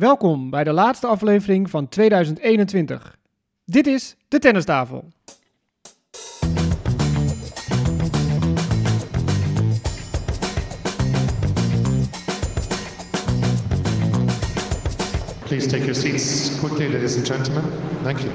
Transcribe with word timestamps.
Welkom 0.00 0.50
bij 0.50 0.64
de 0.64 0.72
laatste 0.72 1.06
aflevering 1.06 1.70
van 1.70 1.88
2021. 1.88 3.18
Dit 3.64 3.86
is 3.86 4.16
de 4.28 4.38
tennistafel. 4.38 5.08
Please 15.44 15.66
take 15.66 15.84
your 15.84 15.94
seats 15.94 16.58
quickly, 16.58 16.92
ladies 16.92 17.16
and 17.16 17.26
gentlemen. 17.26 17.64
Thank 18.02 18.18
you. 18.18 18.30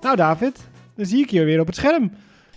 Nou 0.00 0.16
David, 0.16 0.60
dan 0.94 1.06
zie 1.06 1.22
ik 1.22 1.30
je 1.30 1.44
weer 1.44 1.60
op 1.60 1.66
het 1.66 1.76
scherm. 1.76 2.10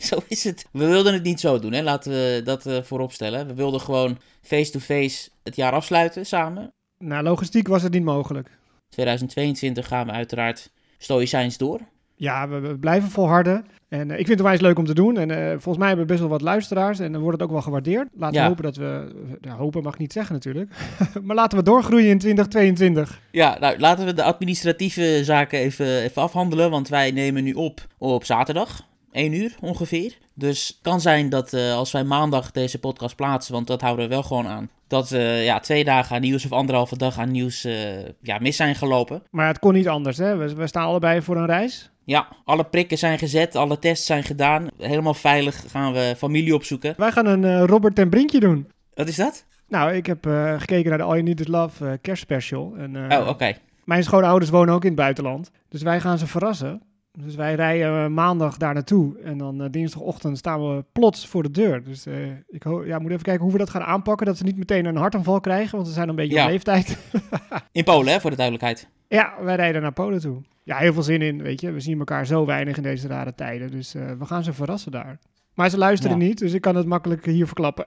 Zo 0.12 0.18
is 0.28 0.44
het. 0.44 0.66
We 0.72 0.86
wilden 0.86 1.14
het 1.14 1.24
niet 1.24 1.40
zo 1.40 1.60
doen, 1.60 1.74
hè? 1.74 1.82
laten 1.82 2.12
we 2.12 2.42
dat 2.44 2.66
uh, 2.66 2.82
voorop 2.82 3.12
stellen. 3.12 3.48
We 3.48 3.54
wilden 3.54 3.82
gewoon 3.82 4.18
face-to-face 4.42 5.30
het 5.44 5.56
jaar 5.56 5.72
afsluiten 5.72 6.26
samen. 6.26 6.74
Nou, 6.98 7.24
logistiek 7.24 7.68
was 7.68 7.84
het 7.84 7.94
niet 7.94 8.04
mogelijk. 8.04 8.50
2022 8.90 9.88
gaan 9.88 10.06
we 10.06 10.12
uiteraard 10.12 10.72
stoïcijns 10.98 11.58
door. 11.58 11.80
Ja, 12.16 12.48
we, 12.48 12.60
we 12.60 12.78
blijven 12.78 13.10
volharden. 13.10 13.66
En 13.90 14.10
uh, 14.10 14.20
ik 14.20 14.26
vind 14.26 14.40
het 14.40 14.48
wijs 14.48 14.62
leuk 14.62 14.78
om 14.78 14.86
te 14.86 14.94
doen. 14.94 15.18
En 15.18 15.30
uh, 15.30 15.50
volgens 15.50 15.78
mij 15.78 15.88
hebben 15.88 16.06
we 16.06 16.12
best 16.12 16.20
wel 16.20 16.30
wat 16.30 16.42
luisteraars. 16.42 17.00
En 17.00 17.12
dan 17.12 17.22
wordt 17.22 17.38
het 17.38 17.48
ook 17.48 17.54
wel 17.54 17.64
gewaardeerd. 17.64 18.08
Laten 18.14 18.36
ja. 18.36 18.42
we 18.42 18.48
hopen 18.48 18.64
dat 18.64 18.76
we... 18.76 19.16
Ja, 19.42 19.56
hopen 19.56 19.84
mag 19.84 19.94
ik 19.94 20.00
niet 20.00 20.14
zeggen 20.14 20.34
natuurlijk. 20.34 20.72
maar 21.24 21.36
laten 21.36 21.58
we 21.58 21.64
doorgroeien 21.64 22.10
in 22.10 22.20
2022. 22.20 23.22
Ja, 23.32 23.58
nou 23.60 23.80
laten 23.80 24.06
we 24.06 24.14
de 24.14 24.24
administratieve 24.24 25.24
zaken 25.24 25.60
even, 25.60 26.02
even 26.02 26.22
afhandelen. 26.22 26.70
Want 26.70 26.88
wij 26.88 27.12
nemen 27.12 27.44
nu 27.44 27.54
op 27.54 27.88
op 27.98 28.26
zaterdag. 28.26 28.86
1 29.16 29.34
uur 29.34 29.56
ongeveer. 29.62 30.18
Dus 30.34 30.68
het 30.68 30.78
kan 30.82 31.02
zijn 31.02 31.30
dat 31.30 31.54
uh, 31.54 31.74
als 31.74 31.92
wij 31.92 32.04
maandag 32.04 32.52
deze 32.52 32.80
podcast 32.80 33.16
plaatsen, 33.16 33.54
want 33.54 33.68
dat 33.68 33.82
houden 33.82 34.08
we 34.08 34.14
wel 34.14 34.24
gewoon 34.24 34.48
aan, 34.48 34.70
dat 34.88 35.12
uh, 35.12 35.46
ja, 35.46 35.60
twee 35.60 35.84
dagen 35.84 36.16
aan 36.16 36.22
nieuws 36.22 36.46
of 36.46 36.52
anderhalve 36.52 36.98
dag 36.98 37.18
aan 37.18 37.32
nieuws 37.32 37.66
uh, 37.66 37.74
ja, 38.22 38.40
mis 38.40 38.56
zijn 38.56 38.76
gelopen. 38.76 39.24
Maar 39.32 39.48
het 39.48 39.60
kon 39.60 39.74
niet 39.74 39.88
anders, 39.88 40.18
hè? 40.18 40.36
We, 40.36 40.56
we, 40.56 40.68
staan 40.68 40.86
allebei 40.86 41.22
voor 41.22 41.38
een 41.38 41.46
reis. 41.46 41.90
Ja, 42.04 42.28
alle 42.46 42.64
prikken 42.64 42.98
zijn 42.98 43.18
gezet, 43.18 43.56
alle 43.56 43.80
tests 43.80 44.06
zijn 44.06 44.24
gedaan. 44.24 44.68
Helemaal 44.78 45.14
veilig 45.14 45.64
gaan 45.68 45.94
we 45.94 46.14
familie 46.18 46.56
opzoeken. 46.56 46.94
Wij 46.98 47.12
gaan 47.12 47.26
een 47.26 47.66
Robert 47.66 47.96
ten 47.96 48.10
Brinkje 48.10 48.40
doen. 48.40 48.68
Wat 48.94 49.08
is 49.08 49.16
dat? 49.16 49.46
Nou, 49.68 49.94
ik 49.94 50.06
heb 50.06 50.26
gekeken 50.58 50.90
naar 50.90 50.98
de 50.98 51.04
All 51.04 51.14
You 51.14 51.24
Need 51.24 51.40
Is 51.40 51.48
Love 51.48 52.00
kerstspecial. 52.02 52.74
En, 52.78 52.96
oh, 53.12 53.20
oké. 53.20 53.30
Okay. 53.30 53.58
Mijn 53.84 54.04
schoonouders 54.04 54.52
wonen 54.52 54.74
ook 54.74 54.84
in 54.84 54.90
het 54.90 55.00
buitenland. 55.00 55.52
Dus 55.70 55.82
wij 55.82 56.00
gaan 56.00 56.18
ze 56.18 56.28
verrassen. 56.28 56.82
Dus 57.18 57.36
wij 57.36 57.56
rijden 57.56 58.14
maandag 58.14 58.58
daar 58.58 58.74
naartoe 58.74 59.20
en 59.20 59.38
dan 59.38 59.62
uh, 59.62 59.68
dinsdagochtend 59.72 60.38
staan 60.38 60.76
we 60.76 60.84
plots 60.92 61.28
voor 61.28 61.44
de 61.44 61.52
deur. 61.52 61.84
Dus 61.84 62.08
uh, 62.08 62.28
ik 62.48 62.64
ja, 62.86 63.00
moet 63.00 63.12
even 63.12 63.24
kijken 63.24 63.44
hoe 63.44 63.52
we 63.52 63.58
dat 63.58 63.70
gaan 63.70 63.84
aanpakken, 63.84 64.26
dat 64.26 64.38
ze 64.38 64.44
niet 64.44 64.58
meteen 64.58 64.86
een 64.86 64.96
hartaanval 64.96 65.40
krijgen, 65.40 65.76
want 65.76 65.88
ze 65.88 65.94
zijn 65.94 66.10
een 66.10 66.16
beetje 66.16 66.36
ja. 66.36 66.44
op 66.44 66.50
leeftijd. 66.50 66.98
in 67.72 67.84
Polen, 67.84 68.14
hè, 68.14 68.20
voor 68.20 68.30
de 68.30 68.36
duidelijkheid. 68.36 68.88
Ja, 69.08 69.34
wij 69.42 69.56
rijden 69.56 69.82
naar 69.82 69.94
Polen 69.94 70.20
toe. 70.20 70.42
Ja, 70.64 70.78
heel 70.78 70.94
veel 70.94 71.04
zin 71.04 71.22
in, 71.22 71.42
weet 71.42 71.62
je. 71.62 71.72
We 71.72 71.80
zien 71.80 72.00
elkaar 72.00 72.26
zo 72.26 72.46
weinig 72.46 72.78
in 72.78 72.84
deze 72.84 73.08
rare 73.08 73.36
tijden, 73.36 73.72
dus 73.72 73.96
uh, 73.96 74.12
we 74.12 74.26
gaan 74.26 74.44
ze 74.44 74.54
verrassen 74.54 74.92
daar. 74.92 75.20
Maar 75.56 75.70
ze 75.70 75.78
luisteren 75.78 76.20
ja. 76.20 76.26
niet, 76.26 76.38
dus 76.38 76.54
ik 76.54 76.62
kan 76.62 76.76
het 76.76 76.86
makkelijk 76.86 77.26
hier 77.26 77.46
verklappen. 77.46 77.86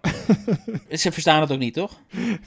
ze 0.91 1.13
verstaan 1.13 1.41
het 1.41 1.53
ook 1.53 1.59
niet, 1.59 1.75
toch? 1.75 2.01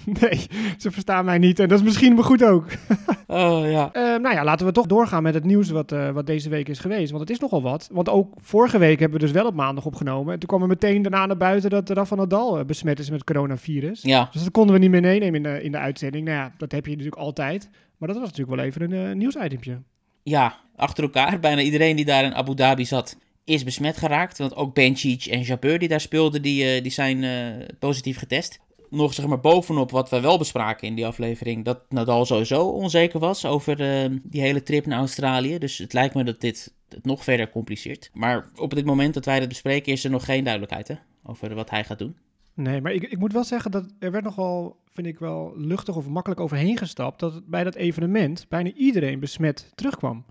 Nee, 0.06 0.46
ze 0.78 0.92
verstaan 0.92 1.26
mij 1.26 1.38
niet 1.38 1.60
en 1.60 1.68
dat 1.68 1.80
is 1.80 1.86
misschien 1.86 2.14
maar 2.14 2.24
goed 2.24 2.44
ook. 2.44 2.66
oh 3.28 3.72
ja. 3.72 3.90
Uh, 3.94 4.02
nou 4.22 4.36
ja, 4.36 4.44
laten 4.44 4.66
we 4.66 4.72
toch 4.72 4.86
doorgaan 4.86 5.24
met 5.24 5.34
het 5.34 5.44
nieuws 5.44 5.70
wat, 5.70 5.92
uh, 5.92 6.10
wat 6.10 6.26
deze 6.26 6.50
week 6.50 6.70
is 6.70 6.80
geweest. 6.80 7.10
Want 7.10 7.22
het 7.22 7.30
is 7.30 7.40
nogal 7.40 7.62
wat. 7.62 7.90
Want 7.92 8.10
ook 8.10 8.34
vorige 8.38 8.78
week 8.78 9.00
hebben 9.00 9.20
we 9.20 9.26
dus 9.26 9.34
wel 9.34 9.46
op 9.46 9.54
maandag 9.54 9.86
opgenomen. 9.86 10.34
En 10.34 10.40
toen 10.40 10.50
kwam 10.50 10.62
er 10.62 10.68
meteen 10.68 11.02
daarna 11.02 11.26
naar 11.26 11.38
buiten 11.38 11.70
dat 11.70 11.90
Rafa 11.90 12.16
Nadal 12.16 12.60
uh, 12.60 12.66
besmet 12.66 13.00
is 13.00 13.10
met 13.10 13.24
coronavirus. 13.24 14.02
Ja. 14.02 14.30
Dus 14.32 14.44
dat 14.44 14.52
konden 14.52 14.74
we 14.74 14.82
niet 14.82 14.92
meer 14.92 15.02
meenemen 15.02 15.36
in 15.36 15.44
de, 15.44 15.64
in 15.64 15.72
de 15.72 15.78
uitzending. 15.78 16.26
Nou 16.26 16.38
ja, 16.38 16.54
dat 16.58 16.72
heb 16.72 16.86
je 16.86 16.92
natuurlijk 16.92 17.22
altijd. 17.22 17.70
Maar 17.98 18.08
dat 18.08 18.18
was 18.18 18.28
natuurlijk 18.28 18.58
wel 18.58 18.66
even 18.66 18.92
een 18.92 19.18
nieuwsitempje. 19.18 19.82
Ja, 20.24 20.56
achter 20.76 21.04
elkaar. 21.04 21.40
Bijna 21.40 21.62
iedereen 21.62 21.96
die 21.96 22.06
daar 22.06 22.24
in 22.24 22.36
Abu 22.36 22.56
Dhabi 22.56 22.86
zat 22.86 23.18
is 23.44 23.64
besmet 23.64 23.98
geraakt. 23.98 24.38
Want 24.38 24.56
ook 24.56 24.74
Benchic 24.74 25.26
en 25.26 25.42
Jabeur 25.42 25.80
die 25.80 25.88
daar 25.88 26.02
speelden, 26.02 26.42
die, 26.42 26.76
uh, 26.76 26.82
die 26.82 26.92
zijn 26.92 27.24
uh, 27.24 27.68
positief 27.80 28.18
getest. 28.18 28.60
Nog 28.90 29.14
zeg 29.14 29.28
maar 29.28 29.40
bovenop 29.40 29.92
wat 29.92 30.10
we 30.10 30.20
wel 30.20 30.38
bespraken 30.38 30.88
in 30.88 30.96
die 30.96 31.06
aflevering, 31.06 31.66
dat 31.66 31.80
Nadal 31.90 32.26
sowieso 32.26 32.68
onzeker 32.68 33.20
was 33.20 33.46
over 33.46 33.82
uh, 33.82 34.18
die 34.24 34.42
hele 34.42 34.64
trip 34.64 34.86
naar 34.86 35.00
Australië. 35.00 35.58
Dus 35.58 35.78
het 35.78 35.94
lijkt 35.94 36.16
me 36.16 36.24
dat 36.24 36.42
dit 36.42 36.74
het 36.90 37.06
nog 37.06 37.24
verder 37.24 37.50
compliceert. 37.50 38.10
Maar 38.14 38.50
op 38.56 38.74
dit 38.76 38.86
moment 38.86 39.14
dat 39.14 39.26
wij 39.26 39.40
dit 39.40 39.48
bespreken, 39.48 39.92
is 39.92 40.04
er 40.04 40.12
nog 40.12 40.26
geen 40.26 40.44
duidelijkheid 40.44 40.88
hè, 40.88 40.96
over 41.24 41.56
wat 41.56 41.70
hij 41.70 41.84
gaat 41.84 42.00
doen. 42.00 42.18
Nee, 42.54 42.82
maar 42.82 42.94
ik, 42.94 43.04
ik 43.04 43.20
moet 43.20 43.34
wel 43.34 43.44
zeggen 43.44 43.72
dat 43.72 43.86
er 44.00 44.12
werd 44.12 44.24
nogal, 44.24 44.78
vind 44.90 45.08
ik 45.08 45.20
wel, 45.20 45.54
luchtig 45.56 45.96
of 45.96 46.08
makkelijk 46.08 46.42
overheen 46.42 46.78
gestapt. 46.78 47.20
Dat 47.20 47.46
bij 47.46 47.64
dat 47.64 47.76
evenement 47.76 48.46
bijna 48.50 48.72
iedereen 48.72 49.20
besmet 49.20 49.72
terugkwam. 49.76 50.26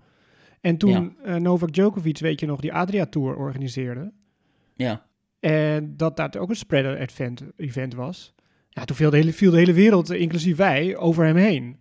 En 0.61 0.77
toen 0.77 1.15
ja. 1.23 1.35
uh, 1.35 1.41
Novak 1.41 1.73
Djokovic, 1.73 2.19
weet 2.19 2.39
je 2.39 2.45
nog, 2.45 2.59
die 2.59 2.73
Adria 2.73 3.05
Tour 3.05 3.35
organiseerde. 3.35 4.11
Ja. 4.75 5.05
En 5.39 5.97
dat 5.97 6.17
dat 6.17 6.37
ook 6.37 6.49
een 6.49 6.55
spreader 6.55 6.97
event, 6.97 7.43
event 7.57 7.93
was. 7.93 8.33
Ja, 8.69 8.85
toen 8.85 8.95
viel 8.95 9.09
de, 9.09 9.17
hele, 9.17 9.33
viel 9.33 9.51
de 9.51 9.57
hele 9.57 9.73
wereld, 9.73 10.11
inclusief 10.11 10.57
wij, 10.57 10.97
over 10.97 11.25
hem 11.25 11.35
heen. 11.35 11.79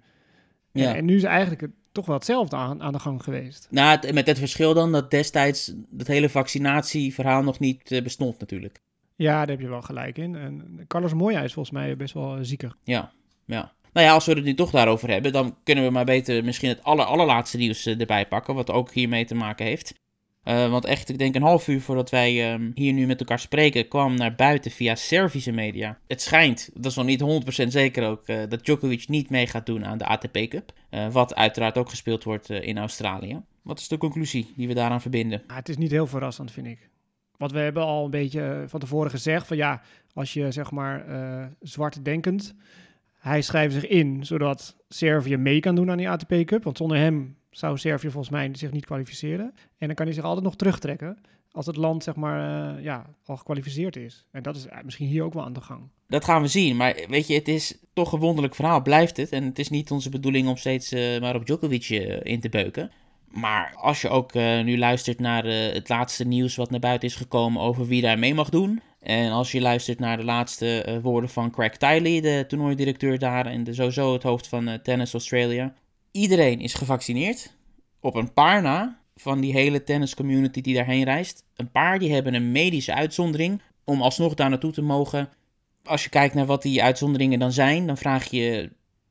Ja. 0.73 0.95
En 0.95 1.05
nu 1.05 1.17
is 1.17 1.23
eigenlijk 1.23 1.61
het 1.61 1.71
toch 1.93 2.07
wel 2.07 2.17
hetzelfde 2.17 2.57
aan, 2.57 2.83
aan 2.83 2.93
de 2.93 2.99
gang 2.99 3.23
geweest. 3.23 3.69
Nou, 3.71 3.99
het, 3.99 4.13
met 4.13 4.27
het 4.27 4.39
verschil 4.39 4.75
dan 4.75 4.93
dat 4.93 5.11
destijds 5.11 5.75
het 5.97 6.07
hele 6.07 6.29
vaccinatieverhaal 6.29 7.43
nog 7.43 7.59
niet 7.59 7.91
uh, 7.91 8.03
bestond 8.03 8.39
natuurlijk. 8.39 8.81
Ja, 9.17 9.39
daar 9.39 9.49
heb 9.49 9.61
je 9.61 9.69
wel 9.69 9.83
gelijk 9.83 10.19
in. 10.19 10.37
En 10.37 10.85
Carlos 10.87 11.15
Moya 11.15 11.41
is 11.41 11.53
volgens 11.53 11.75
mij 11.75 11.97
best 11.97 12.15
wel 12.15 12.37
uh, 12.37 12.45
ziekig. 12.45 12.77
Ja, 12.85 13.12
ja. 13.45 13.73
Nou 13.93 14.06
ja, 14.06 14.12
als 14.12 14.27
we 14.27 14.33
het 14.33 14.45
nu 14.45 14.55
toch 14.55 14.71
daarover 14.71 15.11
hebben, 15.11 15.33
dan 15.33 15.56
kunnen 15.65 15.84
we 15.84 15.91
maar 15.91 16.05
beter 16.05 16.45
misschien 16.45 16.69
het 16.69 16.83
aller, 16.83 17.05
allerlaatste 17.05 17.56
nieuws 17.56 17.87
uh, 17.87 18.01
erbij 18.01 18.27
pakken, 18.27 18.55
wat 18.55 18.71
ook 18.71 18.93
hiermee 18.93 19.25
te 19.25 19.34
maken 19.34 19.67
heeft. 19.67 19.95
Uh, 20.45 20.71
want 20.71 20.84
echt, 20.84 21.09
ik 21.09 21.19
denk 21.19 21.34
een 21.34 21.43
half 21.43 21.69
uur 21.69 21.81
voordat 21.81 22.11
wij 22.11 22.53
um, 22.53 22.71
hier 22.75 22.93
nu 22.93 23.06
met 23.06 23.21
elkaar 23.21 23.39
spreken, 23.39 23.89
kwam 23.89 24.15
naar 24.15 24.34
buiten 24.34 24.71
via 24.71 24.95
Servische 24.95 25.53
media. 25.53 25.99
Het 26.06 26.23
schijnt, 26.23 26.71
dat 26.75 26.91
is 26.91 26.97
nog 26.97 27.06
niet 27.06 27.65
100% 27.65 27.67
zeker 27.67 28.09
ook, 28.09 28.29
uh, 28.29 28.43
dat 28.49 28.65
Djokovic 28.65 29.09
niet 29.09 29.31
mee 29.31 29.47
gaat 29.47 29.67
doen 29.67 29.87
aan 29.87 29.99
de 29.99 30.05
ATP 30.05 30.39
Cup. 30.49 30.73
wat 31.12 31.34
uiteraard 31.34 31.79
ook 31.79 31.89
gespeeld 31.89 32.25
wordt 32.25 32.50
in 32.50 32.79
Australië. 32.79 33.43
Wat 33.62 33.79
is 33.79 33.89
de 33.89 33.99
conclusie 33.99 34.53
die 34.56 34.69
we 34.69 34.75
daaraan 34.75 35.00
verbinden? 35.00 35.43
Het 35.47 35.69
is 35.69 35.77
niet 35.77 35.91
heel 35.91 36.06
verrassend, 36.06 36.53
vind 36.53 36.67
ik. 36.67 36.89
Want 37.37 37.53
we 37.53 37.59
hebben 37.59 37.83
al 37.83 38.05
een 38.05 38.11
beetje 38.11 38.65
van 38.67 38.81
tevoren 38.81 39.11
gezegd 39.11 39.47
van 39.47 39.56
ja, 39.56 39.83
als 40.15 40.33
je 40.33 40.50
zeg 40.50 40.71
maar 40.71 41.05
zwart 41.61 42.05
denkend 42.05 42.55
hij 43.20 43.42
schrijft 43.42 43.75
zich 43.75 43.86
in 43.86 44.26
zodat 44.26 44.76
Servië 44.88 45.36
mee 45.36 45.60
kan 45.60 45.75
doen 45.75 45.91
aan 45.91 45.97
die 45.97 46.08
ATP 46.08 46.34
Cup. 46.44 46.64
Want 46.64 46.76
zonder 46.76 46.97
hem 46.97 47.36
zou 47.50 47.78
Servië 47.78 48.10
volgens 48.10 48.32
mij 48.32 48.50
zich 48.53 48.72
niet 48.72 48.86
kwalificeren. 48.86 49.54
En 49.78 49.86
dan 49.86 49.94
kan 49.94 50.06
hij 50.06 50.14
zich 50.14 50.25
altijd 50.25 50.44
nog 50.44 50.56
terugtrekken 50.56 51.19
als 51.53 51.66
het 51.66 51.76
land 51.76 52.03
zeg 52.03 52.14
maar 52.14 52.76
uh, 52.76 52.84
ja, 52.84 53.06
al 53.25 53.36
gekwalificeerd 53.36 53.97
is. 53.97 54.26
En 54.31 54.42
dat 54.42 54.56
is 54.56 54.66
misschien 54.84 55.06
hier 55.06 55.22
ook 55.22 55.34
wel 55.34 55.44
aan 55.44 55.53
de 55.53 55.60
gang. 55.60 55.81
Dat 56.08 56.25
gaan 56.25 56.42
we 56.42 56.48
zien. 56.48 56.76
Maar 56.76 56.94
weet 57.08 57.26
je, 57.26 57.34
het 57.34 57.48
is 57.48 57.78
toch 57.92 58.12
een 58.12 58.20
wonderlijk 58.20 58.54
verhaal, 58.54 58.82
blijft 58.82 59.16
het. 59.16 59.31
En 59.31 59.44
het 59.44 59.58
is 59.58 59.69
niet 59.69 59.91
onze 59.91 60.10
bedoeling 60.10 60.48
om 60.48 60.56
steeds 60.56 60.92
uh, 60.92 61.20
maar 61.20 61.34
op 61.34 61.47
Djokovic 61.47 61.88
in 62.22 62.41
te 62.41 62.48
beuken. 62.48 62.91
Maar 63.28 63.75
als 63.76 64.00
je 64.00 64.08
ook 64.08 64.34
nu 64.34 64.78
luistert 64.78 65.19
naar 65.19 65.44
het 65.44 65.88
laatste 65.88 66.25
nieuws 66.25 66.56
wat 66.56 66.70
naar 66.70 66.81
buiten 66.81 67.08
is 67.08 67.14
gekomen 67.14 67.62
over 67.62 67.87
wie 67.87 68.02
daar 68.02 68.19
mee 68.19 68.34
mag 68.34 68.48
doen. 68.48 68.81
En 69.00 69.31
als 69.31 69.53
je 69.53 69.61
luistert 69.61 69.99
naar 69.99 70.16
de 70.16 70.25
laatste 70.25 70.87
uh, 70.88 71.03
woorden 71.03 71.31
van 71.31 71.50
Craig 71.50 71.77
Tiley, 71.77 72.21
de 72.21 72.44
toernooidirecteur 72.49 73.19
daar 73.19 73.47
en 73.47 73.65
de, 73.65 73.75
sowieso 73.75 74.12
het 74.12 74.22
hoofd 74.22 74.49
van 74.49 74.69
uh, 74.69 74.75
Tennis 74.75 75.12
Australia. 75.12 75.75
Iedereen 76.11 76.61
is 76.61 76.75
gevaccineerd. 76.75 77.56
Op 78.00 78.15
een 78.15 78.33
paar 78.33 78.62
na 78.62 79.00
van 79.16 79.41
die 79.41 79.53
hele 79.53 79.84
tenniscommunity 79.84 80.61
die 80.61 80.75
daarheen 80.75 81.05
reist. 81.05 81.44
Een 81.56 81.71
paar 81.71 81.99
die 81.99 82.12
hebben 82.12 82.34
een 82.34 82.53
medische 82.53 82.94
uitzondering 82.94 83.62
om 83.84 84.03
alsnog 84.03 84.34
daar 84.34 84.50
naartoe 84.50 84.73
te 84.73 84.82
mogen. 84.82 85.29
Als 85.85 86.05
je 86.05 86.11
kijkt 86.11 86.35
naar 86.35 86.47
wat 86.47 86.62
die 86.62 86.82
uitzonderingen 86.82 87.38
dan 87.38 87.52
zijn, 87.52 87.87
dan 87.87 87.97
vraag 87.97 88.31
je 88.31 88.70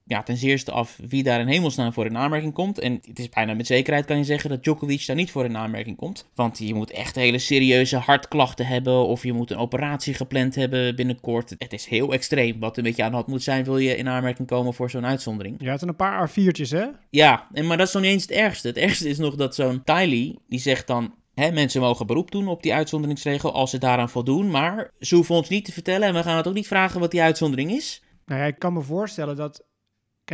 ja, 0.10 0.24
ten 0.24 0.38
zeerste 0.38 0.72
af 0.72 1.00
wie 1.08 1.24
daar 1.24 1.40
in 1.40 1.48
hemelsnaam 1.48 1.94
voor 1.94 2.06
in 2.06 2.18
aanmerking 2.18 2.54
komt. 2.54 2.80
En 2.80 3.00
het 3.08 3.20
is 3.20 3.30
bijna 3.30 3.54
met 3.54 3.68
zekerheid 3.68 4.06
kan 4.06 4.18
je 4.18 4.24
zeggen 4.24 4.50
dat 4.50 4.64
Djokovic 4.64 5.06
daar 5.06 5.16
niet 5.16 5.32
voor 5.32 5.46
in 5.46 5.58
aanmerking 5.58 5.98
komt. 5.98 6.30
Want 6.36 6.58
je 6.58 6.74
moet 6.74 6.92
echt 6.92 7.16
hele 7.16 7.38
serieuze 7.38 7.98
hartklachten 7.98 8.66
hebben 8.66 9.06
of 9.06 9.24
je 9.24 9.34
moet 9.34 9.52
een 9.52 9.58
operatie 9.58 10.14
gepland 10.14 10.56
hebben 10.56 10.96
binnenkort. 10.96 11.56
Het 11.58 11.74
is 11.74 11.86
heel 11.86 12.14
extreem 12.14 12.60
wat 12.60 12.78
een 12.78 12.84
beetje 12.84 13.04
aan 13.04 13.10
de 13.10 13.16
hand 13.16 13.28
moet 13.28 13.44
zijn 13.44 13.64
wil 13.64 13.78
je 13.78 13.96
in 13.96 14.08
aanmerking 14.08 14.48
komen 14.48 14.74
voor 14.74 14.90
zo'n 14.90 15.06
uitzondering. 15.06 15.56
Ja, 15.60 15.70
het 15.70 15.80
zijn 15.80 15.92
een 15.92 15.98
paar 15.98 16.30
A4'tjes 16.30 16.70
hè? 16.70 16.86
Ja, 17.10 17.48
en, 17.54 17.68
maar 17.68 17.78
dat 17.78 17.88
is 17.88 17.94
nog 17.94 18.04
niet 18.04 18.12
eens 18.12 18.22
het 18.22 18.32
ergste. 18.32 18.68
Het 18.68 18.78
ergste 18.78 19.10
is 19.10 19.18
nog 19.18 19.36
dat 19.36 19.56
zo'n 19.56 19.84
Tiley, 19.84 20.38
die 20.48 20.60
zegt 20.60 20.88
dan... 20.88 21.18
Hè, 21.34 21.52
mensen 21.52 21.82
mogen 21.82 22.08
beroep 22.08 22.32
doen 22.32 22.48
op 22.48 22.64
die 22.64 22.74
uitzonderingsregel 22.74 23.54
als 23.54 23.70
ze 23.70 23.78
daaraan 23.78 24.10
voldoen. 24.10 24.50
Maar 24.50 24.92
ze 25.00 25.16
hoeven 25.16 25.36
ons 25.36 25.50
niet 25.50 25.66
te 25.66 25.72
vertellen 25.72 26.08
en 26.08 26.14
we 26.14 26.24
gaan 26.24 26.38
het 26.38 26.48
ook 26.48 26.54
niet 26.54 26.68
vragen 26.68 27.00
wat 27.00 27.12
die 27.12 27.22
uitzondering 27.22 27.72
is. 27.72 28.04
Nou 28.26 28.42
ja, 28.42 28.48
ik 28.48 28.60
kan 28.60 28.74
me 28.74 28.82
voorstellen 28.82 29.36
dat 29.36 29.68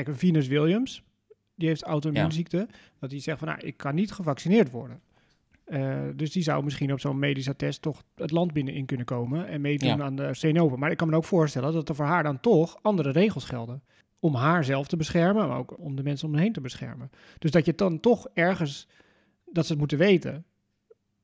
Kijk, 0.04 0.18
Venus 0.18 0.48
Williams, 0.48 1.04
die 1.56 1.68
heeft 1.68 1.84
auto-immuunziekte. 1.84 2.58
Ja. 2.58 2.68
Dat 3.00 3.12
hij 3.12 3.20
zegt 3.20 3.40
van, 3.40 3.48
nou, 3.48 3.60
ik 3.60 3.78
kan 3.78 3.96
niet 3.96 4.12
gevaccineerd 4.12 4.72
worden. 4.72 5.02
Uh, 5.68 6.00
dus 6.16 6.32
die 6.32 6.44
zou 6.44 6.64
misschien 6.64 6.92
op 6.92 7.00
zo'n 7.00 7.20
medische 7.20 7.56
test 7.56 7.82
toch 7.82 8.04
het 8.16 8.32
land 8.32 8.54
binnenin 8.54 8.86
kunnen 8.86 9.06
komen 9.06 9.48
en 9.48 9.62
meedoen 9.62 9.98
Ja. 9.98 10.04
aan 10.04 10.16
de 10.16 10.60
Open. 10.62 10.80
Maar 10.80 10.92
ik 10.92 10.98
kan 10.98 11.10
me 11.10 11.16
ook 11.16 11.24
voorstellen 11.24 11.74
dat 11.74 11.90
er 11.90 11.96
voor 11.96 12.06
haar 12.06 12.24
dan 12.24 12.40
toch 12.40 12.78
andere 12.82 13.12
regels 13.12 13.46
gelden. 13.46 13.84
Om 14.20 14.36
haar 14.36 14.64
zelf 14.64 14.88
te 14.88 14.98
beschermen, 14.98 15.48
maar 15.48 15.58
ook 15.58 15.80
om 15.80 15.96
de 15.96 16.04
mensen 16.04 16.28
om 16.28 16.36
heen 16.36 16.54
te 16.54 16.62
beschermen. 16.62 17.12
Dus 17.40 17.52
dat 17.52 17.66
je 17.66 17.76
dan 17.76 18.00
toch 18.00 18.28
ergens, 18.34 18.88
dat 19.46 19.66
ze 19.66 19.72
het 19.72 19.80
moeten 19.80 19.98
weten, 19.98 20.46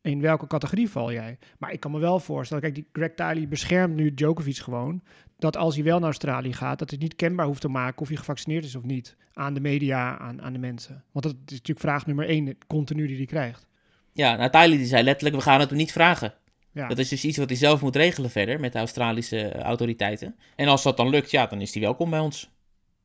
in 0.01 0.21
welke 0.21 0.47
categorie 0.47 0.89
val 0.89 1.11
jij. 1.11 1.37
Maar 1.57 1.71
ik 1.71 1.79
kan 1.79 1.91
me 1.91 1.99
wel 1.99 2.19
voorstellen, 2.19 2.63
kijk, 2.63 2.75
die 2.75 2.87
Greg 2.91 3.11
Tiley 3.15 3.47
beschermt 3.47 3.95
nu 3.95 4.13
Djokovic 4.13 4.57
gewoon. 4.57 5.01
Dat 5.37 5.57
als 5.57 5.75
hij 5.75 5.83
wel 5.83 5.97
naar 5.97 6.07
Australië 6.07 6.53
gaat, 6.53 6.79
dat 6.79 6.89
hij 6.89 6.99
niet 6.99 7.15
kenbaar 7.15 7.45
hoeft 7.45 7.61
te 7.61 7.67
maken 7.67 8.01
of 8.01 8.07
hij 8.07 8.17
gevaccineerd 8.17 8.65
is 8.65 8.75
of 8.75 8.83
niet. 8.83 9.15
Aan 9.33 9.53
de 9.53 9.59
media, 9.59 10.17
aan, 10.17 10.41
aan 10.41 10.53
de 10.53 10.59
mensen. 10.59 11.03
Want 11.11 11.25
dat 11.25 11.33
is 11.33 11.51
natuurlijk 11.51 11.79
vraag 11.79 12.05
nummer 12.05 12.27
één, 12.27 12.57
continu 12.67 13.07
die 13.07 13.17
hij 13.17 13.25
krijgt. 13.25 13.67
Ja, 14.13 14.35
nou, 14.35 14.49
Tyler 14.49 14.77
die 14.77 14.85
zei 14.85 15.03
letterlijk, 15.03 15.35
we 15.35 15.41
gaan 15.41 15.59
het 15.59 15.69
hem 15.69 15.77
niet 15.77 15.91
vragen. 15.91 16.33
Ja. 16.71 16.87
Dat 16.87 16.97
is 16.97 17.09
dus 17.09 17.25
iets 17.25 17.37
wat 17.37 17.49
hij 17.49 17.57
zelf 17.57 17.81
moet 17.81 17.95
regelen 17.95 18.29
verder 18.29 18.59
met 18.59 18.73
de 18.73 18.79
Australische 18.79 19.47
eh, 19.47 19.61
autoriteiten. 19.61 20.35
En 20.55 20.67
als 20.67 20.83
dat 20.83 20.97
dan 20.97 21.09
lukt, 21.09 21.31
ja, 21.31 21.45
dan 21.45 21.61
is 21.61 21.73
hij 21.73 21.81
welkom 21.81 22.09
bij 22.09 22.19
ons. 22.19 22.49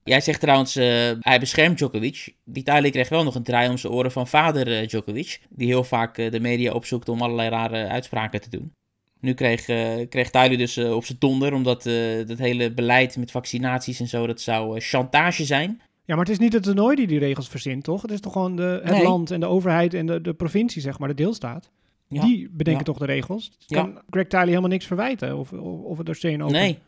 Jij 0.07 0.21
zegt 0.21 0.41
trouwens, 0.41 0.77
eh, 0.77 0.87
hij 1.21 1.39
beschermt 1.41 1.79
Djokovic. 1.79 2.35
Die 2.45 2.63
Tyler 2.63 2.91
kreeg 2.91 3.09
wel 3.09 3.25
nog 3.25 3.35
een 3.35 3.43
draai 3.43 3.69
om 3.69 3.79
zijn 3.79 3.93
oren 3.93 4.13
van 4.13 4.27
vader 4.27 4.79
eh, 4.81 4.87
Djokovic. 4.87 5.41
Die 5.49 5.67
heel 5.67 5.85
vaak 5.85 6.19
eh, 6.19 6.31
de 6.31 6.41
media 6.41 6.73
opzoekt 6.73 7.09
om 7.09 7.23
allerlei 7.23 7.49
rare 7.49 7.89
uitspraken 7.89 8.41
te 8.41 8.51
doen. 8.51 8.73
Nu 9.21 9.35
kreeg, 9.35 9.65
kreeg 10.09 10.31
Tyler 10.31 10.59
dus 10.59 10.79
op 10.79 11.05
zijn 11.05 11.19
donder, 11.19 11.53
omdat 11.53 11.83
dat 12.27 12.39
hele 12.39 12.73
beleid 12.73 13.17
met 13.17 13.31
vaccinaties 13.31 14.01
en 14.01 14.07
zo, 14.09 14.27
dat 14.27 14.41
zou 14.41 14.81
chantage 14.81 15.45
zijn. 15.45 15.81
Ja, 16.05 16.15
maar 16.15 16.25
het 16.25 16.33
is 16.33 16.39
niet 16.39 16.53
het 16.53 16.63
toernooi 16.63 16.97
die 16.97 17.07
die 17.07 17.19
regels 17.19 17.49
verzint, 17.49 17.85
toch? 17.85 18.03
Het 18.03 18.11
is 18.11 18.21
toch 18.21 18.33
gewoon 18.33 18.57
de, 18.57 18.81
het 18.83 18.93
Nee. 18.93 19.03
land 19.03 19.31
en 19.31 19.41
de 19.41 19.47
overheid 19.47 19.95
en 19.95 20.07
de, 20.07 20.21
de 20.21 20.35
provincie, 20.35 20.83
zeg 20.83 20.99
maar, 20.99 21.09
de 21.09 21.15
deelstaat. 21.15 21.71
Ja, 22.09 22.21
Die 22.21 22.49
bedenken 22.51 22.85
ja. 22.87 22.93
toch 22.93 22.99
de 22.99 23.13
regels? 23.13 23.45
Het 23.45 23.65
Ja. 23.67 23.83
kan 23.83 24.03
Greg 24.11 24.27
Tiley 24.27 24.47
helemaal 24.47 24.69
niks 24.69 24.87
verwijten 24.87 25.39
of, 25.39 25.53
of, 25.53 25.81
of 25.83 25.99
het 25.99 26.09
er 26.09 26.43
Open. 26.43 26.53
Nee. 26.53 26.79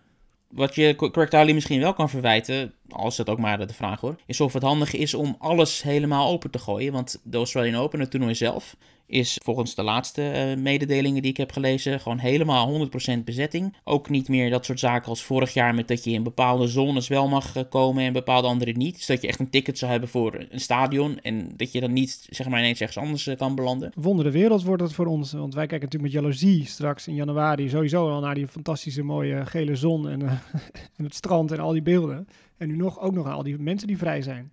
Wat 0.49 0.75
je 0.75 1.11
Craig 1.13 1.29
Tiley 1.29 1.55
misschien 1.55 1.81
wel 1.81 1.95
kan 1.95 2.11
verwijten, 2.11 2.75
als 2.89 3.17
dat 3.17 3.29
ook 3.29 3.39
maar 3.39 3.67
de 3.67 3.75
vraag 3.75 4.01
hoor, 4.01 4.17
is 4.27 4.41
of 4.41 4.53
het 4.53 4.63
handig 4.63 4.95
is 4.95 5.15
om 5.15 5.37
alles 5.39 5.83
helemaal 5.83 6.29
open 6.29 6.51
te 6.51 6.59
gooien. 6.59 6.93
Want 6.93 7.21
de 7.25 7.37
Australian 7.37 7.83
Open, 7.83 8.01
het 8.01 8.11
toernooi 8.11 8.35
zelf, 8.35 8.77
is 9.09 9.39
volgens 9.45 9.75
de 9.75 9.83
laatste 9.83 10.31
eh, 10.31 10.57
mededelingen 10.57 11.23
die 11.23 11.31
ik 11.31 11.37
heb 11.37 11.53
gelezen 11.53 12.01
gewoon 12.01 12.19
helemaal 12.19 12.89
100% 13.19 13.25
bezetting. 13.25 13.77
Ook 13.85 14.09
niet 14.09 14.29
meer 14.29 14.51
dat 14.51 14.65
soort 14.65 14.79
zaken 14.79 15.09
als 15.09 15.23
vorig 15.23 15.53
jaar 15.53 15.75
met 15.75 15.89
dat 15.89 16.05
je 16.05 16.11
in 16.11 16.23
bepaalde 16.23 16.67
zones 16.67 17.09
wel 17.09 17.29
mag 17.29 17.57
eh, 17.57 17.63
komen 17.71 18.05
en 18.05 18.13
bepaalde 18.13 18.49
andere 18.49 18.73
niet. 18.73 18.95
Dus 18.95 19.07
dat 19.07 19.23
je 19.23 19.29
echt 19.29 19.41
een 19.41 19.51
ticket 19.51 19.79
zou 19.79 19.91
hebben 19.91 20.09
voor 20.09 20.47
een 20.49 20.61
stadion 20.61 21.21
en 21.21 21.53
dat 21.57 21.73
je 21.73 21.81
dan 21.81 21.93
niet 21.93 22.27
zeg 22.31 22.49
maar 22.49 22.59
ineens 22.59 22.81
ergens 22.81 23.05
anders 23.05 23.27
eh, 23.27 23.37
kan 23.37 23.55
belanden. 23.55 23.93
Wonder 23.95 24.25
de 24.25 24.31
wereld 24.31 24.63
wordt 24.63 24.83
het 24.83 24.93
voor 24.93 25.07
ons. 25.07 25.33
Want 25.33 25.55
wij 25.55 25.67
kijken 25.67 25.89
natuurlijk 25.89 26.15
met 26.15 26.23
jaloezie 26.23 26.67
straks 26.67 27.09
in 27.09 27.15
januari 27.15 27.69
sowieso 27.69 28.11
al 28.11 28.21
naar 28.21 28.35
die 28.35 28.49
fantastische 28.49 29.03
mooie 29.03 29.47
gele 29.47 29.77
zon 29.77 30.09
en, 30.09 30.23
en 30.97 31.05
het 31.05 31.15
strand 31.15 31.53
en 31.53 31.59
al 31.59 31.73
die 31.73 31.83
beelden. 31.83 32.29
En 32.57 32.69
nu 32.69 32.77
nog, 32.77 33.01
ook 33.01 33.13
nog 33.13 33.27
aan 33.27 33.33
al 33.33 33.43
die 33.43 33.59
mensen 33.59 33.87
die 33.87 33.99
vrij 33.99 34.23
zijn. 34.23 34.53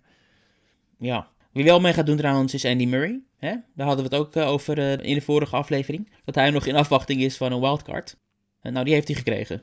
Ja. 0.98 1.28
Wie 1.56 1.64
wel 1.64 1.80
mee 1.80 1.92
gaat 1.92 2.06
doen 2.06 2.16
trouwens 2.16 2.54
is 2.54 2.64
Andy 2.64 2.86
Murray. 2.86 3.20
Hè? 3.38 3.54
Daar 3.74 3.86
hadden 3.86 4.08
we 4.08 4.16
het 4.16 4.24
ook 4.26 4.34
eh, 4.34 4.48
over 4.48 4.78
eh, 4.78 5.08
in 5.08 5.14
de 5.14 5.20
vorige 5.20 5.56
aflevering. 5.56 6.10
Dat 6.24 6.34
hij 6.34 6.50
nog 6.50 6.66
in 6.66 6.74
afwachting 6.74 7.20
is 7.20 7.36
van 7.36 7.52
een 7.52 7.60
wildcard. 7.60 8.16
En 8.60 8.72
nou, 8.72 8.84
die 8.84 8.94
heeft 8.94 9.06
hij 9.06 9.16
gekregen. 9.16 9.62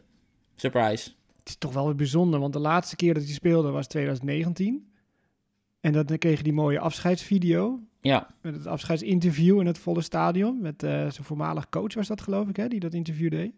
Surprise. 0.55 1.09
Het 1.39 1.49
is 1.49 1.55
toch 1.55 1.73
wel 1.73 1.85
weer 1.85 1.95
bijzonder, 1.95 2.39
want 2.39 2.53
de 2.53 2.59
laatste 2.59 2.95
keer 2.95 3.13
dat 3.13 3.23
hij 3.23 3.33
speelde 3.33 3.69
was 3.69 3.87
2019. 3.87 4.91
En 5.79 5.91
dan 5.93 6.05
kreeg 6.17 6.37
je 6.37 6.43
die 6.43 6.53
mooie 6.53 6.79
afscheidsvideo. 6.79 7.79
Ja, 8.01 8.27
Met 8.41 8.55
het 8.55 8.67
afscheidsinterview 8.67 9.59
in 9.59 9.65
het 9.65 9.77
volle 9.77 10.01
stadion. 10.01 10.61
Met 10.61 10.83
eh, 10.83 10.89
zijn 10.89 11.13
voormalig 11.23 11.69
coach 11.69 11.93
was 11.93 12.07
dat 12.07 12.21
geloof 12.21 12.47
ik, 12.47 12.55
hè, 12.55 12.67
die 12.67 12.79
dat 12.79 12.93
interview 12.93 13.31
deed. 13.31 13.51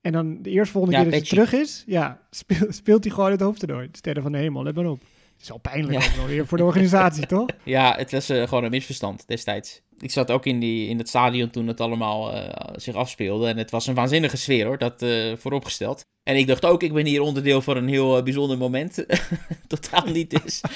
En 0.00 0.12
dan 0.12 0.42
de 0.42 0.50
eerstvolgende 0.50 0.96
Ja, 0.96 1.02
keer 1.02 1.10
dat 1.10 1.20
hij 1.20 1.28
terug 1.28 1.52
is, 1.52 1.84
ja, 1.86 2.20
speel- 2.30 2.72
speelt 2.72 3.04
hij 3.04 3.12
gewoon 3.12 3.30
het 3.30 3.40
hoofdtoernooi. 3.40 3.88
Sterren 3.92 4.22
van 4.22 4.32
de 4.32 4.38
hemel, 4.38 4.62
let 4.62 4.74
maar 4.74 4.86
op. 4.86 5.02
Het 5.36 5.44
is 5.44 5.50
al 5.50 5.58
pijnlijk 5.58 6.02
Ja. 6.02 6.08
ook 6.08 6.16
wel 6.16 6.26
weer 6.26 6.46
voor 6.46 6.58
de 6.58 6.64
organisatie, 6.64 7.26
toch? 7.36 7.46
ja 7.62 7.94
het 7.96 8.12
was 8.12 8.28
eh, 8.28 8.48
gewoon 8.48 8.64
een 8.64 8.70
misverstand 8.70 9.26
destijds. 9.26 9.80
Ik 9.98 10.10
zat 10.10 10.30
ook 10.30 10.46
in, 10.46 10.60
die, 10.60 10.88
in 10.88 10.98
het 10.98 11.08
stadion 11.08 11.50
toen 11.50 11.66
het 11.66 11.80
allemaal 11.80 12.32
eh, 12.32 12.74
zich 12.76 12.94
afspeelde. 12.94 13.48
En 13.48 13.56
het 13.56 13.70
was 13.70 13.86
een 13.86 13.94
waanzinnige 13.94 14.36
sfeer 14.36 14.66
hoor, 14.66 14.78
dat 14.78 15.02
eh, 15.02 15.32
vooropgesteld. 15.36 16.04
En 16.22 16.36
ik 16.36 16.46
dacht 16.46 16.64
ook, 16.64 16.82
ik 16.82 16.92
ben 16.92 17.06
hier 17.06 17.20
onderdeel 17.20 17.62
van 17.62 17.76
een 17.76 17.88
heel 17.88 18.22
bijzonder 18.22 18.58
moment. 18.58 19.06
Totaal 19.66 20.06
niet 20.06 20.44
is. 20.44 20.60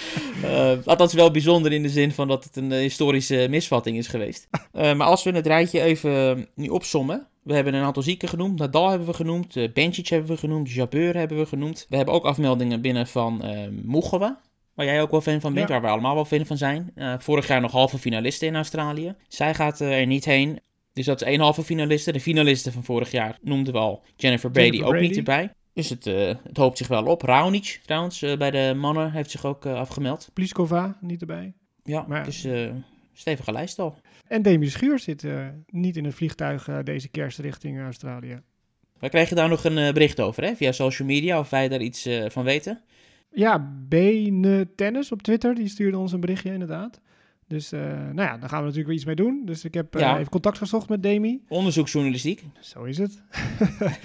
Eh 0.42 0.72
althans 0.84 1.12
wel 1.12 1.30
bijzonder 1.30 1.72
in 1.72 1.82
de 1.82 1.88
zin 1.88 2.12
van 2.12 2.28
dat 2.28 2.44
het 2.44 2.56
een 2.56 2.72
historische 2.72 3.46
misvatting 3.50 3.96
is 3.96 4.06
geweest. 4.06 4.48
Maar 4.72 5.02
als 5.02 5.22
we 5.22 5.30
het 5.30 5.46
rijtje 5.46 5.80
even 5.80 6.46
nu 6.54 6.68
opsommen. 6.68 7.26
We 7.42 7.54
hebben 7.54 7.74
een 7.74 7.82
aantal 7.82 8.02
zieken 8.02 8.28
genoemd. 8.28 8.58
Nadal 8.58 8.88
hebben 8.88 9.06
we 9.06 9.14
genoemd. 9.14 9.56
Uh, 9.56 9.68
hebben 9.74 10.26
we 10.26 10.36
genoemd. 10.36 10.70
Jabeur 10.70 11.16
hebben 11.16 11.38
we 11.38 11.46
genoemd. 11.46 11.86
We 11.88 11.96
hebben 11.96 12.14
ook 12.14 12.24
afmeldingen 12.24 12.80
binnen 12.80 13.06
van 13.06 13.44
Mugawa. 13.84 14.40
Waar 14.74 14.86
jij 14.86 15.02
ook 15.02 15.10
wel 15.10 15.20
fan 15.20 15.40
van 15.40 15.54
bent. 15.54 15.68
Ja. 15.68 15.74
Waar 15.74 15.82
we 15.82 15.88
allemaal 15.88 16.14
wel 16.14 16.24
fan 16.24 16.46
van 16.46 16.56
zijn. 16.56 16.90
Eh, 16.94 17.14
vorig 17.18 17.46
jaar 17.46 17.60
nog 17.60 17.72
halve 17.72 17.98
finaliste 17.98 18.46
in 18.46 18.54
Australië. 18.54 19.14
Zij 19.28 19.54
gaat 19.54 19.80
eh, 19.80 20.00
er 20.00 20.06
niet 20.06 20.24
heen. 20.24 20.60
Dus 20.92 21.04
dat 21.04 21.20
is 21.20 21.26
één 21.26 21.40
halve 21.40 21.62
finaliste. 21.62 22.12
De 22.12 22.20
finalisten 22.20 22.72
van 22.72 22.84
vorig 22.84 23.10
jaar 23.10 23.38
noemden 23.42 23.72
we 23.72 23.78
al. 23.78 24.02
Jennifer 24.16 24.50
Brady 24.50 24.66
Jennifer 24.66 24.86
ook 24.86 24.92
Brady. 24.92 25.08
niet 25.08 25.16
erbij. 25.16 25.52
Dus 25.72 25.88
het, 25.88 26.06
eh, 26.06 26.34
het 26.42 26.56
hoopt 26.56 26.78
zich 26.78 26.88
wel 26.88 27.04
op. 27.04 27.22
Raonic 27.22 27.80
trouwens 27.84 28.20
bij 28.38 28.50
de 28.50 28.74
mannen 28.76 29.12
heeft 29.12 29.30
zich 29.30 29.44
ook 29.44 29.66
afgemeld. 29.66 30.30
Pliskova 30.32 30.98
niet 31.00 31.20
erbij. 31.20 31.52
Ja, 31.82 32.04
Maar 32.08 32.24
dus 32.24 32.46
stevige 33.12 33.52
lijst 33.52 33.78
al. 33.78 33.94
En 34.26 34.42
Demi 34.42 34.68
Schuur 34.68 34.98
zit 34.98 35.26
niet 35.66 35.96
in 35.96 36.04
het 36.04 36.14
vliegtuig 36.14 36.68
deze 36.84 37.08
kerst 37.08 37.38
richting 37.38 37.80
Australië. 37.80 38.40
Wij 38.98 39.08
kregen 39.08 39.36
daar 39.36 39.48
nog 39.48 39.64
een 39.64 39.92
bericht 39.92 40.20
over, 40.20 40.44
hè? 40.44 40.54
Via 40.54 40.72
social 40.72 41.08
media, 41.08 41.38
of 41.38 41.50
wij 41.50 41.68
daar 41.68 41.80
iets 41.80 42.08
van 42.28 42.44
weten. 42.44 42.82
Ja, 43.30 43.72
Bene 43.88 44.68
Tennis 44.74 45.12
op 45.12 45.22
Twitter, 45.22 45.54
die 45.54 45.68
stuurde 45.68 45.98
ons 45.98 46.12
een 46.12 46.20
berichtje 46.20 46.52
inderdaad. 46.52 47.00
Dus 47.46 47.72
eh, 47.72 47.80
nou 47.80 48.20
ja, 48.20 48.38
daar 48.38 48.48
gaan 48.48 48.58
we 48.58 48.64
natuurlijk 48.64 48.86
wel 48.86 48.94
iets 48.96 49.04
mee 49.04 49.14
doen. 49.14 49.42
Dus 49.44 49.64
ik 49.64 49.74
heb 49.74 49.94
eh, 49.94 50.00
Ja. 50.00 50.18
even 50.18 50.30
contact 50.30 50.58
gezocht 50.58 50.88
met 50.88 51.02
Demi. 51.02 51.42
Onderzoeksjournalistiek. 51.48 52.44
Zo 52.60 52.84
is 52.84 52.98
het. 52.98 53.22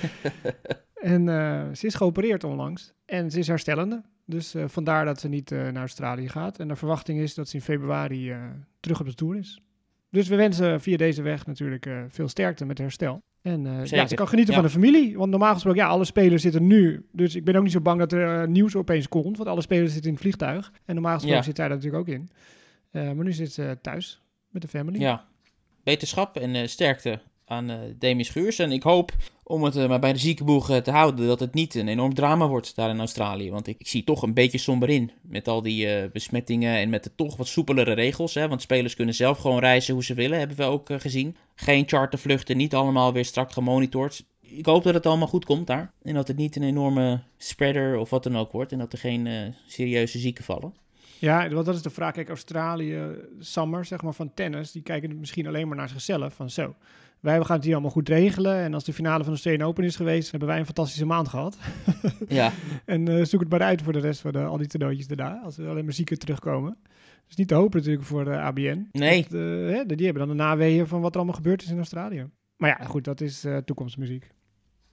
en 0.95 1.29
eh, 1.29 1.73
ze 1.73 1.85
is 1.85 1.93
geopereerd 1.95 2.43
onlangs. 2.43 2.93
En 3.05 3.31
ze 3.31 3.39
is 3.39 3.47
herstellende. 3.47 4.01
Dus 4.25 4.55
vandaar 4.65 5.05
dat 5.05 5.19
ze 5.19 5.27
niet 5.27 5.49
naar 5.49 5.75
Australië 5.75 6.29
gaat. 6.29 6.59
En 6.59 6.67
de 6.67 6.75
verwachting 6.75 7.19
is 7.19 7.33
dat 7.33 7.49
ze 7.49 7.55
in 7.55 7.61
februari 7.61 8.33
terug 8.79 8.99
op 8.99 9.05
de 9.05 9.13
Tour 9.13 9.37
is. 9.37 9.61
Dus 10.09 10.27
we 10.27 10.35
wensen 10.35 10.81
via 10.81 10.97
deze 10.97 11.21
weg 11.21 11.45
natuurlijk 11.45 11.89
veel 12.07 12.27
sterkte 12.27 12.65
met 12.65 12.77
herstel. 12.77 13.21
En 13.45 13.65
eh, 13.67 13.85
ja, 13.85 14.07
ze 14.07 14.15
kan 14.15 14.27
genieten 14.27 14.53
Ja. 14.53 14.59
van 14.59 14.69
de 14.69 14.73
familie. 14.75 15.17
Want 15.17 15.29
normaal 15.31 15.53
gesproken, 15.53 15.81
ja, 15.81 15.87
alle 15.87 16.05
spelers 16.05 16.41
zitten 16.41 16.67
nu. 16.67 17.05
Dus 17.11 17.35
ik 17.35 17.43
ben 17.43 17.55
ook 17.55 17.63
niet 17.63 17.71
zo 17.71 17.81
bang 17.81 17.99
dat 17.99 18.11
er 18.11 18.41
eh, 18.41 18.47
nieuws 18.47 18.75
opeens 18.75 19.07
komt. 19.07 19.37
Want 19.37 19.49
alle 19.49 19.61
spelers 19.61 19.91
zitten 19.91 20.07
in 20.09 20.13
het 20.15 20.21
vliegtuig. 20.23 20.71
En 20.85 20.93
normaal 20.93 21.13
gesproken 21.13 21.39
Ja. 21.39 21.45
zit 21.45 21.55
zij 21.55 21.67
daar 21.67 21.77
natuurlijk 21.77 22.07
ook 22.09 22.15
in. 22.15 22.29
Eh, 22.91 23.11
maar 23.11 23.25
nu 23.25 23.33
zit 23.33 23.51
ze 23.53 23.77
thuis 23.81 24.21
met 24.49 24.61
de 24.61 24.67
family. 24.67 24.99
Ja. 24.99 25.25
Wetenschap 25.83 26.37
en 26.37 26.69
sterkte 26.69 27.19
aan 27.45 27.71
Demi 27.99 28.23
Schuurs. 28.23 28.59
En 28.59 28.71
ik 28.71 28.83
hoop, 28.83 29.11
om 29.47 29.63
het 29.63 29.75
eh, 29.75 29.87
maar 29.87 29.99
bij 29.99 30.13
de 30.13 30.19
ziekenboeg 30.19 30.69
eh, 30.69 30.77
te 30.77 30.91
houden, 30.91 31.27
dat 31.27 31.39
het 31.39 31.53
niet 31.53 31.75
een 31.75 31.87
enorm 31.87 32.13
drama 32.13 32.47
wordt 32.47 32.75
daar 32.75 32.89
in 32.89 32.99
Australië. 32.99 33.51
Want 33.51 33.67
ik, 33.67 33.79
ik 33.79 33.87
zie 33.87 34.03
toch 34.03 34.21
een 34.21 34.33
beetje 34.33 34.57
somber 34.57 34.89
in 34.89 35.11
met 35.21 35.47
al 35.47 35.61
die 35.61 35.87
eh, 35.87 36.11
besmettingen 36.11 36.75
en 36.75 36.89
met 36.89 37.03
de 37.03 37.15
toch 37.15 37.37
wat 37.37 37.47
soepelere 37.47 37.93
regels. 37.93 38.33
Hè? 38.33 38.47
Want 38.47 38.61
spelers 38.61 38.95
kunnen 38.95 39.15
zelf 39.15 39.37
gewoon 39.37 39.59
reizen 39.59 39.93
hoe 39.93 40.03
ze 40.03 40.13
willen, 40.13 40.39
hebben 40.39 40.57
we 40.57 40.63
ook 40.63 40.89
gezien. 40.97 41.35
Geen 41.55 41.87
chartervluchten, 41.87 42.57
niet 42.57 42.75
allemaal 42.75 43.13
weer 43.13 43.25
strak 43.25 43.51
gemonitord. 43.51 44.25
Ik 44.41 44.65
hoop 44.65 44.83
dat 44.83 44.93
het 44.93 45.05
allemaal 45.05 45.27
goed 45.27 45.45
komt 45.45 45.67
daar. 45.67 45.91
En 46.01 46.13
dat 46.13 46.27
het 46.27 46.37
niet 46.37 46.55
een 46.55 46.63
enorme 46.63 47.21
spreader 47.37 47.97
of 47.97 48.09
wat 48.09 48.23
dan 48.23 48.37
ook 48.37 48.51
wordt. 48.51 48.71
En 48.71 48.77
dat 48.77 48.93
er 48.93 48.99
geen 48.99 49.55
serieuze 49.67 50.19
zieken 50.19 50.43
vallen. 50.43 50.73
Ja, 51.19 51.49
want 51.49 51.65
dat 51.65 51.75
is 51.75 51.81
de 51.81 51.89
vraag. 51.89 52.13
Kijk, 52.13 52.29
Australië, 52.29 53.01
Summer, 53.39 53.85
zeg 53.85 54.01
maar, 54.01 54.13
van 54.13 54.33
tennis, 54.33 54.71
die 54.71 54.81
kijken 54.81 55.19
misschien 55.19 55.47
alleen 55.47 55.67
maar 55.67 55.77
naar 55.77 55.89
zichzelf. 55.89 56.33
Van 56.33 56.49
zo, 56.49 56.75
wij 57.25 57.43
gaan 57.43 57.55
het 57.55 57.63
hier 57.63 57.73
allemaal 57.73 57.91
goed 57.91 58.09
regelen. 58.09 58.55
En 58.55 58.73
als 58.73 58.83
de 58.83 58.93
finale 58.93 59.17
van 59.17 59.25
de 59.25 59.29
Australian 59.29 59.67
Open 59.67 59.83
is 59.83 59.95
geweest, 59.95 60.31
hebben 60.31 60.49
wij 60.49 60.59
een 60.59 60.65
fantastische 60.65 61.05
maand 61.05 61.27
gehad. 61.27 61.57
Ja, 62.27 62.51
en 62.85 63.07
eh, 63.07 63.25
zoek 63.25 63.39
het 63.39 63.49
maar 63.49 63.61
uit 63.61 63.81
voor 63.81 63.93
de 63.93 63.99
rest 63.99 64.19
van 64.19 64.31
de, 64.31 64.43
al 64.43 64.57
die 64.57 64.67
toernooitjes 64.67 65.07
daarna, 65.07 65.41
als 65.43 65.57
er 65.57 65.69
alleen 65.69 65.83
maar 65.83 65.93
zieken 65.93 66.19
terugkomen. 66.19 66.77
Dus 67.27 67.35
niet 67.35 67.47
te 67.47 67.55
hopen 67.55 67.77
natuurlijk 67.77 68.05
voor 68.05 68.25
de 68.25 68.37
ABN. 68.37 68.89
Nee. 68.91 69.21
Dat, 69.21 69.33
eh, 69.33 69.39
hè, 69.75 69.85
die 69.85 70.05
hebben 70.05 70.27
dan 70.27 70.37
de 70.37 70.43
naweeën 70.43 70.87
van 70.87 71.01
wat 71.01 71.11
er 71.11 71.17
allemaal 71.17 71.35
gebeurd 71.35 71.61
is 71.63 71.69
in 71.69 71.77
Australië. 71.77 72.29
Maar 72.57 72.75
ja, 72.79 72.85
goed, 72.85 73.03
dat 73.03 73.21
is 73.21 73.43
eh, 73.43 73.57
toekomstmuziek. 73.57 74.31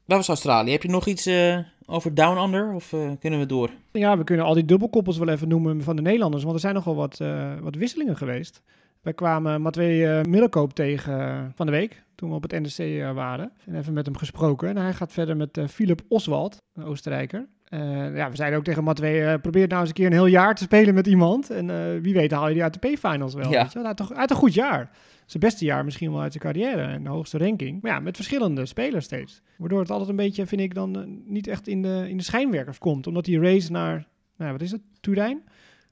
dat 0.06 0.16
was 0.16 0.28
Australië. 0.28 0.70
Heb 0.70 0.82
je 0.82 0.88
nog 0.88 1.06
iets 1.06 1.26
eh, 1.26 1.58
over 1.86 2.14
Down 2.14 2.38
Under 2.38 2.72
of 2.72 2.92
eh, 2.92 3.10
kunnen 3.18 3.38
we 3.38 3.46
door? 3.46 3.70
Ja, 3.92 4.18
we 4.18 4.24
kunnen 4.24 4.46
al 4.46 4.54
die 4.54 4.64
dubbelkoppels 4.64 5.18
wel 5.18 5.28
even 5.28 5.48
noemen 5.48 5.82
van 5.82 5.96
de 5.96 6.02
Nederlanders, 6.02 6.42
want 6.42 6.54
er 6.54 6.60
zijn 6.60 6.74
nogal 6.74 6.94
wat, 6.94 7.20
eh, 7.20 7.52
wat 7.60 7.74
wisselingen 7.74 8.16
geweest. 8.16 8.62
Wij 9.02 9.12
kwamen 9.12 9.62
Matwee 9.62 10.00
uh, 10.00 10.23
Middelkoop 10.23 10.73
tegen 10.73 11.21
eh, 11.21 11.44
van 11.54 11.66
de 11.66 11.73
week, 11.73 12.02
toen 12.14 12.28
we 12.28 12.35
op 12.35 12.42
het 12.42 12.52
NDC 12.52 12.78
eh, 12.78 13.12
waren. 13.12 13.52
En 13.66 13.75
even 13.75 13.92
met 13.92 14.06
hem 14.06 14.16
gesproken. 14.16 14.68
En 14.68 14.76
hij 14.76 14.92
gaat 14.92 15.12
verder 15.12 15.37
met 15.37 15.59
eh, 15.59 15.66
Philip 15.66 16.02
Oswald, 16.09 16.56
een 16.75 16.85
Oostenrijker. 16.85 17.49
Eh, 17.73 18.16
ja, 18.16 18.30
we 18.30 18.37
zeiden 18.37 18.59
ook 18.59 18.64
tegen 18.64 18.85
Matwee, 18.85 19.21
uh, 19.21 19.35
probeer 19.42 19.68
nou 19.68 19.80
eens 19.80 19.88
een 19.88 19.94
keer 19.94 20.06
een 20.06 20.12
heel 20.12 20.26
jaar 20.26 20.54
te 20.54 20.62
spelen 20.62 20.94
met 20.94 21.06
iemand. 21.06 21.50
En 21.50 21.68
uh, 21.68 22.02
wie 22.02 22.14
weet 22.14 22.30
haal 22.30 22.49
je 22.49 22.54
die 22.54 22.64
ATP-finals 22.64 23.35
wel. 23.35 23.50
Ja. 23.50 23.62
Weet 23.62 23.73
je? 23.73 23.85
Uit, 23.85 23.97
toch, 23.97 24.12
uit 24.12 24.30
een 24.30 24.37
goed 24.37 24.54
jaar. 24.54 24.90
Zijn 25.26 25.42
beste 25.42 25.64
jaar 25.64 25.85
misschien 25.85 26.12
wel 26.12 26.21
uit 26.21 26.32
zijn 26.32 26.44
carrière 26.44 26.82
en 26.82 27.02
de 27.02 27.09
hoogste 27.09 27.38
ranking. 27.38 27.82
Maar 27.82 27.92
ja, 27.92 28.00
met 28.00 28.16
verschillende 28.16 28.66
spelers 28.66 29.04
steeds. 29.04 29.42
Waardoor 29.56 29.80
het 29.80 29.90
altijd 29.90 30.09
een 30.09 30.16
beetje, 30.16 30.47
vind 30.47 30.61
ik, 30.61 30.75
dan 30.75 31.23
niet 31.25 31.47
echt 31.47 31.66
in 31.66 31.82
de, 31.82 32.06
in 32.09 32.16
de 32.16 32.23
schijnwerkers 32.23 32.78
komt. 32.78 33.06
Omdat 33.06 33.25
die 33.25 33.40
race 33.40 33.73
naar, 33.73 34.06
nou, 34.37 34.52
wat 34.52 34.62
is 34.62 34.71
het, 34.71 34.82
Turijn? 35.00 35.42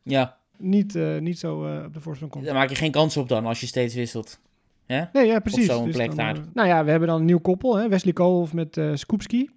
Ja. 0.02 0.38
Niet, 0.60 0.98
niet 1.20 1.38
zo 1.38 1.82
op 1.84 1.94
de 1.94 2.00
voorsprong 2.00 2.32
komt. 2.32 2.44
Daar 2.44 2.54
maak 2.54 2.68
je 2.68 2.74
geen 2.74 2.90
kans 2.90 3.16
op 3.16 3.28
dan 3.28 3.46
als 3.46 3.60
je 3.60 3.66
steeds 3.66 3.94
wisselt. 3.94 4.40
Ja? 4.86 5.10
Nee, 5.12 5.26
ja, 5.26 5.38
precies. 5.38 5.68
Op 5.68 5.74
zo'n 5.74 5.84
Dus 5.84 5.94
plek 5.94 6.06
dan, 6.08 6.16
daar. 6.16 6.36
uh, 6.36 6.42
nou 6.54 6.68
ja, 6.68 6.84
we 6.84 6.90
hebben 6.90 7.08
dan 7.08 7.20
een 7.20 7.26
nieuw 7.26 7.38
koppel. 7.38 7.76
Hè? 7.76 7.88
Wesley 7.88 8.12
Koolhof 8.12 8.52
met 8.52 8.76
uh, 8.76 8.90
Skupski, 8.94 9.50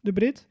de 0.00 0.12
Brit. 0.12 0.46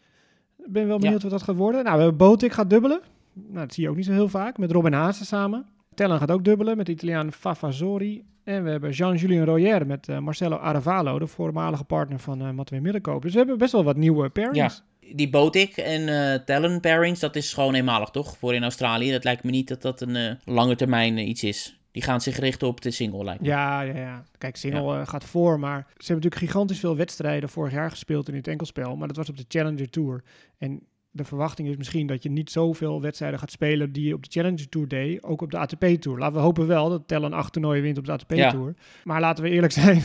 Ik 0.66 0.72
ben 0.72 0.88
wel 0.88 0.98
benieuwd 1.00 1.22
ja. 1.22 1.30
wat 1.30 1.40
dat 1.40 1.48
gaat 1.48 1.56
worden. 1.56 1.84
Nou, 1.84 1.96
we 1.96 2.02
hebben 2.02 2.28
Botik 2.28 2.52
gaat 2.52 2.70
dubbelen. 2.70 3.02
Nou, 3.34 3.66
dat 3.66 3.74
zie 3.74 3.84
je 3.84 3.90
ook 3.90 3.96
niet 3.96 4.06
zo 4.06 4.12
heel 4.12 4.30
vaak. 4.30 4.58
Met 4.58 4.72
Robin 4.72 4.94
Haase 4.94 5.26
samen. 5.26 5.66
Tellen 5.94 6.20
gaat 6.20 6.32
ook 6.32 6.44
dubbelen 6.44 6.78
met 6.78 6.86
de 6.86 6.92
Italiaan 6.92 7.32
Favazori. 7.32 8.24
En 8.44 8.64
we 8.64 8.70
hebben 8.70 8.92
Jean-Julien 8.92 9.46
Royer 9.46 9.88
met 9.88 10.08
uh, 10.08 10.20
Marcelo 10.20 10.56
Aravalo, 10.56 11.20
de 11.20 11.28
voormalige 11.28 11.84
partner 11.84 12.20
van 12.20 12.42
uh, 12.42 12.52
Matwee 12.52 12.82
Middelkoop. 12.82 13.22
Dus 13.22 13.32
we 13.32 13.38
hebben 13.38 13.58
best 13.58 13.72
wel 13.72 13.84
wat 13.84 13.96
nieuwe 13.96 14.30
pairings. 14.30 14.58
Ja, 14.76 14.84
die 15.14 15.30
Botik 15.30 15.78
en 15.78 16.02
uh, 16.02 16.34
Talon 16.34 16.80
pairings, 16.80 17.20
dat 17.20 17.36
is 17.36 17.54
gewoon 17.54 17.74
eenmalig 17.74 18.10
toch? 18.10 18.38
Voor 18.38 18.54
in 18.54 18.64
Australië. 18.64 19.12
Dat 19.12 19.24
lijkt 19.24 19.44
me 19.44 19.52
niet 19.52 19.68
dat 19.68 19.82
dat 19.82 20.02
een 20.02 20.40
lange 20.46 20.76
termijn 20.76 21.18
iets 21.18 21.44
is. 21.44 21.80
Die 21.92 22.04
gaan 22.04 22.22
zich 22.22 22.38
richten 22.38 22.68
op 22.68 22.82
de 22.82 22.92
single, 22.92 23.24
lijkt 23.24 23.42
me. 23.42 23.48
Ja, 23.48 23.82
ja, 23.82 23.98
ja. 23.98 24.24
Kijk, 24.38 24.56
single 24.56 24.94
ja. 24.94 25.00
uh, 25.00 25.08
gaat 25.08 25.24
voor, 25.24 25.60
maar 25.60 25.80
ze 25.80 26.06
hebben 26.06 26.16
natuurlijk 26.16 26.52
gigantisch 26.52 26.80
veel 26.80 26.96
wedstrijden 26.96 27.50
vorig 27.50 27.74
jaar 27.74 27.90
gespeeld 27.90 28.28
in 28.28 28.36
het 28.36 28.48
enkelspel. 28.48 28.96
Maar 28.96 29.08
dat 29.08 29.18
was 29.18 29.30
op 29.30 29.38
de 29.38 29.46
Challenger 29.48 29.90
Tour. 29.90 30.24
En 30.58 30.82
de 31.16 31.24
verwachting 31.24 31.68
is 31.68 31.78
misschien 31.78 32.08
dat 32.08 32.24
je 32.24 32.30
niet 32.30 32.52
zoveel 32.52 33.02
wedstrijden 33.02 33.40
gaat 33.40 33.52
spelen 33.52 33.92
die 33.92 34.08
je 34.08 34.14
op 34.14 34.24
de 34.24 34.30
Challenger 34.32 34.70
Tour 34.70 34.88
deed, 34.88 35.24
ook 35.24 35.42
op 35.42 35.52
de 35.52 35.58
ATP 35.58 35.86
Tour. 35.86 36.20
Laten 36.20 36.36
we 36.36 36.42
hopen 36.42 36.68
wel 36.68 36.90
dat 36.90 37.08
Tellen 37.08 37.34
acht 37.34 37.54
toernooien 37.54 37.84
wint 37.84 37.98
op 37.98 38.06
de 38.06 38.12
ATP 38.12 38.34
Tour. 38.34 38.68
Ja. 38.68 38.84
Maar 39.04 39.20
laten 39.20 39.44
we 39.44 39.50
eerlijk 39.50 39.74
zijn, 39.74 39.96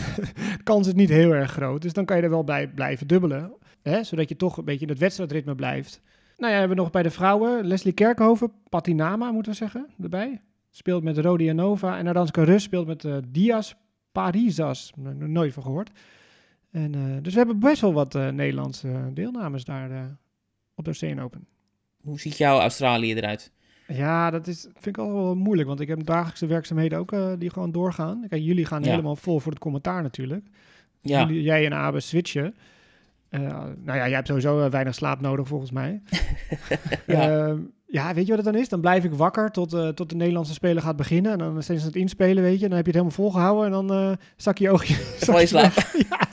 de 0.57 0.63
kans 0.63 0.87
is 0.87 0.95
niet 0.95 1.09
heel 1.09 1.35
erg 1.35 1.51
groot. 1.51 1.83
Dus 1.83 1.93
dan 1.93 2.05
kan 2.05 2.17
je 2.17 2.23
er 2.23 2.31
wel 2.31 2.45
bij 2.45 2.69
blijven 2.69 3.07
dubbelen, 3.07 3.53
hè? 3.83 4.05
zodat 4.05 4.29
je 4.29 4.37
toch 4.37 4.57
een 4.57 4.65
beetje 4.65 4.85
in 4.85 4.91
het 4.91 4.99
wedstrijdritme 4.99 5.55
blijft. 5.55 6.01
Nou 6.39 6.53
ja, 6.53 6.59
hebben 6.59 6.77
we 6.77 6.83
nog 6.83 6.93
bij 6.93 7.03
de 7.03 7.11
vrouwen 7.11 7.67
Leslie 7.67 7.93
Kerkhoven, 7.93 8.53
Patinama 8.69 9.31
moeten 9.33 9.53
we 9.53 9.59
zeggen, 9.59 9.87
erbij 10.03 10.41
speelt 10.71 11.03
met 11.03 11.19
Rodianova. 11.19 11.99
En 11.99 12.09
Aranska 12.09 12.43
Rus 12.45 12.63
speelt 12.63 12.87
met 12.87 13.05
uh, 13.05 13.17
Diaz 13.29 13.73
Parisas. 14.13 14.93
Nog 14.97 15.15
nooit 15.29 15.53
van 15.53 15.63
gehoord. 15.63 15.91
En, 16.71 16.97
uh, 16.97 17.17
dus 17.23 17.33
we 17.33 17.39
hebben 17.39 17.59
best 17.59 17.81
wel 17.81 17.93
wat 17.93 18.15
uh, 18.15 18.29
Nederlandse 18.29 19.11
deelnames 19.15 19.65
daar 19.65 20.17
op 20.75 20.85
de 20.85 20.91
Oceaan 20.91 21.21
Open. 21.21 21.47
Hoe 22.03 22.21
ziet 22.21 22.37
jouw 22.37 22.59
Australië 22.59 23.15
eruit? 23.15 23.53
Ja, 23.87 24.31
dat 24.31 24.47
is, 24.47 24.61
vind 24.61 24.87
ik 24.87 24.99
al 24.99 25.13
wel 25.13 25.35
moeilijk. 25.35 25.69
Want 25.69 25.81
ik 25.81 25.89
heb 25.89 26.05
dagelijkse 26.05 26.47
werkzaamheden 26.47 26.99
ook 26.99 27.15
die 27.39 27.51
gewoon 27.51 27.73
doorgaan. 27.73 28.27
Kijk, 28.29 28.43
jullie 28.43 28.65
gaan 28.67 28.83
Ja. 28.83 28.91
helemaal 28.91 29.17
vol 29.17 29.39
voor 29.41 29.53
het 29.53 29.61
commentaar 29.61 30.03
natuurlijk. 30.03 30.47
Ja, 31.01 31.21
Jullie, 31.21 31.43
jij 31.43 31.65
en 31.67 31.75
Abe 31.75 32.01
switchen. 32.01 32.55
Eh, 33.31 33.41
nou 33.85 33.99
ja, 33.99 34.07
jij 34.07 34.11
hebt 34.15 34.27
sowieso 34.27 34.65
eh, 34.65 34.71
weinig 34.71 34.95
slaap 34.95 35.21
nodig 35.21 35.49
volgens 35.49 35.71
mij. 35.71 36.01
Ja. 37.07 37.49
Eh, 37.49 37.55
ja, 37.87 38.15
weet 38.15 38.27
je 38.27 38.35
wat 38.37 38.45
het 38.45 38.53
dan 38.53 38.63
is? 38.63 38.69
Dan 38.69 38.81
blijf 38.81 39.05
ik 39.05 39.13
wakker 39.13 39.51
tot, 39.51 39.73
eh, 39.73 39.89
tot 39.89 40.09
de 40.09 40.17
Nederlandse 40.17 40.53
speler 40.53 40.83
gaat 40.83 40.97
beginnen. 40.97 41.33
En 41.33 41.39
dan 41.39 41.63
steeds 41.63 41.81
aan 41.81 41.87
het 41.87 41.97
inspelen, 41.97 42.43
weet 42.43 42.61
je. 42.61 42.69
Dan 42.69 42.77
heb 42.77 42.87
je 42.87 42.93
het 42.93 43.01
helemaal 43.01 43.11
volgehouden 43.11 43.65
en 43.65 43.87
dan 43.87 44.17
zak 44.37 44.59
je 44.59 44.71
oogje. 44.71 44.95
val 44.95 45.41
je 45.41 45.47
slaap. 45.47 45.73
Ja. 46.09 46.29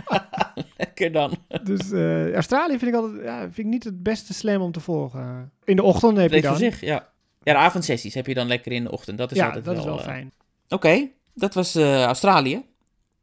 Lekker 0.77 1.12
dan. 1.12 1.38
Dus 1.63 1.92
Australië 2.34 2.80
vind 2.80 2.92
ik 2.92 3.01
altijd 3.01 3.24
ja, 3.24 3.39
vind 3.39 3.58
ik 3.58 3.66
niet 3.66 3.84
het 3.84 4.04
beste 4.04 4.34
slam 4.34 4.62
om 4.62 4.72
te 4.72 4.80
volgen. 4.80 5.51
In 5.63 5.75
de 5.75 5.84
ochtend 5.84 6.18
heb 6.18 6.32
je 6.32 6.42
dan. 6.42 6.51
voor 6.51 6.60
zich, 6.60 6.82
ja. 6.82 7.10
Ja, 7.44 7.54
de 7.54 7.60
avondsessies 7.60 8.13
heb 8.13 8.27
je 8.27 8.34
dan 8.34 8.48
lekker 8.48 8.72
in 8.72 8.84
de 8.84 8.92
ochtend. 8.92 9.18
Dat 9.18 9.32
is 9.32 9.38
ja, 9.38 9.46
altijd 9.46 9.66
dat 9.66 9.74
wel, 9.74 9.84
is 9.84 9.89
wel 9.89 10.00
fijn. 10.00 10.32
Oké, 10.70 11.08
dat 11.34 11.54
was 11.54 11.75
Australië. 11.75 12.66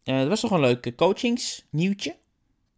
Dat 0.02 0.28
was 0.28 0.40
toch 0.40 0.50
een 0.50 0.60
leuk 0.60 0.92
coachingsnieuwtje. 0.96 2.14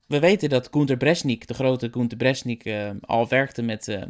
We 0.07 0.19
weten 0.19 0.49
dat 0.49 0.69
Gunther 0.71 0.97
Bresnik, 0.97 1.47
de 1.47 1.55
grote 1.55 1.89
Gunther 1.93 2.19
Bresnik, 2.19 2.65
eh, 2.65 2.91
al 3.01 3.29
werkte 3.29 3.63
met 3.63 3.89
eh 3.89 4.03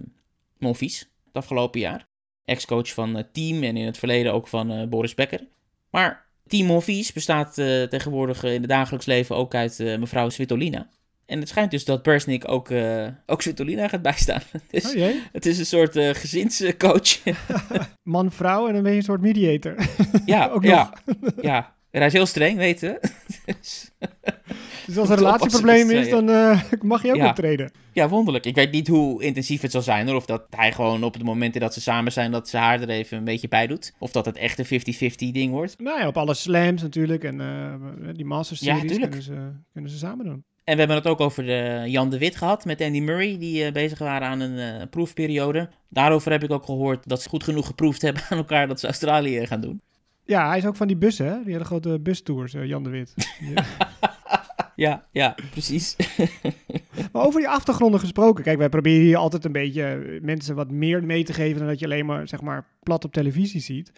Monfils 0.58 0.98
het 0.98 1.34
afgelopen 1.34 1.80
jaar. 1.80 2.06
Ex-coach 2.44 2.92
van 2.92 3.14
het 3.14 3.34
team 3.34 3.62
en 3.62 3.76
in 3.76 3.86
het 3.86 3.98
verleden 3.98 4.32
ook 4.32 4.48
van 4.48 4.70
eh, 4.70 4.88
Boris 4.88 5.14
Becker. 5.14 5.40
Maar 5.90 6.24
Team 6.46 6.66
Monfils 6.66 7.12
bestaat 7.12 7.58
eh, 7.58 7.82
tegenwoordig 7.82 8.44
eh, 8.44 8.54
in 8.54 8.60
het 8.60 8.70
dagelijks 8.70 9.06
leven 9.06 9.36
ook 9.36 9.54
uit 9.54 9.80
eh, 9.80 9.98
mevrouw 9.98 10.28
Svitolina. 10.28 10.88
En 11.26 11.38
het 11.38 11.48
schijnt 11.48 11.70
dus 11.70 11.84
dat 11.84 12.02
Bresnik 12.02 12.48
ook, 12.48 12.70
eh, 12.70 13.06
ook 13.26 13.42
Svitolina 13.42 13.88
gaat 13.88 14.02
bijstaan. 14.02 14.42
dus 14.70 14.86
Oh 14.86 14.92
jee. 14.94 15.22
het 15.32 15.46
is 15.46 15.58
een 15.58 15.66
soort 15.66 15.96
eh, 15.96 16.14
gezinscoach. 16.14 17.18
Man, 18.02 18.30
vrouw 18.32 18.66
en 18.66 18.72
dan 18.74 18.82
ben 18.82 18.92
je 18.92 18.98
een 18.98 19.04
soort 19.04 19.20
mediator. 19.20 19.74
ja, 20.26 20.48
Ook 20.54 20.64
ja, 20.64 20.92
ja. 21.40 21.74
En 21.90 21.98
hij 21.98 22.06
is 22.06 22.12
heel 22.12 22.26
streng, 22.26 22.56
weten 22.56 22.98
we. 23.00 23.08
Dus- 23.60 23.90
Dus 24.86 24.98
als 24.98 25.08
er 25.08 25.14
een 25.16 25.22
relatieprobleem 25.24 25.90
is, 25.90 26.08
dan 26.08 26.30
eh, 26.30 26.62
mag 26.80 27.02
je 27.02 27.10
ook 27.10 27.16
Ja. 27.16 27.28
optreden. 27.28 27.70
Ja, 27.92 28.08
wonderlijk. 28.08 28.46
Ik 28.46 28.54
weet 28.54 28.72
niet 28.72 28.88
hoe 28.88 29.22
intensief 29.22 29.60
het 29.60 29.70
zal 29.70 29.82
zijn. 29.82 30.14
Of 30.14 30.26
dat 30.26 30.46
hij 30.50 30.72
gewoon 30.72 31.02
op 31.04 31.18
de 31.18 31.24
momenten 31.24 31.60
dat 31.60 31.74
ze 31.74 31.80
samen 31.80 32.12
zijn, 32.12 32.30
dat 32.30 32.48
ze 32.48 32.56
haar 32.56 32.80
er 32.80 32.88
even 32.88 33.18
een 33.18 33.24
beetje 33.24 33.48
bij 33.48 33.66
doet. 33.66 33.92
Of 33.98 34.10
dat 34.12 34.24
het 34.24 34.36
echt 34.36 34.58
een 34.58 34.64
50-50 34.66 35.30
ding 35.32 35.50
wordt. 35.52 35.78
Nou 35.78 36.00
ja, 36.00 36.06
op 36.06 36.16
alle 36.16 36.34
slams 36.34 36.82
natuurlijk. 36.82 37.24
En 37.24 37.40
eh, 37.40 37.74
die 38.12 38.24
Masters 38.24 38.60
series 38.60 38.98
kunnen, 38.98 39.22
ze, 39.22 39.52
kunnen 39.72 39.90
ze 39.90 39.98
samen 39.98 40.24
doen. 40.24 40.44
En 40.64 40.72
we 40.72 40.78
hebben 40.78 40.96
het 40.96 41.06
ook 41.06 41.20
over 41.20 41.44
de 41.44 41.82
Jan 41.86 42.10
de 42.10 42.18
Wit 42.18 42.36
gehad 42.36 42.64
met 42.64 42.80
Andy 42.80 43.00
Murray, 43.00 43.38
die 43.38 43.64
eh, 43.64 43.72
bezig 43.72 43.98
waren 43.98 44.28
aan 44.28 44.40
een 44.40 44.58
eh, 44.80 44.86
proefperiode. 44.90 45.68
Daarover 45.88 46.30
heb 46.32 46.42
ik 46.42 46.50
ook 46.50 46.64
gehoord 46.64 47.08
dat 47.08 47.22
ze 47.22 47.28
goed 47.28 47.44
genoeg 47.44 47.66
geproefd 47.66 48.02
hebben 48.02 48.22
aan 48.28 48.38
elkaar 48.38 48.68
dat 48.68 48.80
ze 48.80 48.86
Australië 48.86 49.46
gaan 49.46 49.60
doen. 49.60 49.80
Ja, 50.24 50.48
hij 50.48 50.58
is 50.58 50.66
ook 50.66 50.76
van 50.76 50.86
die 50.86 50.96
bussen, 50.96 51.26
hè? 51.26 51.36
Die 51.44 51.52
hele 51.52 51.64
grote 51.64 51.98
bustours, 52.00 52.54
eh, 52.54 52.64
Jan 52.64 52.82
de 52.82 52.90
Wit. 52.90 53.14
Ja. 54.76 55.02
Ja, 55.10 55.34
precies. 55.50 55.96
maar 57.12 57.24
over 57.26 57.40
die 57.40 57.48
achtergronden 57.48 58.00
gesproken. 58.00 58.44
Kijk, 58.44 58.58
wij 58.58 58.68
proberen 58.68 59.04
hier 59.04 59.16
altijd 59.16 59.44
een 59.44 59.52
beetje 59.52 59.82
eh, 59.82 60.22
mensen 60.22 60.54
wat 60.54 60.70
meer 60.70 61.04
mee 61.04 61.24
te 61.24 61.32
geven... 61.32 61.58
dan 61.58 61.68
dat 61.68 61.78
je 61.78 61.84
alleen 61.84 62.06
maar, 62.06 62.28
zeg 62.28 62.40
maar, 62.40 62.66
plat 62.82 63.04
op 63.04 63.12
televisie 63.12 63.60
ziet. 63.60 63.92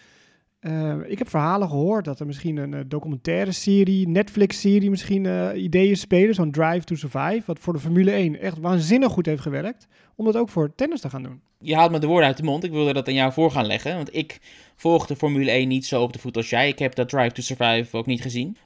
Eh, 0.61 0.97
ik 1.07 1.19
heb 1.19 1.29
verhalen 1.29 1.69
gehoord 1.69 2.05
dat 2.05 2.21
er 2.21 2.27
misschien 2.27 2.57
een 2.57 2.75
eh, 2.75 2.81
documentaire 2.87 3.53
serie, 3.53 4.09
Netflix-serie 4.09 4.91
misschien 4.91 5.27
ideeën 5.57 5.97
spelen. 5.97 6.35
Zo'n 6.35 6.51
Drive 6.51 6.85
to 6.85 6.95
Survive, 6.95 7.43
wat 7.47 7.59
voor 7.59 7.73
de 7.73 7.79
Formule 7.79 8.11
1 8.11 8.41
echt 8.41 8.59
waanzinnig 8.59 9.13
goed 9.13 9.27
heeft 9.27 9.43
gewerkt. 9.43 9.87
Om 10.17 10.25
dat 10.25 10.37
ook 10.37 10.49
voor 10.49 10.75
tennis 10.75 11.01
te 11.01 11.11
gaan 11.11 11.23
doen. 11.23 11.41
Je 11.61 11.75
haalt 11.75 11.91
me 11.91 11.99
de 11.99 12.07
woorden 12.07 12.27
uit 12.27 12.37
de 12.37 12.43
mond. 12.43 12.65
Ik 12.65 12.71
wilde 12.71 12.93
dat 12.93 13.09
aan 13.09 13.15
jou 13.15 13.33
voor 13.33 13.51
gaan 13.51 13.67
leggen. 13.67 13.97
Want 13.97 14.15
ik 14.15 14.41
volg 14.77 15.07
de 15.07 15.17
Formule 15.17 15.51
1 15.51 15.69
niet 15.69 15.87
zo 15.87 16.03
op 16.03 16.13
de 16.13 16.19
voet 16.19 16.37
als 16.37 16.51
jij. 16.51 16.69
Ik 16.69 16.79
heb 16.79 16.95
dat 16.95 17.09
Drive 17.09 17.33
to 17.33 17.43
Survive 17.43 17.97
ook 17.97 18.07
niet 18.07 18.23
gezien. 18.23 18.57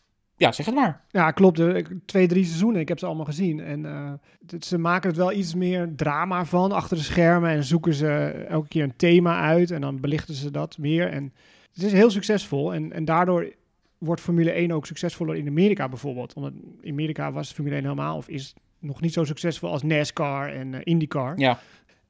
Ja, 0.43 0.53
zeg 0.53 0.67
het 0.67 0.75
maar. 0.75 1.01
Ja, 1.11 1.31
klopt. 1.31 1.59
Eh, 1.59 1.77
ik- 1.77 1.89
Twee, 2.05 2.27
drie 2.27 2.45
seizoenen. 2.45 2.81
Ik 2.81 2.89
heb 2.89 2.99
ze 2.99 3.07
allemaal 3.07 3.25
gezien. 3.25 3.61
En 3.61 3.87
eh, 3.87 4.13
het- 4.47 4.65
ze 4.65 4.79
maken 4.79 5.09
het 5.09 5.19
wel 5.19 5.33
iets 5.33 5.55
meer 5.55 5.93
drama 5.97 6.45
van 6.45 6.73
achter 6.73 6.97
de 6.97 7.03
schermen. 7.03 7.51
En 7.51 7.65
zoeken 7.65 7.95
ze 7.95 8.09
elke 8.49 8.69
keer 8.69 8.83
een 8.83 8.97
thema 8.97 9.41
uit. 9.41 9.71
En 9.71 9.81
dan 9.81 10.01
belichten 10.01 10.35
ze 10.35 10.51
dat 10.51 10.79
meer. 10.79 11.09
En 11.09 11.33
het 11.73 11.83
is 11.83 11.93
heel 11.93 12.11
succesvol. 12.11 12.75
En, 12.75 12.93
en 12.93 13.05
daardoor 13.05 13.53
wordt 13.99 14.21
Formule 14.21 14.51
1 14.51 14.73
ook 14.73 14.87
succesvoller 14.87 15.37
in 15.37 15.49
Amerika 15.49 15.89
bijvoorbeeld. 15.89 16.35
Omdat 16.35 16.53
in 16.81 16.93
Amerika 16.93 17.33
was 17.33 17.53
Formule 17.53 17.75
1 17.75 17.85
helemaal... 17.85 18.17
of 18.17 18.29
is 18.29 18.55
nog 18.79 19.01
niet 19.01 19.13
zo 19.13 19.25
succesvol 19.25 19.71
als 19.71 19.83
NASCAR 19.83 20.49
en 20.53 20.75
eh, 20.75 20.81
IndyCar. 20.85 21.39
Ja, 21.39 21.59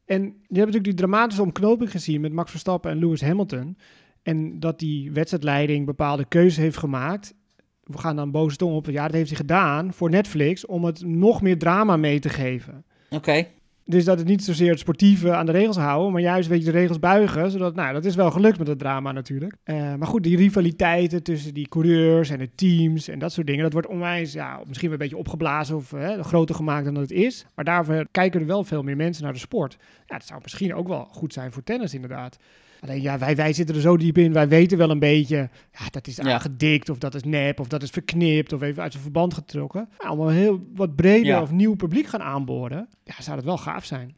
En 0.04 0.22
je 0.22 0.28
hebt 0.30 0.48
natuurlijk 0.48 0.84
die 0.84 0.94
dramatische 0.94 1.42
omknoping 1.42 1.90
gezien 1.90 2.20
met 2.20 2.32
Max 2.32 2.50
Verstappen 2.50 2.90
en 2.90 2.98
Lewis 2.98 3.22
Hamilton. 3.22 3.76
En 4.22 4.60
dat 4.60 4.78
die 4.78 5.12
wedstrijdleiding 5.12 5.86
bepaalde 5.86 6.24
keuzes 6.28 6.56
heeft 6.56 6.76
gemaakt. 6.76 7.34
We 7.82 7.98
gaan 7.98 8.16
dan 8.16 8.30
boze 8.30 8.56
tong 8.56 8.74
op. 8.74 8.86
Ja, 8.86 9.02
dat 9.02 9.14
heeft 9.14 9.28
hij 9.28 9.36
gedaan 9.36 9.92
voor 9.92 10.10
Netflix 10.10 10.66
om 10.66 10.84
het 10.84 11.04
nog 11.06 11.42
meer 11.42 11.58
drama 11.58 11.96
mee 11.96 12.18
te 12.18 12.28
geven. 12.28 12.84
oké. 13.10 13.46
Dus 13.84 14.04
dat 14.04 14.18
het 14.18 14.26
niet 14.26 14.44
zozeer 14.44 14.70
het 14.70 14.78
sportieve 14.78 15.32
aan 15.32 15.46
de 15.46 15.52
regels 15.52 15.76
houden, 15.76 16.12
maar 16.12 16.20
juist 16.20 16.48
weet 16.48 16.58
je 16.58 16.64
de 16.64 16.78
regels 16.78 16.98
buigen. 16.98 17.50
Zodat, 17.50 17.74
nou, 17.74 17.92
dat 17.92 18.04
is 18.04 18.14
wel 18.14 18.30
gelukt 18.30 18.58
met 18.58 18.66
het 18.66 18.78
drama 18.78 19.12
natuurlijk. 19.12 19.54
Eh, 19.62 19.94
maar 19.94 20.08
goed, 20.08 20.22
die 20.22 20.36
rivaliteiten 20.36 21.22
tussen 21.22 21.54
die 21.54 21.68
coureurs 21.68 22.30
en 22.30 22.38
de 22.38 22.50
teams 22.54 23.08
en 23.08 23.18
dat 23.18 23.32
soort 23.32 23.46
dingen, 23.46 23.62
dat 23.62 23.72
wordt 23.72 23.88
onwijs, 23.88 24.32
ja, 24.32 24.60
misschien 24.66 24.88
wel 24.88 24.98
een 24.98 25.04
beetje 25.04 25.16
opgeblazen 25.16 25.76
of 25.76 25.90
hè, 25.90 26.22
groter 26.22 26.54
gemaakt 26.54 26.84
dan 26.84 26.94
dat 26.94 27.02
het 27.02 27.12
is. 27.12 27.46
Maar 27.54 27.64
daarvoor 27.64 28.06
kijken 28.10 28.40
er 28.40 28.46
wel 28.46 28.64
veel 28.64 28.82
meer 28.82 28.96
mensen 28.96 29.24
naar 29.24 29.32
de 29.32 29.38
sport. 29.38 29.76
Ja, 30.06 30.16
dat 30.16 30.26
zou 30.26 30.40
misschien 30.42 30.74
ook 30.74 30.88
wel 30.88 31.04
goed 31.04 31.32
zijn 31.32 31.52
voor 31.52 31.62
tennis 31.62 31.94
inderdaad. 31.94 32.38
Alleen 32.82 33.02
ja, 33.02 33.18
wij, 33.18 33.36
wij 33.36 33.52
zitten 33.52 33.74
er 33.74 33.80
zo 33.80 33.96
diep 33.96 34.18
in. 34.18 34.32
Wij 34.32 34.48
weten 34.48 34.78
wel 34.78 34.90
een 34.90 34.98
beetje, 34.98 35.36
ja, 35.72 35.86
dat 35.90 36.06
is 36.06 36.20
aangedikt 36.20 36.88
of 36.88 36.98
dat 36.98 37.14
is 37.14 37.22
nep 37.22 37.60
of 37.60 37.68
dat 37.68 37.82
is 37.82 37.90
verknipt 37.90 38.52
of 38.52 38.62
even 38.62 38.82
uit 38.82 38.90
zijn 38.92 39.02
verband 39.02 39.34
getrokken. 39.34 39.88
Ja, 39.98 40.10
om 40.12 40.20
een 40.20 40.34
heel 40.34 40.60
wat 40.74 40.96
breder 40.96 41.40
of 41.40 41.50
nieuw 41.50 41.74
publiek 41.74 42.06
gaan 42.06 42.22
aanboren, 42.22 42.88
ja, 43.04 43.14
zou 43.18 43.36
dat 43.36 43.44
wel 43.44 43.58
gaaf 43.58 43.84
zijn. 43.84 44.14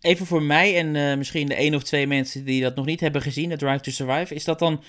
Even 0.00 0.26
voor 0.26 0.42
mij 0.42 0.78
en 0.78 0.96
eh, 0.96 1.16
misschien 1.16 1.46
de 1.46 1.54
één 1.54 1.74
of 1.74 1.82
twee 1.82 2.06
mensen 2.06 2.44
die 2.44 2.62
dat 2.62 2.74
nog 2.76 2.86
niet 2.86 3.00
hebben 3.00 3.22
gezien, 3.22 3.48
de 3.48 3.56
Drive 3.56 3.80
to 3.80 3.90
Survive. 3.90 4.34
Is 4.34 4.44
dat 4.44 4.58
dan 4.58 4.82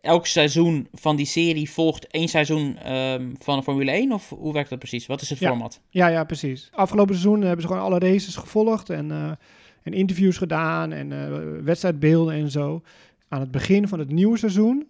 elk 0.00 0.26
seizoen 0.26 0.88
van 0.92 1.16
die 1.16 1.26
serie 1.26 1.70
volgt 1.70 2.06
één 2.06 2.28
seizoen 2.28 2.76
ehm, 2.76 3.30
van 3.38 3.62
Formule 3.62 3.90
1? 3.90 4.12
Of 4.12 4.28
hoe 4.28 4.52
werkt 4.52 4.70
dat 4.70 4.78
precies? 4.78 5.06
Wat 5.06 5.20
is 5.20 5.30
het 5.30 5.38
Ja. 5.38 5.48
format? 5.48 5.80
Ja, 5.90 6.06
ja, 6.08 6.24
precies. 6.24 6.68
Afgelopen 6.72 7.14
seizoen 7.14 7.40
hebben 7.42 7.60
ze 7.60 7.66
gewoon 7.66 7.82
alle 7.82 7.98
races 7.98 8.36
gevolgd 8.36 8.90
en, 8.90 9.10
eh, 9.10 9.30
en 9.82 9.92
interviews 9.92 10.36
gedaan 10.36 10.92
en 10.92 11.12
eh, 11.12 11.62
wedstrijdbeelden 11.64 12.34
en 12.34 12.50
zo. 12.50 12.82
Aan 13.28 13.40
het 13.40 13.50
begin 13.50 13.88
van 13.88 13.98
het 13.98 14.10
nieuwe 14.10 14.38
seizoen, 14.38 14.88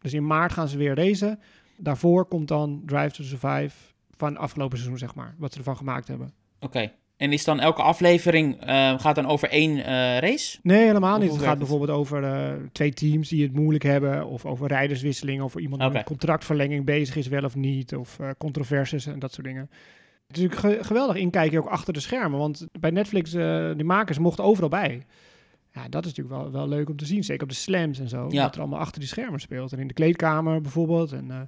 dus 0.00 0.14
in 0.14 0.26
maart 0.26 0.52
gaan 0.52 0.68
ze 0.68 0.78
weer 0.78 0.94
racen. 0.94 1.38
Daarvoor 1.76 2.24
komt 2.24 2.48
dan 2.48 2.82
Drive 2.86 3.10
to 3.10 3.22
Survive 3.22 3.76
van 4.16 4.36
afgelopen 4.36 4.78
seizoen, 4.78 4.98
zeg 4.98 5.14
maar. 5.14 5.34
Wat 5.38 5.52
ze 5.52 5.58
ervan 5.58 5.76
gemaakt 5.76 6.08
hebben. 6.08 6.32
Oké. 6.60 6.92
En 7.16 7.32
is 7.32 7.44
dan 7.44 7.60
elke 7.60 7.82
aflevering, 7.82 8.60
eh, 8.60 8.98
gaat 8.98 9.14
dan 9.14 9.26
over 9.26 9.48
één 9.48 9.84
eh, 9.84 10.18
race? 10.18 10.58
Nee, 10.62 10.86
helemaal 10.86 11.18
niet. 11.18 11.30
Het 11.30 11.40
gaat 11.40 11.48
het? 11.48 11.58
bijvoorbeeld 11.58 11.90
over 11.90 12.58
twee 12.72 12.92
teams 12.92 13.28
die 13.28 13.42
het 13.42 13.52
moeilijk 13.52 13.84
hebben. 13.84 14.26
Of 14.26 14.46
over 14.46 14.68
rijderswisseling. 14.68 15.42
Of 15.42 15.56
iemand 15.56 15.82
die 15.82 15.90
met 15.90 16.04
contractverlenging 16.04 16.84
bezig 16.84 17.16
is, 17.16 17.28
wel 17.28 17.44
of 17.44 17.54
niet. 17.54 17.96
Of 17.96 18.18
controversies 18.38 19.06
en 19.06 19.18
dat 19.18 19.32
soort 19.32 19.46
dingen. 19.46 19.70
Het 20.28 20.36
is 20.36 20.42
natuurlijk 20.42 20.76
ge- 20.80 20.84
geweldig 20.84 21.16
inkijken 21.16 21.58
ook 21.58 21.66
achter 21.66 21.92
de 21.92 22.00
schermen. 22.00 22.38
Want 22.38 22.66
bij 22.80 22.90
Netflix, 22.90 23.34
eh 23.34 23.70
die 23.74 23.84
makers 23.84 24.18
mochten 24.18 24.44
overal 24.44 24.68
bij. 24.68 25.02
Ja, 25.72 25.88
dat 25.88 26.04
is 26.06 26.14
natuurlijk 26.14 26.42
wel, 26.42 26.52
wel 26.52 26.68
leuk 26.68 26.88
om 26.88 26.96
te 26.96 27.06
zien. 27.06 27.24
Zeker 27.24 27.42
op 27.42 27.48
de 27.48 27.54
slams 27.54 27.98
en 27.98 28.08
zo. 28.08 28.26
Ja. 28.30 28.42
Wat 28.42 28.54
er 28.54 28.60
allemaal 28.60 28.78
achter 28.78 29.00
die 29.00 29.08
schermen 29.08 29.40
speelt. 29.40 29.72
En 29.72 29.78
in 29.78 29.86
de 29.86 29.94
kleedkamer 29.94 30.60
bijvoorbeeld. 30.60 31.12
En 31.12 31.30
eh, 31.30 31.40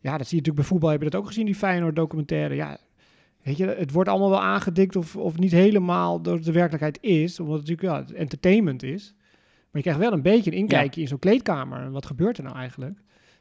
ja, 0.00 0.18
dat 0.18 0.26
zie 0.26 0.36
je 0.36 0.42
natuurlijk 0.42 0.54
bij 0.54 0.64
voetbal. 0.64 0.90
Heb 0.90 1.02
je 1.02 1.10
dat 1.10 1.20
ook 1.20 1.26
gezien, 1.26 1.44
die 1.46 1.54
Feyenoord 1.54 1.96
documentaire? 1.96 2.54
Ja, 2.54 2.78
weet 3.42 3.56
je, 3.56 3.66
het 3.66 3.92
wordt 3.92 4.08
allemaal 4.08 4.30
wel 4.30 4.42
aangedikt 4.42 4.96
of, 4.96 5.16
of 5.16 5.38
niet 5.38 5.52
helemaal 5.52 6.22
door 6.22 6.42
de 6.42 6.52
werkelijkheid 6.52 6.98
is. 7.02 7.40
Omdat 7.40 7.58
het 7.58 7.68
natuurlijk 7.68 8.08
ja, 8.10 8.14
entertainment 8.16 8.82
is. 8.82 9.14
Maar 9.18 9.82
je 9.82 9.88
krijgt 9.90 10.00
wel 10.00 10.12
een 10.12 10.22
beetje 10.22 10.50
een 10.50 10.56
inkijkje 10.56 11.00
in 11.00 11.08
zo'n 11.08 11.18
kleedkamer. 11.18 11.80
En 11.80 11.92
wat 11.92 12.06
gebeurt 12.06 12.38
er 12.38 12.44
nou 12.44 12.56
eigenlijk? 12.56 12.98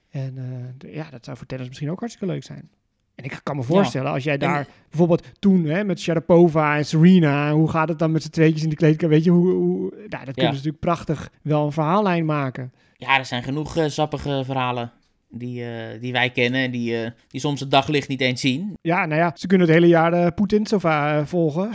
En 0.10 0.38
eh, 0.84 0.94
ja, 0.96 1.10
dat 1.10 1.25
zou 1.25 1.38
voor 1.38 1.46
tennis 1.48 1.68
misschien 1.68 1.91
ook 1.91 2.00
hartstikke 2.00 2.34
leuk 2.34 2.44
zijn. 2.44 2.70
En 3.15 3.24
ik 3.24 3.39
kan 3.44 3.56
me 3.56 3.63
voorstellen, 3.63 4.12
als 4.12 4.24
jij 4.24 4.38
daar 4.38 4.68
bijvoorbeeld 4.89 5.27
toen 5.39 5.65
hè, 5.65 5.84
met 5.84 6.00
Sharapova 6.00 6.77
en 6.77 6.86
Serena, 6.86 7.51
hoe 7.51 7.70
gaat 7.70 7.89
het 7.89 8.00
dan 8.00 8.12
met 8.12 8.24
z'n 8.24 8.30
tweetjes 8.30 8.63
in 8.63 8.70
de 8.70 8.75
kleedkamer? 8.75 9.15
Weet 9.15 9.24
je, 9.24 9.32
hoe, 9.32 9.53
hoe 9.53 9.89
nou, 9.89 10.25
dat 10.25 10.34
kunnen 10.34 10.34
ze 10.34 10.44
natuurlijk 10.44 10.80
prachtig 10.80 11.30
wel 11.41 11.65
een 11.65 11.72
verhaallijn 11.72 12.25
maken. 12.25 12.74
Ja, 12.98 13.18
er 13.18 13.25
zijn 13.25 13.44
genoeg 13.44 13.77
eh, 13.77 13.88
sappige 13.88 14.41
verhalen 14.46 14.91
die, 15.32 15.65
eh, 15.65 16.01
die 16.01 16.12
wij 16.12 16.30
kennen 16.30 16.62
en 16.62 16.72
die, 16.72 17.03
eh, 17.03 17.12
die 17.27 17.39
soms 17.39 17.60
het 17.60 17.72
daglicht 17.72 18.08
niet 18.08 18.22
eens 18.22 18.41
zien. 18.41 18.77
Ja, 18.82 19.06
nou 19.06 19.22
ja, 19.22 19.32
ze 19.36 19.48
kunnen 19.48 19.68
het 19.68 19.75
hele 19.75 19.88
jaar 19.88 20.12
de 20.12 20.32
Poetin 20.36 20.65
Sova 20.65 21.18
eh, 21.18 21.25
volgen. 21.25 21.72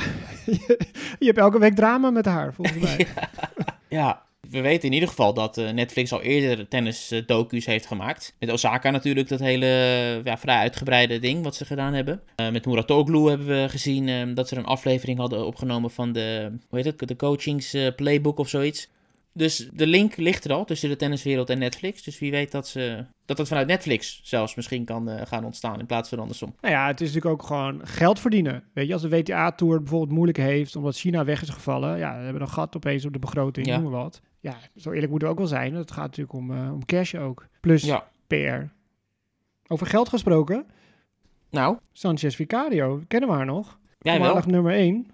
je 1.19 1.27
hebt 1.27 1.39
elke 1.39 1.59
week 1.59 1.75
drama 1.75 2.11
met 2.11 2.27
haar, 2.27 2.55
volgens 2.55 2.79
mij. 2.97 3.07
Ja, 3.89 4.23
we 4.51 4.61
weten 4.61 4.89
in 4.89 4.93
ieder 4.93 5.09
geval 5.09 5.35
dat 5.35 5.59
eh, 5.59 5.71
Netflix 5.71 6.13
al 6.13 6.23
eerder 6.23 6.69
tennis-docu's 6.69 7.67
heeft 7.67 7.87
gemaakt. 7.87 8.35
Met 8.39 8.51
Osaka 8.53 8.91
natuurlijk, 8.91 9.29
dat 9.29 9.41
hele 9.41 9.67
eh, 9.67 10.25
ja, 10.25 10.39
vrij 10.39 10.57
uitgebreide 10.57 11.19
ding 11.19 11.43
wat 11.43 11.55
ze 11.55 11.65
gedaan 11.65 11.95
hebben. 11.95 12.23
Eh, 12.37 12.51
met 12.51 12.67
Muratoglu 12.67 13.29
hebben 13.29 13.47
we 13.47 13.69
gezien 13.69 14.09
eh, 14.09 14.35
dat 14.35 14.49
ze 14.49 14.57
een 14.57 14.65
aflevering 14.65 15.19
hadden 15.19 15.47
opgenomen 15.47 15.91
van 15.91 16.13
de, 16.13 16.53
hoe 16.69 16.79
heet 16.79 17.01
het, 17.01 17.09
de 17.09 17.17
coachings 17.17 17.75
eh, 17.75 17.87
playbook 17.97 18.39
of 18.39 18.49
zoiets. 18.49 18.89
Dus 19.37 19.69
de 19.73 19.87
link 19.87 20.17
ligt 20.17 20.45
er 20.45 20.53
al 20.53 20.65
tussen 20.65 20.89
de 20.89 20.97
tenniswereld 20.97 21.51
en 21.51 21.59
Netflix. 21.59 22.03
Dus 22.03 22.19
wie 22.19 22.31
weet 22.31 22.51
dat, 22.53 22.69
ze, 22.69 23.05
dat 23.25 23.39
het 23.39 23.49
vanuit 23.49 23.67
Netflix 23.67 24.21
zelfs 24.23 24.55
misschien 24.55 24.85
kan 24.85 25.09
eh, 25.09 25.27
gaan 25.27 25.45
ontstaan 25.45 25.79
in 25.81 25.87
plaats 25.87 26.09
van 26.09 26.19
andersom. 26.19 26.55
Nou 26.61 26.75
ja, 26.75 26.87
het 26.87 27.01
is 27.01 27.07
natuurlijk 27.15 27.41
ook 27.41 27.47
gewoon 27.47 27.87
geld 27.87 28.21
verdienen. 28.21 28.65
Weet 28.73 28.87
je, 28.87 28.93
als 28.93 29.03
de 29.03 29.09
WTA-tour 29.09 29.79
bijvoorbeeld 29.79 30.11
moeilijk 30.13 30.39
heeft 30.39 30.77
omdat 30.77 30.97
China 30.97 31.25
weg 31.25 31.43
is 31.43 31.49
gevallen. 31.49 31.99
Ja, 31.99 32.19
we 32.19 32.25
hebben 32.25 32.43
een 32.43 32.49
gat 32.49 32.77
opeens 32.77 33.05
op 33.05 33.13
de 33.13 33.19
begroting, 33.19 33.67
Ja. 33.67 33.79
noem 33.79 33.91
maar 33.91 34.03
wat. 34.03 34.21
Ja, 34.41 34.57
zo 34.77 34.91
eerlijk 34.91 35.11
moeten 35.11 35.29
we 35.29 35.35
ook 35.35 35.41
wel 35.41 35.49
zijn. 35.51 35.75
Het 35.75 35.91
gaat 35.93 36.05
natuurlijk 36.05 36.33
om, 36.39 36.51
eh, 36.51 36.73
om 36.73 36.85
cash 36.85 37.15
ook. 37.15 37.47
Plus 37.61 37.83
Ja, 37.83 38.09
PR. 38.27 38.63
Over 39.67 39.87
geld 39.87 40.09
gesproken. 40.09 40.67
nou, 41.51 41.77
Sanchez 41.93 42.35
Vicario, 42.37 43.03
kennen 43.09 43.29
we 43.29 43.35
haar 43.35 43.47
nog? 43.47 43.79
jij 43.99 44.21
wel. 44.21 44.43
Nummer 44.47 44.73
1. 44.75 45.07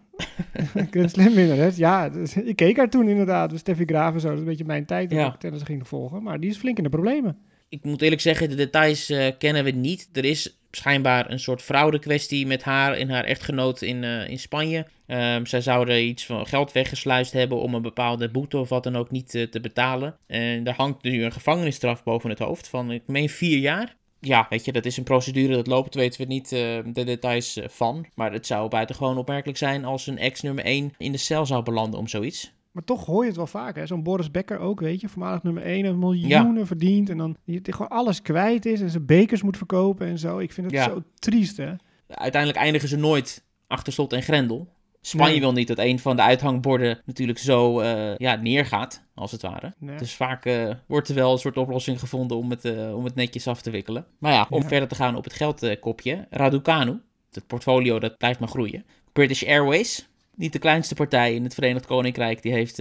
Grand 0.91 1.11
Slam 1.11 1.35
winnares. 1.35 1.77
Ja, 1.77 2.09
dus, 2.09 2.37
ik 2.37 2.57
keek 2.57 2.77
haar 2.77 2.91
toen 2.91 3.09
inderdaad. 3.09 3.51
Dus 3.51 3.61
Steffi 3.61 3.85
Graaf 3.85 4.15
en 4.15 4.21
zo. 4.21 4.27
Dat 4.27 4.35
is 4.37 4.43
een 4.43 4.49
beetje 4.49 4.65
mijn 4.65 4.87
tijd 4.87 5.11
dat 5.11 5.19
Ja. 5.19 5.27
ik 5.27 5.41
tennis 5.41 5.63
ging 5.63 5.89
volgen. 5.89 6.23
Maar 6.23 6.41
die 6.41 6.51
is 6.51 6.57
flink 6.57 6.77
in 6.77 6.83
de 6.83 6.91
problemen. 6.91 7.37
Ik 7.69 7.85
moet 7.85 8.03
eerlijk 8.03 8.21
zeggen, 8.21 8.49
de 8.49 8.55
details 8.55 9.11
eh, 9.11 9.27
kennen 9.39 9.65
we 9.65 9.71
niet. 9.71 10.09
Er 10.13 10.25
is 10.25 10.57
schijnbaar 10.71 11.31
een 11.31 11.41
soort 11.41 11.63
fraudekwestie 11.63 12.47
met 12.47 12.63
haar 12.63 12.93
en 12.93 13.11
haar 13.11 13.25
echtgenoot 13.25 13.83
in, 13.83 14.05
eh, 14.05 14.29
in 14.29 14.39
Spanje. 14.39 14.87
Ehm, 15.07 15.45
zij 15.45 15.61
zouden 15.61 16.05
iets 16.05 16.27
van 16.27 16.47
geld 16.47 16.73
weggesluist 16.73 17.33
hebben 17.33 17.59
om 17.61 17.75
een 17.75 17.83
bepaalde 17.83 18.31
boete 18.31 18.59
of 18.59 18.69
wat 18.69 18.85
dan 18.85 18.97
ook 18.97 19.11
niet 19.11 19.35
eh, 19.35 19.43
te 19.43 19.61
betalen. 19.61 20.17
En 20.27 20.65
daar 20.65 20.75
hangt 20.77 21.03
nu 21.03 21.25
een 21.25 21.33
gevangenisstraf 21.33 22.03
boven 22.03 22.31
het 22.31 22.39
hoofd 22.39 22.69
van, 22.69 22.91
ik 22.91 23.03
meen, 23.07 23.29
vier 23.29 23.59
jaar. 23.59 23.97
Ja, 24.25 24.47
weet 24.49 24.65
je, 24.65 24.73
dat 24.73 24.85
is 24.85 24.97
een 24.97 25.05
procedure 25.05 25.55
dat 25.55 25.67
loopt, 25.67 25.95
weten 25.95 26.21
we 26.21 26.27
niet 26.27 26.53
eh, 26.53 26.59
de 26.93 27.05
details 27.05 27.57
eh, 27.57 27.69
van. 27.69 28.07
Maar 28.15 28.33
het 28.33 28.47
zou 28.47 28.69
buitengewoon 28.69 29.19
opmerkelijk 29.19 29.59
zijn 29.59 29.85
als 29.85 30.07
een 30.07 30.19
ex-nummer 30.19 30.65
1 30.65 30.93
in 30.99 31.13
de 31.13 31.19
cel 31.19 31.47
zou 31.47 31.63
belanden 31.63 31.99
om 32.01 32.09
zoiets. 32.09 32.53
Maar 32.73 32.85
toch 32.85 33.07
hoor 33.07 33.21
je 33.21 33.27
het 33.29 33.37
wel 33.37 33.47
vaak. 33.47 33.77
hè. 33.77 33.87
Zo'n 33.87 34.03
Boris 34.03 34.31
Becker 34.31 34.59
ook, 34.59 34.81
weet 34.81 35.01
je. 35.01 35.09
Voormalig 35.09 35.43
nummer 35.43 35.63
1 35.63 35.85
en 35.85 35.99
miljoenen 35.99 36.67
verdient. 36.67 37.11
En 37.11 37.17
dan 37.19 37.37
die 37.45 37.61
die 37.61 37.73
gewoon 37.73 37.91
alles 37.91 38.23
kwijt 38.23 38.67
is. 38.67 38.81
En 38.81 38.91
zijn 38.91 39.07
bekers 39.07 39.43
moet 39.43 39.57
verkopen 39.57 40.07
en 40.07 40.19
zo. 40.19 40.39
Ik 40.39 40.53
vind 40.53 40.67
het 40.67 40.77
Ja. 40.77 40.85
zo 40.85 41.03
triest, 41.19 41.57
hè. 41.57 41.73
uiteindelijk 42.09 42.63
eindigen 42.63 42.89
ze 42.89 42.97
nooit 42.97 43.45
achter 43.67 43.93
slot 43.93 44.13
en 44.13 44.23
grendel. 44.23 44.69
Spanje 45.05 45.41
wil 45.41 45.53
niet 45.53 45.69
dat 45.69 45.79
een 45.79 45.99
van 45.99 46.17
de 46.17 46.23
uithangborden 46.23 47.01
natuurlijk 47.05 47.39
zo 47.39 47.81
eh, 47.81 48.17
ja, 48.17 48.35
neergaat, 48.35 49.05
als 49.15 49.33
het 49.33 49.43
ware. 49.43 49.75
Nee. 49.79 49.97
Dus 49.97 50.15
vaak 50.15 50.45
eh, 50.45 50.71
wordt 50.87 51.09
er 51.09 51.15
wel 51.15 51.33
een 51.33 51.39
soort 51.39 51.57
oplossing 51.57 51.99
gevonden 51.99 52.37
om 52.37 52.51
het, 52.51 52.65
eh, 52.65 52.97
om 52.97 53.05
het 53.05 53.15
netjes 53.15 53.47
af 53.47 53.63
te 53.63 53.71
wikkelen. 53.71 54.07
Maar 54.19 54.33
ja, 54.33 54.47
om 54.51 54.63
Ja. 54.63 54.69
verder 54.69 54.89
te 54.89 54.95
gaan 54.95 55.17
op 55.17 55.25
het 55.25 55.33
geldkopje. 55.33 56.27
Raducanu, 56.31 57.01
het 57.33 57.47
portfolio 57.47 57.99
dat 57.99 58.19
blijft 58.19 58.39
maar 58.41 58.49
groeien. 58.49 58.85
British 59.13 59.45
Airways, 59.45 60.09
niet 60.35 60.53
de 60.53 60.59
kleinste 60.59 60.95
partij 60.95 61.35
in 61.35 61.45
het 61.45 61.55
Verenigd 61.55 61.87
Koninkrijk, 61.87 62.43
die 62.43 62.53
heeft 62.53 62.77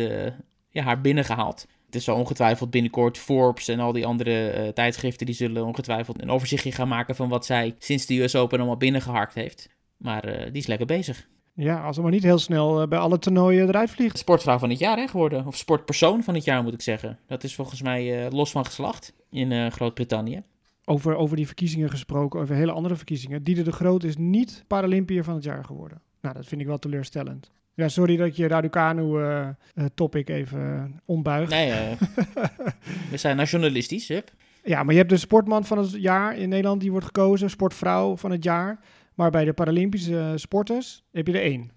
ja, 0.70 0.84
haar 0.84 1.02
binnengehaald. 1.02 1.68
Het 1.86 1.96
is 1.96 2.04
zo 2.04 2.16
ongetwijfeld 2.16 2.70
binnenkort 2.70 3.18
Forbes 3.18 3.68
en 3.68 3.80
al 3.80 3.92
die 3.92 4.06
andere 4.06 4.72
tijdschriften 4.74 5.26
die 5.26 5.36
zullen 5.36 5.66
ongetwijfeld 5.66 6.22
een 6.22 6.30
overzichtje 6.30 6.72
gaan 6.72 6.88
maken 6.88 7.16
van 7.16 7.30
wat 7.30 7.46
zij 7.46 7.76
sinds 7.80 8.06
de 8.06 8.22
US 8.22 8.36
Open 8.36 8.58
allemaal 8.58 8.78
binnengeharkt 8.78 9.34
heeft. 9.34 9.70
Maar 9.98 10.22
die 10.22 10.62
is 10.62 10.68
lekker 10.68 10.88
bezig. 10.88 11.28
Ja, 11.62 11.82
als 11.82 11.96
ze 11.96 12.02
maar 12.02 12.12
niet 12.12 12.24
heel 12.24 12.38
snel 12.38 12.82
eh, 12.82 12.88
bij 12.88 13.00
alle 13.00 13.20
toernooien 13.20 13.68
eruit 13.68 13.90
vliegt. 13.90 14.18
Sportvrouw 14.18 14.58
van 14.58 14.70
het 14.70 14.80
jaar 14.80 14.98
hè, 14.98 15.08
geworden. 15.08 15.46
Of 15.48 15.58
sportpersoon 15.58 16.24
van 16.24 16.34
het 16.34 16.44
jaar 16.44 16.64
moet 16.64 16.74
ik 16.74 16.82
zeggen. 16.82 17.20
Dat 17.28 17.44
is 17.44 17.56
volgens 17.56 17.82
mij 17.82 18.26
eh, 18.26 18.32
los 18.32 18.52
van 18.52 18.66
geslacht 18.66 19.14
in 19.30 19.52
eh, 19.52 19.68
Groot-Brittannië. 19.68 20.44
Over, 20.86 21.16
over 21.16 21.36
die 21.36 21.46
verkiezingen 21.46 21.90
gesproken, 21.90 22.40
over 22.40 22.56
hele 22.56 22.72
andere 22.72 22.96
verkiezingen. 22.96 23.44
Dieder 23.44 23.64
de 23.64 23.72
Groot 23.72 24.04
is 24.04 24.18
niet 24.18 24.64
Paralympiër 24.68 25.24
van 25.24 25.36
het 25.36 25.44
jaar 25.44 25.66
geworden. 25.66 26.02
Nou, 26.22 26.36
dat 26.36 26.46
vind 26.46 26.62
ik 26.62 26.68
wel 26.68 26.80
teleurstellend. 26.80 27.52
Ja, 27.74 27.88
sorry 27.88 28.18
dat 28.18 28.36
je 28.36 28.48
Raducanu 28.48 29.20
eh 29.22 29.48
eh, 29.48 29.86
topic 29.94 30.30
even 30.30 31.02
ombuigt. 31.06 31.52
Nee, 31.52 31.72
we 33.12 33.18
zijn 33.18 33.36
nationalistisch. 33.38 34.08
Hup. 34.08 34.32
Ja, 34.64 34.84
maar 34.84 34.92
je 34.92 35.00
hebt 35.00 35.10
de 35.10 35.18
sportman 35.18 35.66
van 35.66 35.78
het 35.78 35.92
jaar 35.92 36.38
in 36.38 36.50
Nederland, 36.50 36.82
die 36.82 36.92
wordt 36.92 37.06
gekozen. 37.06 37.50
Sportvrouw 37.50 38.18
van 38.18 38.32
het 38.32 38.44
jaar. 38.44 38.80
Maar 39.16 39.32
bij 39.32 39.46
de 39.46 39.54
Paralympische 39.54 40.34
sporters 40.36 41.04
heb 41.12 41.28
je 41.28 41.34
er 41.34 41.42
één. 41.42 41.72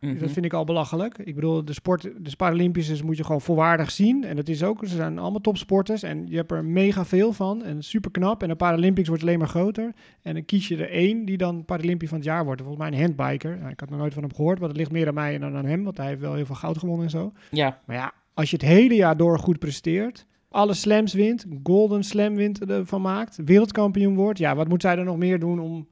Mhm. 0.00 0.18
Dat 0.18 0.30
vind 0.30 0.44
ik 0.44 0.52
al 0.52 0.64
belachelijk. 0.64 1.18
Ik 1.18 1.34
bedoel, 1.34 1.64
de, 1.64 1.72
sport, 1.72 2.02
de 2.02 2.36
Paralympische 2.36 3.04
moet 3.04 3.16
je 3.16 3.24
gewoon 3.24 3.40
volwaardig 3.40 3.90
zien. 3.90 4.24
En 4.24 4.36
dat 4.36 4.48
is 4.48 4.62
ook, 4.62 4.86
ze 4.86 4.94
zijn 4.94 5.18
allemaal 5.18 5.40
topsporters. 5.40 6.02
En 6.02 6.26
je 6.26 6.36
hebt 6.36 6.50
er 6.52 6.64
mega 6.64 7.04
veel 7.04 7.32
van. 7.32 7.64
En 7.64 7.82
super 7.82 8.10
knap. 8.10 8.42
En 8.42 8.48
de 8.48 8.54
Paralympics 8.54 9.08
wordt 9.08 9.22
alleen 9.22 9.38
maar 9.38 9.48
groter. 9.48 9.92
En 10.22 10.34
dan 10.34 10.44
kies 10.44 10.68
je 10.68 10.76
er 10.76 10.90
één 10.90 11.24
die 11.24 11.36
dan 11.36 11.64
Paralympisch 11.64 12.08
van 12.08 12.18
het 12.18 12.26
jaar 12.26 12.44
wordt. 12.44 12.62
Volgens 12.62 12.88
mij 12.88 12.92
een 12.92 13.04
handbiker. 13.04 13.58
Nou, 13.58 13.70
ik 13.70 13.80
had 13.80 13.90
nog 13.90 13.98
nooit 13.98 14.14
van 14.14 14.22
hem 14.22 14.34
gehoord, 14.34 14.58
maar 14.58 14.68
dat 14.68 14.76
ligt 14.76 14.92
meer 14.92 15.08
aan 15.08 15.14
mij 15.14 15.38
dan 15.38 15.56
aan 15.56 15.64
hem. 15.64 15.84
Want 15.84 15.96
hij 15.96 16.06
heeft 16.06 16.20
wel 16.20 16.34
heel 16.34 16.46
veel 16.46 16.54
goud 16.54 16.78
gewonnen 16.78 17.04
en 17.04 17.10
zo. 17.10 17.32
Ja, 17.50 17.80
Maar 17.86 17.96
ja, 17.96 18.12
als 18.34 18.50
je 18.50 18.56
het 18.56 18.64
hele 18.64 18.94
jaar 18.94 19.16
door 19.16 19.38
goed 19.38 19.58
presteert, 19.58 20.26
alle 20.48 20.74
slams 20.74 21.12
wint, 21.12 21.46
golden 21.62 22.04
slam 22.04 22.34
wint 22.34 22.70
ervan 22.70 23.02
maakt, 23.02 23.38
wereldkampioen 23.44 24.14
wordt, 24.14 24.38
ja, 24.38 24.54
wat 24.54 24.68
moet 24.68 24.82
zij 24.82 24.96
dan 24.96 25.04
nog 25.04 25.16
meer 25.16 25.38
doen 25.38 25.60
om, 25.60 25.88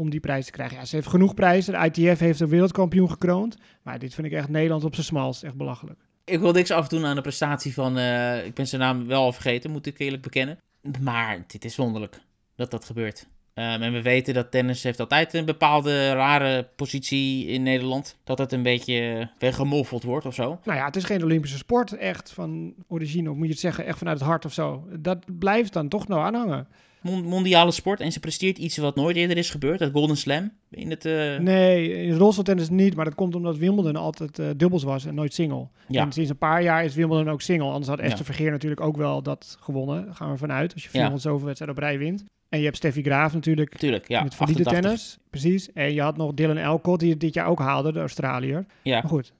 om 0.00 0.10
die 0.10 0.20
prijs 0.20 0.44
te 0.44 0.50
krijgen? 0.50 0.76
Ja, 0.76 0.84
ze 0.84 0.96
heeft 0.96 1.08
genoeg 1.08 1.34
prijzen. 1.34 1.72
De 1.72 2.00
ITF 2.00 2.18
heeft 2.18 2.40
een 2.40 2.48
wereldkampioen 2.48 3.10
gekroond. 3.10 3.56
Maar 3.82 3.98
dit 3.98 4.14
vind 4.14 4.26
ik 4.26 4.32
echt 4.32 4.48
Nederland 4.48 4.84
op 4.84 4.94
zijn 4.94 5.06
smalst. 5.06 5.42
Echt 5.42 5.54
belachelijk. 5.56 5.98
ik 6.24 6.40
wil 6.40 6.52
niks 6.52 6.70
afdoen 6.70 7.04
aan 7.06 7.14
de 7.14 7.20
prestatie 7.20 7.74
van... 7.74 7.98
eh, 7.98 8.46
ik 8.46 8.54
ben 8.54 8.66
zijn 8.66 8.80
naam 8.80 9.06
wel 9.06 9.22
al 9.22 9.32
vergeten, 9.32 9.70
moet 9.70 9.86
ik 9.86 9.98
eerlijk 9.98 10.22
bekennen. 10.22 10.58
Maar 11.00 11.44
dit 11.46 11.64
is 11.64 11.76
wonderlijk 11.76 12.20
dat 12.56 12.70
dat 12.70 12.84
gebeurt. 12.84 13.26
Ehm, 13.54 13.82
en 13.82 13.92
we 13.92 14.02
weten 14.02 14.34
dat 14.34 14.50
tennis 14.50 14.82
heeft 14.82 15.00
altijd 15.00 15.34
een 15.34 15.44
bepaalde 15.44 16.12
rare 16.12 16.68
positie 16.76 17.46
in 17.46 17.62
Nederland. 17.62 18.16
Dat 18.24 18.38
het 18.38 18.52
een 18.52 18.62
beetje 18.62 19.30
weggemoffeld 19.38 20.02
wordt 20.02 20.26
of 20.26 20.34
zo. 20.34 20.60
Nou 20.64 20.78
ja, 20.78 20.84
het 20.84 20.96
is 20.96 21.04
geen 21.04 21.24
Olympische 21.24 21.56
sport 21.56 21.92
echt 21.92 22.32
van 22.32 22.74
origine, 22.88 23.30
of 23.30 23.36
moet 23.36 23.46
je 23.46 23.50
het 23.52 23.60
zeggen, 23.60 23.84
echt 23.86 23.98
vanuit 23.98 24.18
het 24.18 24.28
hart 24.28 24.44
of 24.44 24.52
zo. 24.52 24.84
Dat 24.98 25.38
blijft 25.38 25.72
dan 25.72 25.88
toch 25.88 26.08
nou 26.08 26.22
aanhangen. 26.22 26.68
Mon- 27.02 27.24
mondiale 27.24 27.70
sport. 27.70 28.00
En 28.00 28.12
ze 28.12 28.20
presteert 28.20 28.58
iets 28.58 28.76
wat 28.76 28.96
nooit 28.96 29.16
eerder 29.16 29.36
is 29.36 29.50
gebeurd. 29.50 29.78
Dat 29.78 29.92
Golden 29.92 30.16
Slam. 30.16 30.52
In 30.70 30.90
het, 30.90 31.04
eh, 31.04 31.38
Nee, 31.38 31.92
in 31.92 32.16
rolstoeltennis 32.16 32.68
niet, 32.68 32.94
maar 32.94 33.04
dat 33.04 33.14
komt 33.14 33.34
omdat 33.34 33.56
Wimbledon 33.56 33.96
altijd 33.96 34.38
eh, 34.38 34.46
dubbels 34.56 34.82
was 34.82 35.04
en 35.06 35.14
nooit 35.14 35.34
single. 35.34 35.68
Ja. 35.88 36.02
En 36.04 36.12
sinds 36.12 36.30
een 36.30 36.38
paar 36.38 36.62
jaar 36.62 36.84
is 36.84 36.94
Wimbledon 36.94 37.28
ook 37.30 37.40
single. 37.40 37.68
Anders 37.68 37.86
had 37.88 37.98
Esther 37.98 38.18
Ja. 38.18 38.24
Vergeer 38.24 38.50
natuurlijk 38.50 38.80
ook 38.80 38.96
wel 38.96 39.22
dat 39.22 39.56
gewonnen. 39.60 40.04
Daar 40.04 40.14
gaan 40.14 40.30
we 40.30 40.36
vanuit. 40.36 40.72
Als 40.72 40.82
je 40.82 40.88
Ja. 40.88 40.94
400 40.94 41.22
zoveel 41.22 41.46
wedstrijden 41.46 41.76
op 41.76 41.82
rij 41.82 41.98
wint. 41.98 42.24
En 42.48 42.58
je 42.58 42.64
hebt 42.64 42.76
Steffi 42.76 43.02
Graaf 43.02 43.32
natuurlijk 43.34 43.76
Tuurlijk, 43.78 44.08
ja. 44.08 44.22
met 44.22 44.34
valide 44.34 44.58
88. 44.64 44.82
tennis. 44.82 45.18
Precies. 45.30 45.72
En 45.72 45.92
je 45.94 46.00
had 46.02 46.16
nog 46.16 46.34
Dylan 46.34 46.56
Elcott, 46.56 47.00
die 47.00 47.10
het 47.10 47.20
dit 47.20 47.34
jaar 47.34 47.46
ook 47.46 47.58
haalde, 47.58 47.92
de 47.92 47.98
Australiër. 48.00 48.66
Ja. 48.82 49.00
Maar 49.00 49.10
goed, 49.10 49.32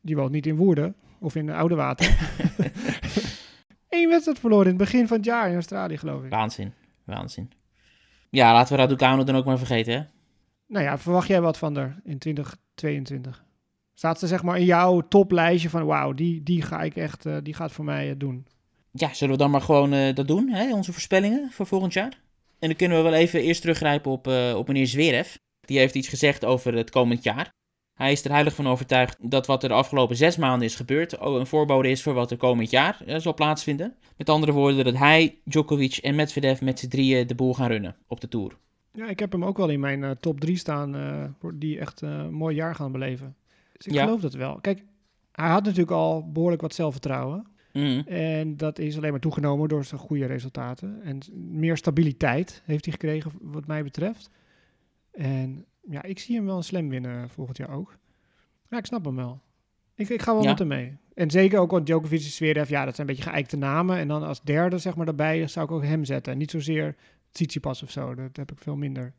die 0.00 0.16
woont 0.16 0.30
niet 0.30 0.46
in 0.46 0.56
Woerden 0.56 0.94
of 1.20 1.34
in 1.34 1.50
Oude 1.50 1.74
Water. 1.74 2.16
Eén 3.88 4.08
wedstrijd 4.08 4.38
verloren 4.38 4.64
in 4.64 4.72
het 4.72 4.78
begin 4.82 5.06
van 5.08 5.16
het 5.16 5.26
jaar 5.26 5.48
in 5.48 5.54
Australië, 5.54 5.96
geloof 5.98 6.24
ik. 6.24 6.30
Waanzin. 6.30 6.72
Waanzin. 7.06 7.52
Ja, 8.30 8.52
laten 8.52 8.76
we 8.76 8.82
Raducanu 8.82 9.24
dan 9.24 9.36
ook 9.36 9.44
maar 9.44 9.58
vergeten, 9.58 9.92
hè? 9.92 10.02
Nou 10.66 10.84
ja, 10.84 10.98
verwacht 10.98 11.28
jij 11.28 11.40
wat 11.40 11.58
van 11.58 11.76
haar 11.76 12.00
in 12.04 12.18
2022? 12.18 13.44
Staat 13.94 14.18
ze 14.18 14.26
zeg 14.26 14.42
maar 14.42 14.58
in 14.58 14.64
jouw 14.64 15.00
toplijstje 15.00 15.70
van 15.70 15.84
wauw, 15.84 16.12
die, 16.12 16.42
die 16.42 16.62
ga 16.62 16.82
ik 16.82 16.96
echt, 16.96 17.26
eh, 17.26 17.36
die 17.42 17.54
gaat 17.54 17.72
voor 17.72 17.84
mij 17.84 18.10
eh, 18.10 18.14
doen. 18.18 18.46
Ja, 18.90 19.14
zullen 19.14 19.34
we 19.34 19.40
dan 19.40 19.50
maar 19.50 19.60
gewoon 19.60 19.92
eh, 19.92 20.14
dat 20.14 20.28
doen, 20.28 20.48
hè? 20.48 20.74
onze 20.74 20.92
voorspellingen 20.92 21.50
voor 21.50 21.66
volgend 21.66 21.92
jaar? 21.92 22.20
En 22.58 22.68
dan 22.68 22.76
kunnen 22.76 22.96
we 22.96 23.02
wel 23.02 23.14
even 23.14 23.42
eerst 23.42 23.60
teruggrijpen 23.60 24.10
op, 24.10 24.26
op 24.56 24.66
meneer 24.66 24.86
Zverev. 24.86 25.34
Die 25.60 25.78
heeft 25.78 25.94
iets 25.94 26.08
gezegd 26.08 26.44
over 26.44 26.74
het 26.74 26.90
komend 26.90 27.22
jaar. 27.22 27.50
Hij 27.96 28.12
is 28.12 28.24
er 28.24 28.30
heilig 28.30 28.54
van 28.54 28.66
overtuigd 28.66 29.16
dat 29.30 29.46
wat 29.46 29.62
er 29.62 29.68
de 29.68 29.74
afgelopen 29.74 30.16
zes 30.16 30.36
maanden 30.36 30.66
is 30.68 30.74
gebeurd 30.74 31.20
een 31.20 31.46
voorbode 31.46 31.88
is 31.90 32.02
voor 32.02 32.14
wat 32.14 32.30
er 32.30 32.36
komend 32.36 32.70
jaar 32.70 33.00
eh, 33.06 33.18
zal 33.18 33.34
plaatsvinden. 33.34 33.94
Met 34.16 34.28
andere 34.28 34.52
woorden, 34.52 34.84
dat 34.84 34.96
hij, 34.96 35.38
Djokovic 35.44 35.96
en 35.96 36.14
Medvedev 36.14 36.60
met 36.60 36.78
z'n 36.78 36.88
drieën 36.88 37.26
de 37.26 37.34
boel 37.34 37.54
gaan 37.54 37.68
runnen 37.68 37.96
op 38.06 38.20
de 38.20 38.28
Tour. 38.28 38.56
Ja, 38.92 39.06
ik 39.08 39.18
heb 39.18 39.32
hem 39.32 39.44
ook 39.44 39.56
wel 39.56 39.68
in 39.68 39.80
mijn 39.80 40.04
eh, 40.04 40.10
top 40.10 40.40
3 40.40 40.56
staan, 40.56 40.96
eh, 40.96 41.50
die 41.54 41.78
echt 41.78 42.00
een 42.00 42.32
mooi 42.32 42.54
jaar 42.54 42.74
gaan 42.74 42.92
beleven. 42.92 43.36
Dus 43.76 43.86
ik 43.86 43.92
Ja. 43.92 44.04
geloof 44.04 44.20
dat 44.20 44.34
wel. 44.34 44.58
Kijk, 44.60 44.84
hij 45.32 45.48
had 45.50 45.64
natuurlijk 45.64 45.90
al 45.90 46.30
behoorlijk 46.32 46.62
wat 46.62 46.74
zelfvertrouwen. 46.74 47.46
Mhm. 47.72 47.98
En 48.08 48.56
dat 48.56 48.78
is 48.78 48.96
alleen 48.96 49.10
maar 49.10 49.20
toegenomen 49.20 49.68
door 49.68 49.84
zijn 49.84 50.00
goede 50.00 50.26
resultaten. 50.26 51.00
En 51.02 51.18
meer 51.50 51.76
stabiliteit 51.76 52.62
heeft 52.64 52.84
hij 52.84 52.92
gekregen, 52.92 53.32
wat 53.40 53.66
mij 53.66 53.82
betreft. 53.82 54.30
En 55.12 55.64
ja, 55.90 56.02
ik 56.02 56.18
zie 56.18 56.36
hem 56.36 56.44
wel 56.46 56.56
een 56.56 56.62
slam 56.62 56.88
winnen 56.88 57.28
volgend 57.28 57.56
jaar 57.56 57.70
ook. 57.70 57.96
Ja, 58.70 58.78
ik 58.78 58.86
snap 58.86 59.04
hem 59.04 59.16
wel. 59.16 59.40
Ik, 59.94 60.08
ik 60.08 60.22
ga 60.22 60.32
wel 60.32 60.42
Ja. 60.42 60.48
met 60.48 60.58
hem 60.58 60.68
mee. 60.68 60.96
En 61.14 61.30
zeker 61.30 61.58
ook, 61.58 61.70
want 61.70 61.86
Djokovic 61.86 62.20
en 62.20 62.24
Zverev, 62.30 62.68
ja, 62.68 62.84
dat 62.84 62.94
zijn 62.94 63.08
een 63.08 63.14
beetje 63.14 63.30
geëikte 63.30 63.56
namen. 63.56 63.96
En 63.96 64.08
dan 64.08 64.22
als 64.22 64.42
derde, 64.42 64.78
zeg 64.78 64.96
maar, 64.96 65.06
daarbij 65.06 65.46
zou 65.46 65.66
ik 65.66 65.72
ook 65.72 65.84
hem 65.84 66.04
zetten. 66.04 66.32
En 66.32 66.38
niet 66.38 66.50
zozeer 66.50 66.96
Tsitsipas 67.30 67.82
of 67.82 67.90
zo. 67.90 68.14
Dat 68.14 68.36
heb 68.36 68.52
ik 68.52 68.58
veel 68.58 68.76
minder. 68.76 69.14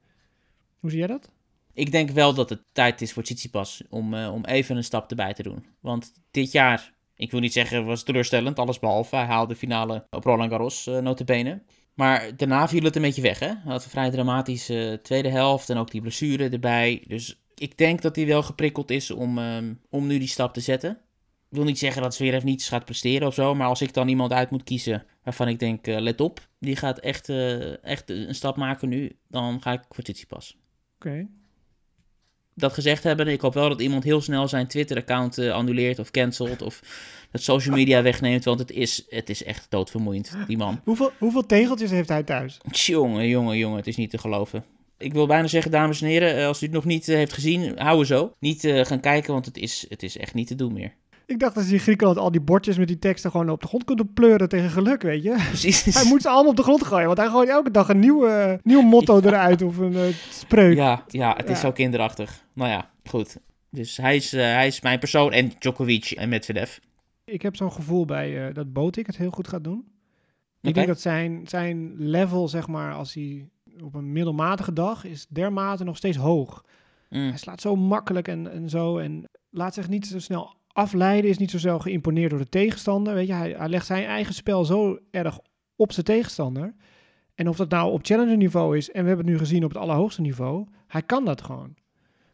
Hoe 0.80 0.90
zie 0.90 1.00
jij 1.00 1.08
dat? 1.08 1.32
Ik 1.74 1.92
denk 1.92 2.10
wel 2.10 2.34
dat 2.34 2.50
het 2.50 2.62
tijd 2.72 3.02
is 3.02 3.14
voor 3.14 3.24
Tsitsipas 3.24 3.84
om, 3.90 4.14
eh, 4.14 4.34
om 4.34 4.46
even 4.46 4.78
een 4.78 4.84
stap 4.84 5.10
erbij 5.10 5.34
te 5.34 5.44
doen. 5.44 5.66
Want 5.80 6.14
dit 6.32 6.52
jaar, 6.52 6.94
ik 7.16 7.32
wil 7.32 7.40
niet 7.40 7.54
zeggen 7.54 7.86
was 7.86 8.04
teleurstellend, 8.04 8.60
alles 8.60 8.80
behalve. 8.80 9.16
Hij 9.16 9.26
haalde 9.26 9.54
de 9.54 9.60
finale 9.60 10.08
op 10.10 10.24
Roland 10.24 10.50
Garros, 10.52 10.88
eh 10.88 10.98
notabene. 11.00 11.62
Maar 11.98 12.36
daarna 12.36 12.68
viel 12.68 12.84
het 12.84 12.96
een 12.96 13.02
beetje 13.02 13.22
weg, 13.22 13.40
hè. 13.40 13.48
Hij 13.48 13.62
had 13.64 13.84
een 13.84 13.90
vrij 13.90 14.10
dramatische 14.10 15.00
tweede 15.04 15.30
helft 15.30 15.70
en 15.70 15.78
ook 15.78 15.92
die 15.92 16.02
blessure 16.02 16.50
erbij. 16.50 17.04
Dus 17.08 17.42
ik 17.56 17.78
denk 17.78 18.02
dat 18.02 18.16
hij 18.16 18.26
wel 18.26 18.44
geprikkeld 18.44 18.92
is 18.92 19.12
om, 19.12 19.38
ehm, 19.38 19.74
om 19.90 20.08
nu 20.08 20.18
die 20.18 20.28
stap 20.28 20.54
te 20.54 20.60
zetten. 20.60 20.92
Ik 21.50 21.58
wil 21.58 21.64
niet 21.64 21.80
zeggen 21.80 22.02
dat 22.02 22.16
Zverev 22.16 22.44
niets 22.44 22.68
gaat 22.70 22.86
presteren 22.86 23.28
of 23.28 23.34
zo, 23.34 23.56
maar 23.56 23.68
als 23.68 23.82
ik 23.82 23.94
dan 23.94 24.08
iemand 24.08 24.34
uit 24.34 24.50
moet 24.50 24.64
kiezen 24.64 25.06
waarvan 25.24 25.48
ik 25.48 25.60
denk, 25.60 25.88
eh, 25.88 26.00
let 26.00 26.22
op, 26.22 26.48
die 26.60 26.76
gaat 26.76 27.00
echt, 27.00 27.30
eh, 27.30 27.84
echt 27.84 28.10
een 28.10 28.36
stap 28.36 28.56
maken 28.56 28.90
nu, 28.90 29.18
dan 29.28 29.62
ga 29.62 29.72
ik 29.72 29.82
voor 29.90 30.04
Tsitsipas 30.04 30.58
Oké. 30.96 31.28
Dat 32.58 32.74
gezegd 32.74 33.04
hebben, 33.04 33.28
ik 33.28 33.42
hoop 33.42 33.54
wel 33.54 33.70
dat 33.70 33.82
iemand 33.82 34.04
heel 34.04 34.22
snel 34.22 34.48
zijn 34.48 34.68
Twitter-account 34.68 35.38
eh, 35.38 35.52
annuleert 35.52 36.00
of 36.00 36.12
cancelt 36.12 36.62
of 36.62 36.82
dat 37.32 37.42
social 37.42 37.76
media 37.76 38.02
wegneemt, 38.02 38.44
want 38.44 38.60
het 38.60 38.72
is, 38.72 39.06
het 39.10 39.30
is 39.30 39.44
echt 39.44 39.66
doodvermoeiend, 39.70 40.32
die 40.48 40.58
man. 40.58 40.82
Hoeveel, 40.84 41.12
hoeveel 41.18 41.46
tegeltjes 41.46 41.92
heeft 41.92 42.10
hij 42.10 42.24
thuis? 42.24 42.58
Jongen, 42.72 43.28
jongen, 43.28 43.58
jongen, 43.58 43.78
het 43.78 43.88
is 43.88 43.96
niet 43.96 44.10
te 44.10 44.18
geloven. 44.18 44.64
Ik 44.98 45.14
wil 45.14 45.28
bijna 45.28 45.48
zeggen, 45.48 45.72
dames 45.72 46.02
en 46.02 46.08
heren, 46.08 46.38
eh, 46.38 46.48
als 46.48 46.62
u 46.62 46.66
het 46.66 46.76
nog 46.76 46.86
niet 46.86 47.08
eh, 47.08 47.16
heeft 47.16 47.34
gezien, 47.34 47.80
hou 47.80 48.00
er 48.00 48.06
zo. 48.06 48.34
Niet 48.40 48.62
gaan 48.82 49.00
kijken, 49.00 49.34
want 49.34 49.46
het 49.46 49.58
is, 49.58 49.86
het 49.90 50.04
is 50.04 50.18
echt 50.18 50.34
niet 50.34 50.48
te 50.48 50.56
doen 50.56 50.74
meer. 50.74 50.94
Ik 51.28 51.40
dacht 51.40 51.56
dat 51.56 51.64
ze 51.64 51.74
in 51.74 51.80
Griekenland 51.80 52.18
al 52.18 52.32
die 52.32 52.42
bordjes 52.42 52.78
met 52.78 52.88
die 52.88 53.00
teksten 53.00 53.32
gewoon 53.32 53.50
op 53.50 53.62
de 53.62 53.68
grond 53.68 53.84
kunnen 53.84 54.14
pleuren 54.14 54.50
tegen 54.50 54.70
geluk, 54.70 55.02
weet 55.02 55.24
je. 55.24 55.46
Precies. 55.48 55.96
Hij 55.96 56.06
moet 56.06 56.22
ze 56.22 56.30
allemaal 56.30 56.50
op 56.50 56.56
de 56.56 56.64
grond 56.64 56.86
gooien, 56.86 57.06
want 57.06 57.18
hij 57.18 57.28
gooit 57.28 57.50
elke 57.50 57.72
dag 57.72 57.90
een 57.90 58.00
nieuwe, 58.00 58.60
nieuw 58.64 58.82
motto 58.82 59.20
eruit 59.24 59.62
of 59.62 59.78
een 59.78 59.96
eh, 59.96 60.14
spreuk. 60.30 60.76
Ja, 60.76 61.04
ja, 61.08 61.34
het 61.38 61.50
is 61.50 61.60
zo 61.60 61.72
kinderachtig. 61.72 62.44
Nou 62.54 62.70
ja, 62.70 62.90
goed. 63.04 63.38
Dus 63.70 63.98
hij 63.98 64.16
is, 64.16 64.34
eh, 64.34 64.42
hij 64.42 64.68
is 64.68 64.82
mijn 64.82 65.00
persoon 65.00 65.32
en 65.32 65.52
Djokovic 65.60 66.12
en 66.12 66.30
Medvedev. 66.30 66.78
Ik 67.26 67.42
heb 67.42 67.56
zo'n 67.56 67.72
gevoel 67.72 68.06
bij 68.06 68.48
eh, 68.48 68.54
dat 68.54 68.74
Botik 68.74 69.06
het 69.06 69.18
heel 69.18 69.32
goed 69.32 69.48
gaat 69.48 69.64
doen. 69.64 69.86
Ik 70.62 70.74
denk 70.74 70.88
dat 70.88 71.02
zijn, 71.02 71.42
zijn 71.48 71.94
level, 71.98 72.48
zeg 72.48 72.68
maar, 72.68 72.94
als 72.94 73.14
hij 73.14 73.50
op 73.84 73.96
een 73.96 74.12
middelmatige 74.12 74.74
dag 74.74 75.04
is, 75.04 75.26
dermate 75.30 75.84
nog 75.84 75.98
steeds 75.98 76.18
hoog. 76.18 76.64
Mm. 77.10 77.28
Hij 77.28 77.38
slaat 77.38 77.62
zo 77.62 77.76
makkelijk 77.76 78.28
en, 78.28 78.52
en 78.52 78.70
zo 78.70 78.98
en 78.98 79.24
laat 79.50 79.74
zich 79.74 79.90
niet 79.90 80.08
zo 80.08 80.20
snel 80.20 80.56
afleiden, 80.78 81.30
is 81.30 81.38
niet 81.38 81.52
zo 81.52 81.58
snel 81.58 81.80
geïmponeerd 81.80 82.30
door 82.30 82.40
de 82.40 82.50
tegenstander. 82.50 83.14
Weet 83.14 83.28
je, 83.28 83.34
hij, 83.34 83.56
hij 83.58 83.70
legt 83.70 83.86
zijn 83.86 84.06
eigen 84.06 84.34
spel 84.34 84.66
zo 84.66 85.00
erg 85.12 85.40
op 85.76 85.92
zijn 85.92 86.06
tegenstander. 86.06 86.76
En 87.36 87.50
of 87.50 87.58
dat 87.58 87.70
nou 87.70 87.92
op 87.92 88.06
challenger 88.06 88.38
niveau 88.38 88.78
is, 88.78 88.92
en 88.92 89.02
we 89.02 89.08
hebben 89.08 89.26
het 89.26 89.36
nu 89.36 89.40
gezien 89.40 89.64
op 89.64 89.70
het 89.70 89.82
allerhoogste 89.82 90.22
niveau, 90.22 90.68
hij 90.88 91.02
kan 91.02 91.26
dat 91.26 91.42
gewoon. 91.42 91.76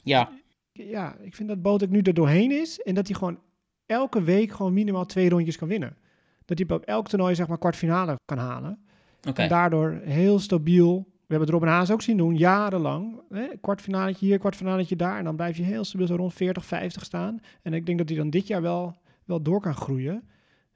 Ja, 0.03 0.31
Ja, 0.71 1.15
ik 1.21 1.35
vind 1.35 1.49
dat 1.49 1.61
Botek 1.61 1.89
nu 1.89 2.01
er 2.01 2.13
doorheen 2.13 2.51
is 2.51 2.79
en 2.81 2.95
dat 2.95 3.07
hij 3.07 3.15
gewoon 3.15 3.39
elke 3.85 4.23
week 4.23 4.51
gewoon 4.51 4.73
minimaal 4.73 5.05
twee 5.05 5.29
rondjes 5.29 5.57
kan 5.57 5.67
winnen. 5.67 5.97
Dat 6.45 6.57
hij 6.57 6.67
op 6.69 6.83
elk 6.83 7.07
toernooi 7.07 7.35
zeg 7.35 7.47
maar 7.47 7.57
kwartfinale 7.57 8.15
kan 8.25 8.37
halen. 8.37 8.85
En 9.33 9.49
daardoor 9.49 10.01
heel 10.03 10.39
stabiel. 10.39 11.12
We 11.33 11.39
hebben 11.39 11.55
het 11.55 11.63
Robin 11.63 11.79
Haas 11.79 11.91
ook 11.91 12.01
zien 12.01 12.17
doen, 12.17 12.35
jarenlang. 12.35 13.21
Hè? 13.29 13.45
Kwartfinaletje 13.61 14.25
hier, 14.25 14.37
kwartfinaletje 14.37 14.95
daar. 14.95 15.17
En 15.17 15.23
dan 15.23 15.35
blijf 15.35 15.57
je 15.57 15.63
heel 15.63 15.83
stabiel 15.83 16.07
zo 16.07 16.15
rond 16.15 16.33
40, 16.33 16.65
50 16.65 17.05
staan. 17.05 17.39
En 17.61 17.73
ik 17.73 17.85
denk 17.85 17.97
dat 17.97 18.09
hij 18.09 18.17
dan 18.17 18.29
dit 18.29 18.47
jaar 18.47 18.61
wel, 18.61 18.97
wel 19.25 19.41
door 19.41 19.61
kan 19.61 19.75
groeien. 19.75 20.29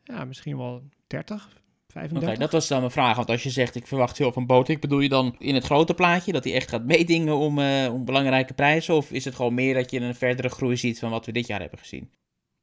Ja, 0.03 0.25
misschien 0.25 0.57
wel 0.57 0.81
30, 1.07 1.45
Oké, 1.45 1.55
35. 1.87 2.37
dat 2.37 2.51
was 2.51 2.67
dan 2.67 2.79
mijn 2.79 2.91
vraag. 2.91 3.15
Want 3.15 3.29
als 3.29 3.43
je 3.43 3.49
zegt, 3.49 3.75
ik 3.75 3.87
verwacht 3.87 4.15
veel 4.15 4.31
van 4.31 4.45
Botik, 4.45 4.81
bedoel 4.81 4.99
je 4.99 5.09
dan 5.09 5.35
in 5.39 5.53
het 5.53 5.65
grote 5.65 5.93
plaatje 5.93 6.31
dat 6.31 6.43
hij 6.43 6.53
echt 6.53 6.69
gaat 6.69 6.85
meedingen 6.85 7.35
om, 7.35 7.59
eh, 7.59 7.93
om 7.93 8.05
belangrijke 8.05 8.53
prijzen? 8.53 8.95
Of 8.95 9.11
is 9.11 9.25
het 9.25 9.35
gewoon 9.35 9.53
meer 9.53 9.73
dat 9.73 9.91
je 9.91 9.99
een 9.99 10.15
verdere 10.15 10.49
groei 10.49 10.77
ziet 10.77 10.99
van 10.99 11.09
wat 11.09 11.25
we 11.25 11.31
dit 11.31 11.47
jaar 11.47 11.59
hebben 11.59 11.79
gezien? 11.79 12.09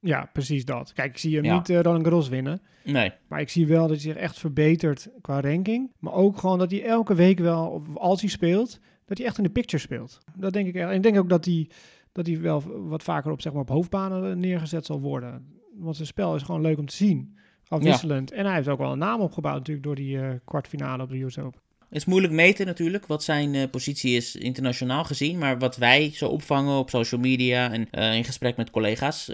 Ja, 0.04 0.30
precies 0.32 0.64
dat. 0.64 0.92
Kijk, 0.92 1.10
ik 1.10 1.18
zie 1.18 1.34
hem 1.36 1.44
Ja. 1.44 1.54
niet 1.56 1.70
eh 1.70 1.80
Roland 1.80 2.02
Garros 2.04 2.28
winnen. 2.28 2.60
Nee, 2.84 3.12
Maar 3.28 3.40
ik 3.40 3.48
zie 3.48 3.66
wel 3.66 3.80
dat 3.80 3.90
hij 3.90 3.98
zich 3.98 4.14
echt 4.16 4.38
verbetert 4.38 5.08
qua 5.20 5.40
ranking. 5.40 5.90
Maar 5.98 6.12
ook 6.12 6.38
gewoon 6.38 6.58
dat 6.58 6.70
hij 6.70 6.84
elke 6.84 7.14
week 7.14 7.38
wel, 7.38 7.66
of 7.66 7.96
als 7.96 8.20
hij 8.20 8.30
speelt, 8.30 8.78
dat 9.04 9.18
hij 9.18 9.26
echt 9.26 9.38
in 9.38 9.44
de 9.44 9.50
picture 9.50 9.82
speelt. 9.82 10.18
Dat 10.36 10.52
denk 10.52 10.66
ik 10.66 10.74
echt. 10.74 10.88
En 10.88 10.94
ik 10.94 11.02
denk 11.02 11.18
ook 11.18 11.28
dat 11.28 11.44
hij, 11.44 11.68
dat 12.12 12.26
hij 12.26 12.40
wel 12.40 12.62
wat 12.88 13.02
vaker 13.02 13.30
op, 13.32 13.40
zeg 13.40 13.52
maar, 13.52 13.62
op 13.62 13.68
hoofdbanen 13.68 14.30
eh, 14.30 14.36
neergezet 14.36 14.86
zal 14.86 15.00
worden. 15.00 15.46
Want 15.78 15.94
zijn 15.96 16.08
spel 16.08 16.34
is 16.34 16.42
gewoon 16.42 16.60
leuk 16.60 16.78
om 16.78 16.86
te 16.86 16.96
zien. 16.96 17.36
Afwisselend. 17.68 18.32
En 18.32 18.44
hij 18.46 18.54
heeft 18.54 18.68
ook 18.68 18.78
wel 18.78 18.92
een 18.92 18.98
naam 18.98 19.20
opgebouwd 19.20 19.56
natuurlijk 19.58 19.86
door 19.86 19.94
die 19.94 20.18
eh, 20.20 20.28
kwartfinale 20.44 21.02
op 21.02 21.10
de 21.10 21.22
US 21.22 21.38
Open. 21.38 21.60
het 21.78 21.96
is 21.98 22.04
moeilijk 22.04 22.32
meten 22.32 22.66
natuurlijk 22.66 23.06
wat 23.06 23.22
zijn 23.22 23.70
positie 23.70 24.16
is 24.16 24.36
internationaal 24.36 25.04
gezien. 25.04 25.38
Maar 25.38 25.58
wat 25.58 25.76
wij 25.76 26.10
zo 26.12 26.28
opvangen 26.28 26.78
op 26.78 26.90
social 26.90 27.20
media 27.20 27.72
en 27.72 27.90
in 28.14 28.24
gesprek 28.24 28.56
met 28.56 28.70
collega's, 28.70 29.32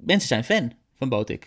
mensen 0.00 0.28
zijn 0.28 0.44
fan 0.44 0.72
van 0.94 1.08
Botik. 1.08 1.44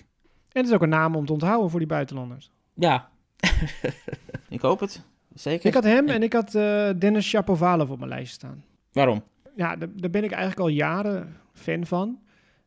En 0.51 0.61
het 0.61 0.65
is 0.67 0.73
ook 0.73 0.81
een 0.81 0.89
naam 0.89 1.15
om 1.15 1.25
te 1.25 1.33
onthouden 1.33 1.69
voor 1.69 1.79
die 1.79 1.87
buitenlanders. 1.87 2.51
Ja, 2.73 3.09
ik 4.49 4.61
hoop 4.61 4.79
het. 4.79 5.03
Zeker. 5.33 5.65
Ik 5.67 5.73
had 5.73 5.83
hem 5.83 6.07
Ja. 6.07 6.13
en 6.13 6.23
ik 6.23 6.33
had 6.33 6.55
eh, 6.55 6.89
Dennis 6.97 7.27
Shapovalov 7.27 7.89
op 7.89 7.97
mijn 7.97 8.09
lijst 8.09 8.33
staan. 8.33 8.63
Waarom? 8.91 9.23
ja, 9.55 9.75
daar, 9.75 9.89
daar 9.95 10.09
ben 10.09 10.23
ik 10.23 10.31
eigenlijk 10.31 10.59
al 10.61 10.67
jaren 10.67 11.35
fan 11.53 11.85
van. 11.85 12.19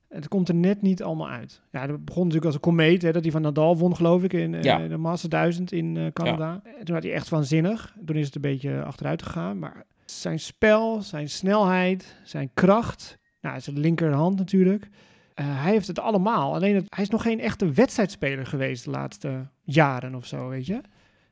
Het 0.09 0.29
komt 0.29 0.49
er 0.49 0.55
net 0.55 0.83
niet 0.83 1.03
allemaal 1.03 1.29
uit. 1.29 1.61
Ja, 1.72 1.87
dat 1.87 2.05
begon 2.05 2.20
natuurlijk 2.22 2.44
als 2.46 2.55
een 2.55 2.61
komeet, 2.61 3.03
hè, 3.03 3.12
dat 3.12 3.22
hij 3.22 3.33
van 3.33 3.42
Nadal 3.42 3.77
won, 3.77 3.96
geloof 3.96 4.22
ik, 4.22 4.33
in 4.33 4.55
eh, 4.55 4.62
Ja. 4.62 4.88
de 4.88 4.96
Master 4.96 5.29
1000 5.31 5.72
in 5.72 5.96
eh, 5.96 6.07
Canada. 6.12 6.61
En 6.79 6.85
toen 6.85 6.94
had 6.94 7.05
hij 7.05 7.12
echt 7.12 7.29
waanzinnig. 7.29 7.96
Toen 8.07 8.16
is 8.16 8.27
het 8.27 8.35
een 8.35 8.40
beetje 8.40 8.83
achteruit 8.83 9.22
gegaan. 9.22 9.59
Maar 9.59 9.85
zijn 10.05 10.40
spel, 10.40 11.03
zijn 11.03 11.29
snelheid, 11.29 12.16
zijn 12.25 12.51
kracht, 12.55 13.18
nou, 13.40 13.61
zijn 13.61 13.79
linkerhand 13.79 14.38
natuurlijk. 14.38 14.88
Eh, 15.37 15.62
hij 15.62 15.72
heeft 15.72 15.87
het 15.87 15.99
allemaal. 15.99 16.55
Alleen 16.55 16.75
het, 16.75 16.85
hij 16.94 17.05
is 17.05 17.11
nog 17.11 17.22
geen 17.22 17.40
echte 17.40 17.70
wedstrijdspeler 17.72 18.46
geweest 18.46 18.85
de 18.85 18.90
laatste 18.90 19.49
jaren 19.62 20.14
of 20.14 20.27
zo, 20.27 20.49
weet 20.49 20.66
je. 20.66 20.81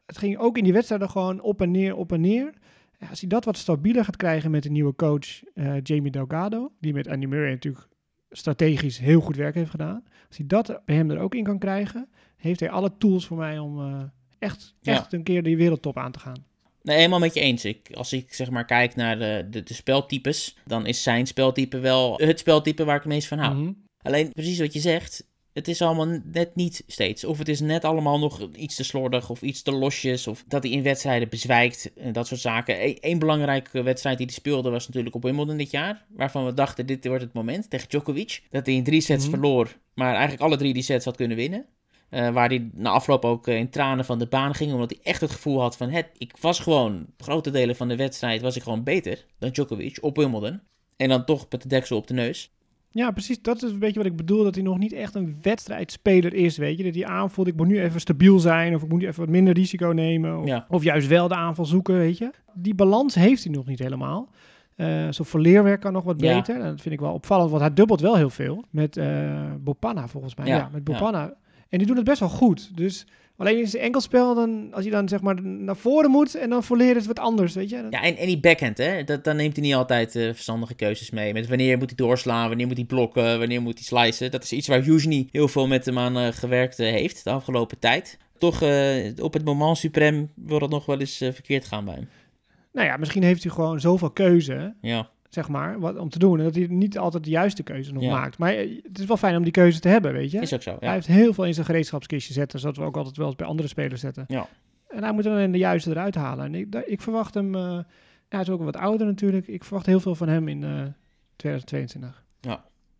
Het 0.07 0.19
ging 0.19 0.39
ook 0.39 0.59
in 0.59 0.65
die 0.65 0.73
wedstrijden 0.73 1.11
gewoon 1.11 1.41
op 1.41 1.61
en 1.63 1.71
neer, 1.71 1.97
op 1.97 2.13
en 2.13 2.21
neer. 2.21 2.53
Ja, 2.99 3.09
als 3.09 3.21
hij 3.21 3.29
dat 3.29 3.45
wat 3.45 3.57
stabieler 3.57 4.05
gaat 4.05 4.17
krijgen 4.17 4.51
met 4.51 4.63
de 4.63 4.71
nieuwe 4.71 4.95
coach 4.95 5.43
eh, 5.55 5.75
Jamie 5.83 6.11
Delgado, 6.11 6.73
die 6.81 6.93
met 6.93 7.09
Andy 7.09 7.27
Murray 7.27 7.51
natuurlijk 7.51 7.89
strategisch 8.31 8.99
heel 8.99 9.21
goed 9.21 9.37
werk 9.37 9.55
heeft 9.55 9.71
gedaan. 9.71 10.05
Als 10.29 10.37
hij 10.37 10.47
dat 10.47 10.81
bij 10.85 10.97
hem 10.97 11.11
er 11.11 11.19
ook 11.19 11.35
in 11.35 11.45
kan 11.45 11.59
krijgen, 11.59 12.09
heeft 12.37 12.61
hij 12.61 12.71
alle 12.71 12.97
tools 12.99 13.27
voor 13.27 13.37
mij 13.37 13.59
om 13.59 13.81
eh, 13.81 14.03
echt, 14.39 14.75
Ja. 14.81 14.93
echt 14.93 15.13
een 15.13 15.23
keer 15.23 15.43
die 15.43 15.57
wereldtop 15.57 15.99
aan 15.99 16.13
te 16.13 16.19
gaan. 16.19 16.45
Nee, 16.83 16.97
helemaal 16.97 17.19
met 17.19 17.35
je 17.35 17.41
eens. 17.41 17.65
Ik, 17.65 17.91
als 17.95 18.13
ik 18.13 18.35
zeg 18.35 18.51
maar 18.51 18.65
kijk 18.65 18.95
naar 18.95 19.19
de, 19.19 19.47
de, 19.51 19.63
de 19.63 19.75
speltypes, 19.75 20.57
dan 20.67 20.87
is 20.87 21.03
zijn 21.03 21.27
speltype 21.27 21.79
wel 21.79 22.17
het 22.17 22.39
speltype 22.39 22.85
waar 22.85 22.97
ik 22.97 23.03
het 23.03 23.13
meest 23.13 23.29
van 23.29 23.39
hou. 23.39 23.57
Mhm. 23.57 23.73
Alleen 24.05 24.33
precies 24.33 24.59
wat 24.59 24.73
je 24.73 24.81
zegt, 24.81 25.27
het 25.53 25.69
is 25.69 25.83
allemaal 25.83 26.21
net 26.25 26.55
niet 26.55 26.85
steeds. 26.87 27.25
Of 27.25 27.39
het 27.39 27.49
is 27.49 27.61
net 27.61 27.85
allemaal 27.85 28.19
nog 28.19 28.49
iets 28.57 28.75
te 28.75 28.85
slordig 28.85 29.31
of 29.31 29.43
iets 29.43 29.63
te 29.63 29.73
losjes. 29.73 30.27
Of 30.27 30.45
dat 30.49 30.63
hij 30.63 30.73
in 30.73 30.83
wedstrijden 30.83 31.29
bezwijkt 31.29 31.93
en 31.95 32.13
dat 32.13 32.27
soort 32.27 32.41
zaken. 32.41 32.97
Eén 33.01 33.19
belangrijke 33.19 33.83
wedstrijd 33.83 34.17
die 34.17 34.27
hij 34.27 34.35
speelde 34.35 34.71
was 34.71 34.87
natuurlijk 34.87 35.15
op 35.15 35.23
Wimbledon 35.23 35.57
dit 35.57 35.71
jaar. 35.71 36.05
Waarvan 36.09 36.45
we 36.45 36.55
dachten, 36.55 36.87
dit 36.87 37.07
wordt 37.07 37.23
het 37.23 37.33
moment 37.33 37.71
tegen 37.71 37.89
Djokovic. 37.89 38.43
Dat 38.51 38.67
hij 38.67 38.75
in 38.75 38.85
drie 38.85 39.01
sets 39.01 39.23
Mhm. 39.23 39.33
verloor, 39.33 39.77
maar 39.95 40.13
eigenlijk 40.13 40.43
alle 40.43 40.57
drie 40.57 40.73
die 40.73 40.83
sets 40.83 41.05
had 41.05 41.17
kunnen 41.17 41.37
winnen. 41.37 41.67
Eh, 42.09 42.31
waar 42.31 42.49
hij 42.49 42.71
na 42.73 42.91
afloop 42.91 43.25
ook 43.25 43.49
eh, 43.49 43.57
in 43.57 43.71
tranen 43.71 44.05
van 44.05 44.19
de 44.19 44.27
baan 44.27 44.55
ging. 44.55 44.73
Omdat 44.73 44.91
hij 44.91 45.01
echt 45.03 45.21
het 45.21 45.31
gevoel 45.31 45.61
had 45.61 45.77
van... 45.77 45.91
Het, 45.91 46.07
ik 46.19 46.33
was 46.41 46.59
gewoon, 46.59 47.07
grote 47.19 47.51
delen 47.51 47.77
van 47.77 47.89
de 47.89 47.97
wedstrijd 47.97 48.41
was 48.41 48.57
ik 48.57 48.63
gewoon 48.63 48.83
beter 48.85 49.25
dan 49.39 49.51
Djokovic 49.51 49.99
op 50.01 50.17
Wimbledon. 50.17 50.61
En 50.97 51.09
dan 51.09 51.25
toch 51.25 51.47
met 51.51 51.63
de 51.63 51.69
deksel 51.69 51.97
op 51.97 52.07
de 52.07 52.15
neus. 52.15 52.53
Ja, 52.97 53.11
precies. 53.11 53.43
Dat 53.43 53.63
is 53.63 53.71
een 53.73 53.79
beetje 53.79 53.99
wat 54.03 54.07
ik 54.11 54.17
bedoel. 54.17 54.43
Dat 54.45 54.55
hij 54.55 54.65
nog 54.65 54.79
niet 54.79 54.93
echt 54.93 55.15
een 55.15 55.37
wedstrijdspeler 55.43 56.35
is, 56.35 56.57
weet 56.57 56.77
je. 56.79 56.85
Dat 56.85 56.95
hij 56.95 57.07
aanvoelt, 57.07 57.47
ik 57.47 57.57
moet 57.57 57.67
nu 57.67 57.81
even 57.81 58.01
stabiel 58.01 58.39
zijn. 58.39 58.75
Of 58.75 58.83
ik 58.83 58.89
moet 58.89 59.01
nu 59.01 59.07
even 59.07 59.21
wat 59.21 59.29
minder 59.29 59.55
risico 59.55 59.87
nemen. 59.89 60.39
Of, 60.41 60.47
Ja. 60.47 60.67
of 60.69 60.83
juist 60.83 61.09
wel 61.09 61.29
de 61.29 61.35
aanval 61.35 61.65
zoeken, 61.65 61.95
weet 61.95 62.19
je. 62.19 62.31
Die 62.55 62.75
balans 62.75 63.15
heeft 63.15 63.45
hij 63.45 63.53
nog 63.53 63.67
niet 63.67 63.79
helemaal. 63.79 64.29
Eh 64.77 65.07
Zo'n 65.11 65.27
verleerwerk 65.27 65.81
kan 65.81 65.93
nog 65.93 66.05
wat 66.05 66.21
Ja. 66.21 66.35
beter. 66.37 66.55
En 66.61 66.67
dat 66.71 66.81
vind 66.81 66.95
ik 66.95 67.01
wel 67.01 67.13
opvallend, 67.13 67.51
want 67.51 67.63
hij 67.63 67.75
dubbelt 67.75 68.01
wel 68.01 68.17
heel 68.17 68.31
veel. 68.31 68.65
Met 68.71 68.97
eh 68.97 69.43
Bopana, 69.61 70.09
volgens 70.09 70.35
mij. 70.35 70.47
Ja, 70.47 70.57
Ja, 70.57 70.69
met 70.73 70.85
Bopana. 70.85 71.35
En 71.69 71.79
die 71.79 71.87
doen 71.87 71.97
het 71.97 72.05
best 72.05 72.21
wel 72.21 72.29
goed. 72.29 72.77
Dus 72.77 73.07
alleen 73.37 73.59
in 73.59 73.67
zijn 73.69 73.83
enkelspel, 73.83 74.35
dan, 74.35 74.69
als 74.73 74.85
je 74.85 74.91
dan 74.91 75.09
zeg 75.09 75.21
maar 75.21 75.43
naar 75.43 75.77
voren 75.77 76.11
moet... 76.11 76.35
en 76.35 76.51
dan 76.51 76.63
verleren 76.65 76.97
is 76.97 77.07
het 77.07 77.17
wat 77.17 77.27
anders, 77.27 77.55
weet 77.55 77.71
je. 77.71 77.77
Dan- 77.83 77.91
Ja, 77.91 78.03
en, 78.03 78.17
en 78.17 78.27
die 78.27 78.41
backhand, 78.41 78.79
hè, 78.79 79.05
dat, 79.05 79.25
dan 79.25 79.37
neemt 79.37 79.57
hij 79.57 79.65
niet 79.65 79.75
altijd 79.75 80.17
eh, 80.17 80.23
verstandige 80.25 80.75
keuzes 80.75 81.11
mee. 81.11 81.33
Met 81.33 81.49
wanneer 81.49 81.79
moet 81.79 81.89
hij 81.97 82.07
doorslaan, 82.07 82.49
wanneer 82.49 82.67
moet 82.67 82.77
hij 82.77 82.87
blokken, 82.87 83.39
wanneer 83.39 83.63
moet 83.63 83.75
hij 83.75 83.83
slicen. 84.03 84.31
Dat 84.31 84.43
is 84.43 84.53
iets 84.53 84.69
waar 84.69 84.83
Hughes 84.83 85.07
niet 85.07 85.29
heel 85.33 85.49
veel 85.49 85.67
met 85.67 85.85
hem 85.85 85.99
aan 85.99 86.19
eh, 86.19 86.27
gewerkt 86.33 86.79
eh, 86.79 86.91
heeft 86.91 87.25
de 87.25 87.31
afgelopen 87.31 87.79
tijd. 87.79 88.19
Toch 88.39 88.63
op 89.21 89.33
het 89.33 89.45
moment 89.45 89.79
suprem 89.79 90.31
wil 90.35 90.59
dat 90.59 90.71
nog 90.71 90.87
wel 90.87 91.01
eens 91.01 91.17
verkeerd 91.17 91.65
gaan 91.65 91.85
bij 91.85 91.95
hem. 91.95 92.09
Nou 92.73 92.87
ja, 92.87 92.97
misschien 92.97 93.23
heeft 93.23 93.43
hij 93.43 93.53
gewoon 93.53 93.81
zoveel 93.81 94.11
keuze... 94.11 94.75
Ja, 94.81 95.11
zeg 95.35 95.49
maar, 95.49 95.81
wat, 95.81 95.99
om 95.99 96.09
te 96.09 96.19
doen. 96.19 96.39
En 96.39 96.45
dat 96.45 96.55
hij 96.55 96.67
niet 96.67 96.99
altijd 96.99 97.25
de 97.25 97.31
juiste 97.31 97.63
keuze 97.63 97.93
nog 97.93 98.03
Ja. 98.03 98.11
maakt. 98.13 98.39
Maar 98.39 98.53
eh, 98.55 98.83
het 98.83 98.99
is 98.99 99.05
wel 99.05 99.17
fijn 99.17 99.37
om 99.37 99.43
die 99.43 99.53
keuze 99.53 99.81
te 99.81 99.89
hebben, 99.89 100.13
weet 100.13 100.31
je. 100.31 100.41
is 100.41 100.55
ook 100.55 100.63
zo. 100.63 100.71
Hij 100.79 100.89
Ja. 100.89 100.95
heeft 100.95 101.07
heel 101.07 101.33
veel 101.35 101.45
in 101.45 101.55
zijn 101.55 101.67
gereedschapskistje 101.67 102.33
zetten, 102.33 102.61
zoals 102.61 102.79
we 102.79 102.85
ook 102.85 102.97
altijd 102.97 103.17
wel 103.17 103.27
eens 103.27 103.37
bij 103.37 103.47
andere 103.47 103.69
spelers 103.69 104.01
zetten. 104.01 104.25
Ja. 104.29 104.49
En 104.89 105.03
hij 105.03 105.13
moet 105.13 105.25
er 105.27 105.39
dan 105.41 105.51
de 105.53 105.59
juiste 105.59 105.91
eruit 105.91 106.15
halen. 106.15 106.45
En 106.45 106.55
ik, 106.55 106.73
daar- 106.73 106.87
ik 106.87 107.01
verwacht 107.01 107.35
hem, 107.35 107.55
eh, 107.55 107.79
hij 108.29 108.41
is 108.41 108.51
ook 108.51 108.63
wat 108.63 108.77
ouder 108.77 109.07
natuurlijk. 109.07 109.47
Ik 109.49 109.65
verwacht 109.65 109.87
heel 109.87 110.01
veel 110.01 110.15
van 110.15 110.29
hem 110.29 110.49
in 110.49 110.65
eh 110.65 110.83
2022. 111.37 112.23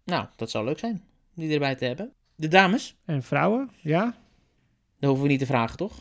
Nou, 0.07 0.27
dat 0.37 0.51
zou 0.51 0.65
leuk 0.65 0.79
zijn, 0.79 1.03
die 1.35 1.53
erbij 1.53 1.75
te 1.75 1.85
hebben. 1.85 2.13
De 2.35 2.49
dames, 2.49 2.97
En 3.05 3.23
vrouwen, 3.23 3.71
ja? 3.81 4.05
dat 4.99 5.09
hoeven 5.09 5.23
we 5.23 5.29
niet 5.31 5.39
te 5.41 5.47
vragen, 5.47 5.77
toch? 5.77 6.01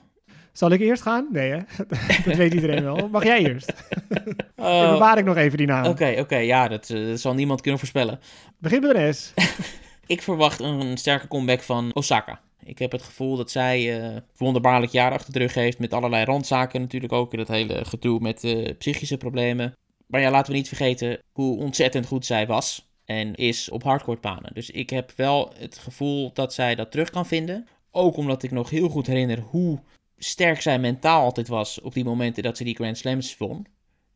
Zal 0.54 0.72
ik 0.72 0.80
eerst 0.80 1.02
gaan? 1.02 1.28
Nee, 1.32 1.52
hè? 1.52 1.60
dat 2.26 2.36
weet 2.36 2.54
iedereen 2.54 2.84
wel. 2.84 3.10
Mag 3.12 3.24
jij 3.24 3.46
eerst? 3.46 3.74
Dan 4.08 4.36
Oh, 4.66 4.92
bewaar 4.92 5.18
ik 5.18 5.26
nog 5.26 5.36
even 5.36 5.58
die 5.58 5.68
naam. 5.68 5.86
Oké, 5.86 6.16
oké, 6.20 6.38
ja, 6.38 6.68
dat, 6.68 6.90
eh, 6.90 7.08
dat 7.08 7.20
zal 7.20 7.34
niemand 7.34 7.62
kunnen 7.62 7.80
voorspellen. 7.80 8.20
Begin 8.58 8.82
met 8.82 8.96
een 8.96 9.14
S. 9.14 9.34
Ik 10.06 10.22
verwacht 10.22 10.60
een 10.60 10.98
sterke 10.98 11.28
comeback 11.28 11.62
van 11.62 11.92
Osaka. 11.94 12.42
Ik 12.64 12.80
heb 12.80 12.92
het 12.92 13.02
gevoel 13.02 13.36
dat 13.36 13.52
zij 13.52 14.02
eh 14.02 14.18
wonderbaarlijk 14.38 14.92
jaar 14.92 15.12
achter 15.12 15.34
de 15.34 15.40
rug 15.40 15.54
heeft. 15.54 15.80
Met 15.80 15.94
allerlei 15.94 16.26
randzaken 16.26 16.82
natuurlijk 16.82 17.14
ook. 17.14 17.38
Dat 17.38 17.48
hele 17.48 17.86
gedoe 17.86 18.20
met 18.20 18.44
eh, 18.44 18.78
psychische 18.78 19.18
problemen. 19.18 19.74
Maar 20.08 20.22
ja, 20.22 20.32
laten 20.32 20.52
we 20.52 20.58
niet 20.58 20.68
vergeten 20.68 21.20
hoe 21.32 21.58
ontzettend 21.58 22.06
goed 22.06 22.26
zij 22.26 22.48
was. 22.48 22.92
En 23.06 23.36
is 23.36 23.70
op 23.70 23.84
hardcourtbanen. 23.84 24.54
Dus 24.54 24.70
ik 24.70 24.90
heb 24.90 25.12
wel 25.16 25.54
het 25.58 25.78
gevoel 25.78 26.34
dat 26.34 26.54
zij 26.54 26.76
dat 26.76 26.92
terug 26.92 27.10
kan 27.10 27.26
vinden. 27.26 27.68
Ook 27.92 28.18
omdat 28.18 28.44
ik 28.44 28.52
nog 28.52 28.70
heel 28.70 28.90
goed 28.90 29.08
herinner 29.08 29.40
hoe 29.40 29.80
sterk 30.24 30.62
zij 30.62 30.80
mentaal 30.80 31.24
altijd 31.24 31.48
was. 31.48 31.82
Op 31.82 31.94
die 31.94 32.04
momenten 32.04 32.44
dat 32.44 32.58
ze 32.58 32.64
die 32.64 32.76
Grand 32.76 32.98
Slams 32.98 33.38
won. 33.38 33.66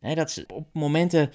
Dat 0.00 0.30
ze, 0.30 0.44
op 0.46 0.68
momenten 0.72 1.32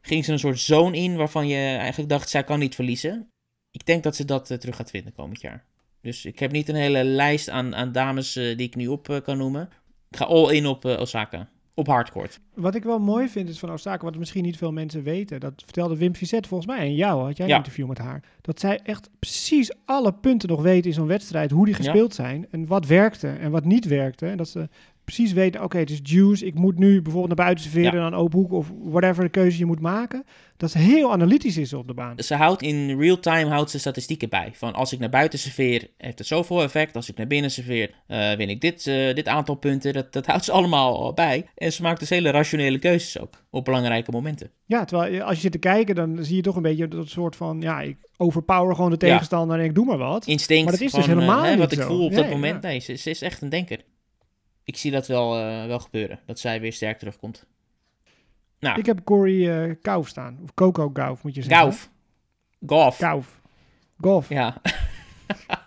ging 0.00 0.24
ze 0.24 0.32
een 0.32 0.38
soort 0.38 0.60
zone 0.60 0.96
in 0.96 1.16
waarvan 1.16 1.48
je 1.48 1.76
eigenlijk 1.76 2.10
dacht, 2.10 2.28
zij 2.28 2.44
kan 2.44 2.58
niet 2.58 2.74
verliezen. 2.74 3.30
Ik 3.70 3.86
denk 3.86 4.02
dat 4.02 4.16
ze 4.16 4.24
dat 4.24 4.50
eh, 4.50 4.58
terug 4.58 4.76
gaat 4.76 4.90
vinden 4.90 5.12
komend 5.12 5.40
jaar. 5.40 5.64
Dus 6.00 6.24
ik 6.24 6.38
heb 6.38 6.52
niet 6.52 6.68
een 6.68 6.74
hele 6.74 7.04
lijst 7.04 7.48
aan, 7.48 7.74
aan 7.74 7.92
dames 7.92 8.36
eh, 8.36 8.56
die 8.56 8.66
ik 8.66 8.74
nu 8.74 8.86
op 8.86 9.08
eh, 9.08 9.20
kan 9.20 9.38
noemen. 9.38 9.70
Ik 10.10 10.16
ga 10.16 10.24
all 10.24 10.54
in 10.54 10.66
op 10.66 10.84
Osaka. 10.84 11.48
Op 11.78 11.86
hardcourt. 11.86 12.40
Wat 12.54 12.74
ik 12.74 12.82
wel 12.84 12.98
mooi 12.98 13.28
vind 13.28 13.48
is 13.48 13.58
van 13.58 13.72
Osaka, 13.72 14.04
wat 14.04 14.16
misschien 14.16 14.42
niet 14.42 14.56
veel 14.56 14.72
mensen 14.72 15.02
weten. 15.02 15.40
Dat 15.40 15.52
vertelde 15.64 15.96
Wim 15.96 16.14
Fizet 16.14 16.46
volgens 16.46 16.70
mij 16.70 16.78
en 16.78 16.94
jou, 16.94 17.22
had 17.24 17.36
jij 17.36 17.46
een 17.46 17.52
Ja. 17.52 17.58
interview 17.58 17.88
met 17.88 17.98
haar. 17.98 18.22
Dat 18.40 18.60
zij 18.60 18.80
echt 18.82 19.10
precies 19.18 19.72
alle 19.84 20.12
punten 20.12 20.48
nog 20.48 20.62
weet 20.62 20.86
in 20.86 20.92
zo'n 20.92 21.06
wedstrijd, 21.06 21.50
hoe 21.50 21.64
die 21.64 21.74
Ja. 21.74 21.80
gespeeld 21.82 22.14
zijn. 22.14 22.46
En 22.50 22.66
wat 22.66 22.86
werkte 22.86 23.28
en 23.28 23.50
wat 23.50 23.64
niet 23.64 23.84
werkte. 23.84 24.26
En 24.26 24.36
dat 24.36 24.48
ze 24.48 24.68
precies 25.14 25.32
weten, 25.32 25.62
oké, 25.62 25.78
het 25.78 25.90
is 25.90 26.00
juice. 26.02 26.46
Ik 26.46 26.54
moet 26.54 26.78
nu 26.78 26.92
bijvoorbeeld 27.02 27.36
naar 27.36 27.44
buiten 27.46 27.64
serveren 27.64 27.98
Ja. 28.00 28.04
aan 28.06 28.14
open 28.14 28.38
hoek 28.38 28.52
of 28.52 28.72
whatever 28.82 29.24
de 29.24 29.30
keuze 29.30 29.58
je 29.58 29.66
moet 29.66 29.80
maken. 29.80 30.24
Dat 30.56 30.70
ze 30.70 30.78
heel 30.78 31.12
analytisch 31.12 31.56
is 31.56 31.72
op 31.72 31.86
de 31.86 31.94
baan. 31.94 32.18
Ze 32.18 32.34
houdt 32.34 32.62
in 32.62 32.98
real 33.00 33.18
time 33.20 33.50
houdt 33.50 33.70
ze 33.70 33.78
statistieken 33.78 34.28
bij. 34.28 34.50
Van 34.54 34.74
als 34.74 34.92
ik 34.92 34.98
naar 34.98 35.08
buiten 35.08 35.38
serveer, 35.38 35.88
heeft 35.98 36.18
het 36.18 36.26
zoveel 36.26 36.62
effect. 36.62 36.96
Als 36.96 37.08
ik 37.08 37.16
naar 37.16 37.26
binnen 37.26 37.50
serveer, 37.50 37.90
eh, 38.06 38.32
win 38.32 38.48
ik 38.48 38.60
dit, 38.60 38.86
eh, 38.86 39.14
dit 39.14 39.28
aantal 39.28 39.54
punten. 39.54 39.92
Dat, 39.92 40.12
dat 40.12 40.26
houdt 40.26 40.44
ze 40.44 40.52
allemaal 40.52 41.12
bij. 41.12 41.46
En 41.56 41.72
ze 41.72 41.82
maakt 41.82 42.00
dus 42.00 42.08
hele 42.10 42.30
rationele 42.30 42.78
keuzes 42.78 43.18
ook. 43.20 43.44
Op 43.50 43.64
belangrijke 43.64 44.10
momenten. 44.10 44.50
Ja, 44.66 44.84
terwijl 44.84 45.12
je- 45.12 45.22
als 45.22 45.34
je 45.34 45.40
zit 45.40 45.52
te 45.52 45.58
kijken, 45.58 45.94
dan 45.94 46.18
zie 46.24 46.36
je 46.36 46.42
toch 46.42 46.56
een 46.56 46.62
beetje 46.62 46.88
dat 46.88 47.08
soort 47.08 47.36
van, 47.36 47.60
ja, 47.60 47.80
ik 47.80 47.96
overpower 48.16 48.74
gewoon 48.74 48.90
de 48.98 49.06
Ja. 49.06 49.12
tegenstander 49.12 49.58
en 49.58 49.64
ik 49.64 49.74
doe 49.74 49.84
maar 49.84 49.98
wat. 49.98 50.26
Instinct. 50.26 50.62
Maar 50.64 50.72
dat 50.72 50.82
is 50.82 50.92
dus 50.92 51.02
eh, 51.06 51.08
helemaal 51.08 51.42
hè, 51.42 51.50
niet 51.50 51.58
Wat 51.58 51.72
ik 51.72 51.78
zo. 51.80 51.86
voel 51.86 52.04
op 52.04 52.10
Nee, 52.10 52.20
dat 52.22 52.30
moment. 52.30 52.62
ja. 52.62 52.68
Nee, 52.68 52.80
ze, 52.80 52.94
ze 52.94 53.10
is 53.10 53.22
echt 53.22 53.42
een 53.42 53.48
denker. 53.48 53.78
Ik 54.68 54.76
zie 54.76 54.90
dat 54.90 55.06
wel, 55.06 55.36
eh, 55.38 55.66
wel 55.66 55.78
gebeuren. 55.78 56.20
Dat 56.26 56.38
zij 56.38 56.60
weer 56.60 56.72
sterk 56.72 56.98
terugkomt. 56.98 57.46
Nou, 58.58 58.78
Ik 58.78 58.86
heb 58.86 59.04
Corey 59.04 59.68
eh 59.68 59.74
Kauf 59.82 60.08
staan. 60.08 60.38
Of 60.42 60.54
Coco 60.54 60.90
Gauff 60.92 61.22
moet 61.22 61.34
je 61.34 61.42
zeggen. 61.42 61.60
Gauf. 61.60 61.90
Golf. 62.66 62.96
Kauf. 62.98 63.40
Golf. 64.00 64.28
Ja. 64.28 64.60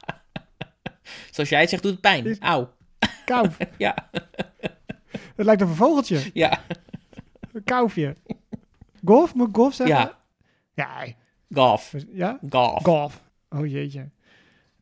Zoals 1.31 1.49
jij 1.49 1.59
het 1.59 1.69
zegt, 1.69 1.81
doet 1.83 1.91
het 1.91 2.01
pijn. 2.01 2.25
Is- 2.25 2.39
Auw. 2.39 2.73
Kauf. 3.25 3.57
Ja, 3.77 4.09
Het 5.35 5.45
lijkt 5.45 5.61
op 5.61 5.67
een 5.69 5.75
vogeltje. 5.75 6.29
ja, 6.33 6.61
Een 7.53 7.63
kaufje. 7.63 8.15
Golf? 9.05 9.33
Moet 9.35 9.47
ik 9.49 9.55
golf 9.55 9.73
zeggen? 9.73 9.95
ja. 9.95 10.19
Ja. 10.73 11.05
Golf. 11.53 11.93
Ja? 12.11 12.39
Golf. 12.49 12.83
Golf. 12.83 13.21
Oh 13.49 13.65
jeetje. 13.67 14.09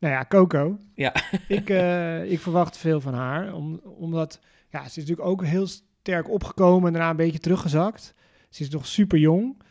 Nou 0.00 0.14
ja, 0.14 0.24
Coco. 0.28 0.78
Ja. 0.94 1.14
ik, 1.48 1.70
eh, 1.70 2.30
ik 2.30 2.40
verwacht 2.40 2.76
veel 2.76 3.00
van 3.00 3.14
haar. 3.14 3.54
Om, 3.54 3.80
omdat, 3.84 4.40
ja, 4.70 4.80
ze 4.80 4.86
is 4.86 4.94
natuurlijk 4.96 5.28
ook 5.28 5.44
heel 5.44 5.66
sterk 5.66 6.30
opgekomen 6.30 6.86
en 6.86 6.92
daarna 6.92 7.10
een 7.10 7.16
beetje 7.16 7.38
teruggezakt. 7.38 8.14
Ze 8.48 8.62
is 8.62 8.70
nog 8.70 8.86
super 8.86 9.18
jong. 9.18 9.62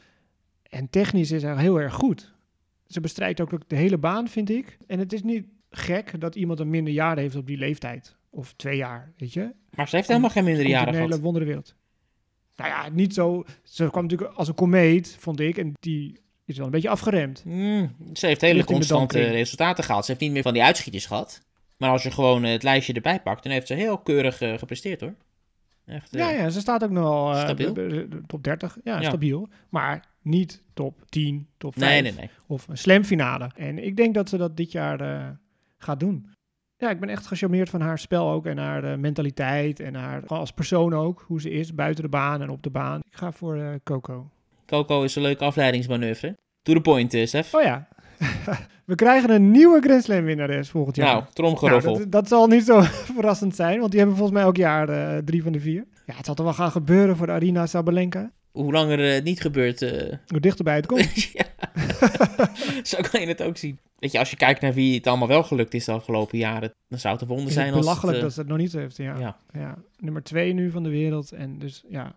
En 0.63 0.89
technisch 0.89 1.31
is 1.31 1.41
hij 1.43 1.57
heel 1.57 1.81
erg 1.81 1.93
goed. 1.93 2.33
Ze 2.87 2.99
bestrijdt 2.99 3.41
ook 3.41 3.69
de 3.69 3.75
hele 3.75 3.97
baan, 3.97 4.27
vind 4.27 4.49
ik. 4.49 4.77
En 4.87 4.99
het 4.99 5.13
is 5.13 5.23
niet 5.23 5.45
gek 5.69 6.19
dat 6.19 6.35
iemand 6.35 6.59
een 6.59 6.69
minder 6.69 6.93
jaar 6.93 7.17
heeft 7.17 7.35
op 7.35 7.47
die 7.47 7.57
leeftijd. 7.57 8.17
Of 8.29 8.53
twee 8.53 8.77
jaar, 8.77 9.13
weet 9.17 9.33
je. 9.33 9.53
Maar 9.75 9.89
ze 9.89 9.95
heeft 9.95 10.07
helemaal 10.07 10.29
geen 10.29 10.43
mindere 10.43 10.65
Komt 10.65 10.77
jaren 10.77 10.93
in 10.93 10.99
een 10.99 11.21
hele 11.21 11.45
gehad. 11.45 11.75
Nou 12.55 12.69
ja, 12.69 12.89
niet 12.89 13.13
zo. 13.13 13.43
Ze 13.63 13.89
kwam 13.89 14.03
natuurlijk 14.03 14.33
als 14.33 14.47
een 14.47 14.55
komeet, 14.55 15.15
vond 15.19 15.39
ik. 15.39 15.57
En 15.57 15.73
die 15.79 16.19
is 16.49 16.57
wel 16.57 16.65
een 16.65 16.71
beetje 16.71 16.89
afgeremd. 16.89 17.41
Hmm, 17.43 17.95
ze 18.13 18.25
heeft 18.25 18.41
hele 18.41 18.63
constante 18.63 19.19
resultaten 19.21 19.83
gehad. 19.83 20.05
Ze 20.05 20.11
heeft 20.11 20.23
niet 20.23 20.31
meer 20.31 20.41
van 20.43 20.53
die 20.53 20.63
uitschietjes 20.63 21.05
gehad. 21.05 21.41
Maar 21.77 21.89
als 21.89 22.03
je 22.03 22.11
gewoon 22.11 22.43
eh, 22.43 22.51
het 22.51 22.63
lijstje 22.63 22.93
erbij 22.93 23.21
pakt, 23.21 23.43
dan 23.43 23.51
heeft 23.51 23.67
ze 23.67 23.73
heel 23.73 23.97
keurig 23.97 24.41
eh, 24.41 24.57
gepresteerd 24.57 25.01
hoor. 25.01 25.13
Echt, 25.85 26.13
eh, 26.15 26.19
Ja, 26.19 26.29
ja, 26.29 26.49
ze 26.49 26.59
staat 26.59 26.83
ook 26.83 26.89
nog 26.89 27.03
wel 27.03 27.53
b- 27.55 28.27
top 28.27 28.43
30. 28.43 28.77
Ja, 28.83 28.99
Ja. 28.99 29.07
stabiel. 29.07 29.47
Maar 29.69 30.05
niet 30.21 30.61
top 30.73 31.01
10, 31.09 31.47
top 31.57 31.73
5 31.77 31.91
Nee, 31.91 32.01
nee, 32.01 32.11
nee. 32.11 32.29
of 32.47 32.67
een 32.67 32.77
slam 32.77 33.03
finale. 33.03 33.49
En 33.55 33.85
ik 33.85 33.95
denk 33.97 34.13
dat 34.13 34.29
ze 34.29 34.37
dat 34.37 34.57
dit 34.57 34.71
jaar 34.71 35.37
gaat 35.77 35.99
doen. 35.99 36.29
Ja, 36.77 36.89
ik 36.89 36.99
ben 36.99 37.09
echt 37.09 37.27
gecharmeerd 37.27 37.69
van 37.69 37.81
haar 37.81 37.99
spel 37.99 38.29
ook 38.31 38.45
en 38.45 38.57
haar 38.57 38.99
mentaliteit 38.99 39.79
en 39.79 39.95
haar 39.95 40.25
als 40.27 40.51
persoon 40.51 40.93
ook, 40.93 41.23
hoe 41.27 41.41
ze 41.41 41.49
is 41.51 41.73
buiten 41.75 42.03
de 42.03 42.09
baan 42.09 42.41
en 42.41 42.49
op 42.49 42.63
de 42.63 42.69
baan. 42.69 42.99
Ik 43.11 43.17
ga 43.17 43.31
voor 43.31 43.79
Coco. 43.83 44.29
Coco 44.69 45.03
is 45.03 45.15
een 45.15 45.21
leuke 45.21 45.43
afleidingsmanoeuvre. 45.43 46.37
To 46.61 46.73
the 46.73 46.81
point, 46.81 47.13
eh, 47.13 47.25
Stef. 47.25 47.53
Oh 47.53 47.61
ja, 47.61 47.87
we 48.85 48.95
krijgen 48.95 49.29
een 49.29 49.51
nieuwe 49.51 49.81
Grand 49.81 50.03
Slam 50.03 50.23
winnares 50.23 50.69
volgend 50.69 50.95
jaar. 50.95 51.13
Nou, 51.13 51.23
tromgeroffel. 51.33 51.91
Nou, 51.91 52.03
dat, 52.03 52.11
dat 52.11 52.27
zal 52.27 52.47
niet 52.47 52.65
zo 52.65 52.81
verrassend 53.15 53.55
zijn, 53.55 53.79
want 53.79 53.91
die 53.91 53.99
hebben 53.99 54.17
volgens 54.17 54.37
mij 54.37 54.47
elk 54.47 54.57
jaar 54.57 54.89
eh, 54.89 55.17
drie 55.17 55.43
van 55.43 55.51
de 55.51 55.59
vier. 55.59 55.85
Ja, 56.05 56.15
het 56.15 56.25
zal 56.25 56.35
toch 56.35 56.45
wel 56.45 56.53
gaan 56.53 56.71
gebeuren 56.71 57.17
voor 57.17 57.25
de 57.25 57.31
Arina 57.31 57.65
Sabalenka. 57.65 58.31
Hoe 58.51 58.71
langer 58.71 59.05
eh, 59.05 59.13
het 59.13 59.23
niet 59.23 59.41
gebeurt, 59.41 59.81
eh, 59.81 60.17
Hoe 60.27 60.39
dichterbij 60.39 60.75
het 60.75 60.85
komt. 60.85 61.09
zo 62.83 62.97
kan 63.11 63.21
je 63.21 63.27
het 63.27 63.41
ook 63.41 63.57
zien. 63.57 63.79
weet 63.95 64.11
je, 64.11 64.19
als 64.19 64.29
je 64.29 64.35
kijkt 64.35 64.61
naar 64.61 64.73
wie 64.73 64.95
het 64.95 65.07
allemaal 65.07 65.27
wel 65.27 65.43
gelukt 65.43 65.73
is 65.73 65.85
de 65.85 65.91
afgelopen 65.91 66.37
jaren, 66.37 66.73
dan 66.87 66.99
zou 66.99 67.13
het 67.13 67.21
een 67.21 67.27
wonder 67.29 67.51
zijn 67.51 67.65
het 67.65 67.75
als 67.75 67.85
belachelijk 67.85 68.15
het, 68.15 68.25
dat 68.25 68.33
ze 68.33 68.39
het 68.39 68.49
nog 68.49 68.57
niet 68.57 68.73
heeft. 68.73 68.97
Ja. 68.97 69.17
ja. 69.19 69.37
Ja. 69.53 69.77
Nummer 69.97 70.23
twee 70.23 70.53
nu 70.53 70.71
van 70.71 70.83
de 70.83 70.89
wereld. 70.89 71.31
En 71.31 71.59
dus 71.59 71.83
ja. 71.89 72.15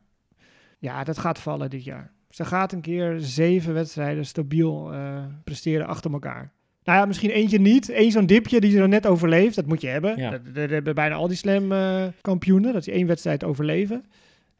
Ja, 0.79 1.05
dat 1.05 1.19
gaat 1.19 1.38
vallen 1.38 1.71
dit 1.71 1.85
jaar. 1.85 2.12
Ze 2.33 2.45
gaat 2.45 2.73
een 2.73 2.81
keer 2.81 3.16
zeven 3.18 3.75
wedstrijden 3.75 4.27
stabiel 4.27 4.92
eh, 4.92 5.25
presteren 5.45 5.87
achter 5.87 6.12
elkaar. 6.12 6.53
Nou 6.85 6.99
ja, 6.99 7.05
misschien 7.05 7.31
eentje 7.31 7.59
niet. 7.59 7.88
Eén 7.88 8.11
zo'n 8.11 8.27
dipje 8.27 8.61
die 8.61 8.71
ze 8.71 8.79
dan 8.79 8.88
net 8.88 9.07
overleeft. 9.07 9.55
Dat 9.55 9.66
moet 9.66 9.81
je 9.81 9.87
hebben. 9.87 10.16
Ja. 10.16 10.31
Dat, 10.31 10.55
dat 10.55 10.71
hebben 10.71 10.95
bijna 10.95 11.14
al 11.14 11.29
die 11.29 11.37
slam 11.37 11.73
eh, 11.73 12.05
kampioenen. 12.21 12.73
Dat 12.73 12.85
ze 12.85 12.92
één 12.92 13.07
wedstrijd 13.07 13.45
overleven. 13.45 14.05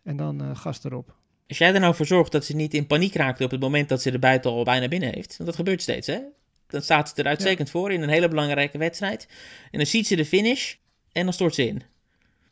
En 0.02 0.16
dan 0.16 0.42
eh 0.42 0.56
gas 0.56 0.85
erop. 0.85 1.14
Als 1.48 1.58
jij 1.58 1.74
er 1.74 1.80
nou 1.80 1.94
voor 1.94 2.06
zorgt 2.06 2.32
dat 2.32 2.44
ze 2.44 2.56
niet 2.56 2.74
in 2.74 2.87
paniek 2.87 3.14
raakt 3.14 3.40
op 3.40 3.50
het 3.50 3.61
moment 3.61 3.88
dat 3.88 4.02
ze 4.02 4.11
de 4.11 4.18
buiten 4.18 4.50
al 4.50 4.64
bijna 4.64 4.88
binnen 4.88 5.12
heeft, 5.14 5.37
want 5.37 5.48
dat 5.48 5.58
gebeurt 5.58 5.82
steeds, 5.82 6.06
hè? 6.06 6.18
Dan 6.66 6.82
staat 6.82 7.08
ze 7.08 7.14
er 7.14 7.28
uitstekend 7.28 7.70
voor 7.70 7.92
in 7.92 8.02
een 8.02 8.08
hele 8.08 8.28
belangrijke 8.28 8.78
wedstrijd. 8.78 9.28
En 9.70 9.78
dan 9.78 9.87
ziet 9.87 10.06
ze 10.06 10.16
de 10.16 10.24
finish 10.24 10.74
en 11.12 11.24
dan 11.24 11.32
stort 11.32 11.54
ze 11.54 11.66
in. 11.66 11.82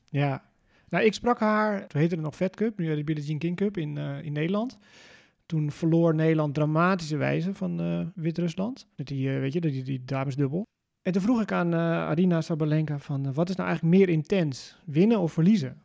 Ja. 0.08 0.44
Nou, 0.88 1.04
ik 1.04 1.14
sprak 1.14 1.40
haar, 1.40 1.86
toen 1.86 2.00
heette 2.00 2.14
het 2.14 2.24
nog 2.24 2.36
Fed 2.36 2.56
Cup, 2.56 2.78
nu 2.78 2.94
de 2.94 3.04
Billie 3.04 3.24
Jean 3.24 3.38
King 3.38 3.56
Cup 3.56 3.76
in, 3.76 3.96
in 3.98 4.32
Nederland. 4.32 4.78
Toen 5.50 5.70
verloor 5.70 6.14
Nederland 6.14 6.54
dramatische 6.54 7.16
wijze 7.16 7.54
van 7.54 7.80
eh, 7.80 8.06
Wit-Rusland. 8.14 8.86
Met 8.96 9.06
die, 9.06 9.34
eh, 9.34 9.40
weet 9.40 9.52
je, 9.52 9.60
die, 9.60 9.82
die 9.82 10.04
damesdubbel. 10.04 10.66
En 11.02 11.12
toen 11.12 11.22
vroeg 11.22 11.40
ik 11.40 11.52
aan 11.52 11.72
eh, 11.74 11.78
Arina 11.80 12.40
Sabalenka 12.40 12.98
van, 12.98 13.32
wat 13.32 13.48
is 13.48 13.56
nou 13.56 13.68
eigenlijk 13.68 13.96
meer 13.98 14.08
intens? 14.08 14.76
Winnen 14.84 15.18
of 15.18 15.32
verliezen? 15.32 15.82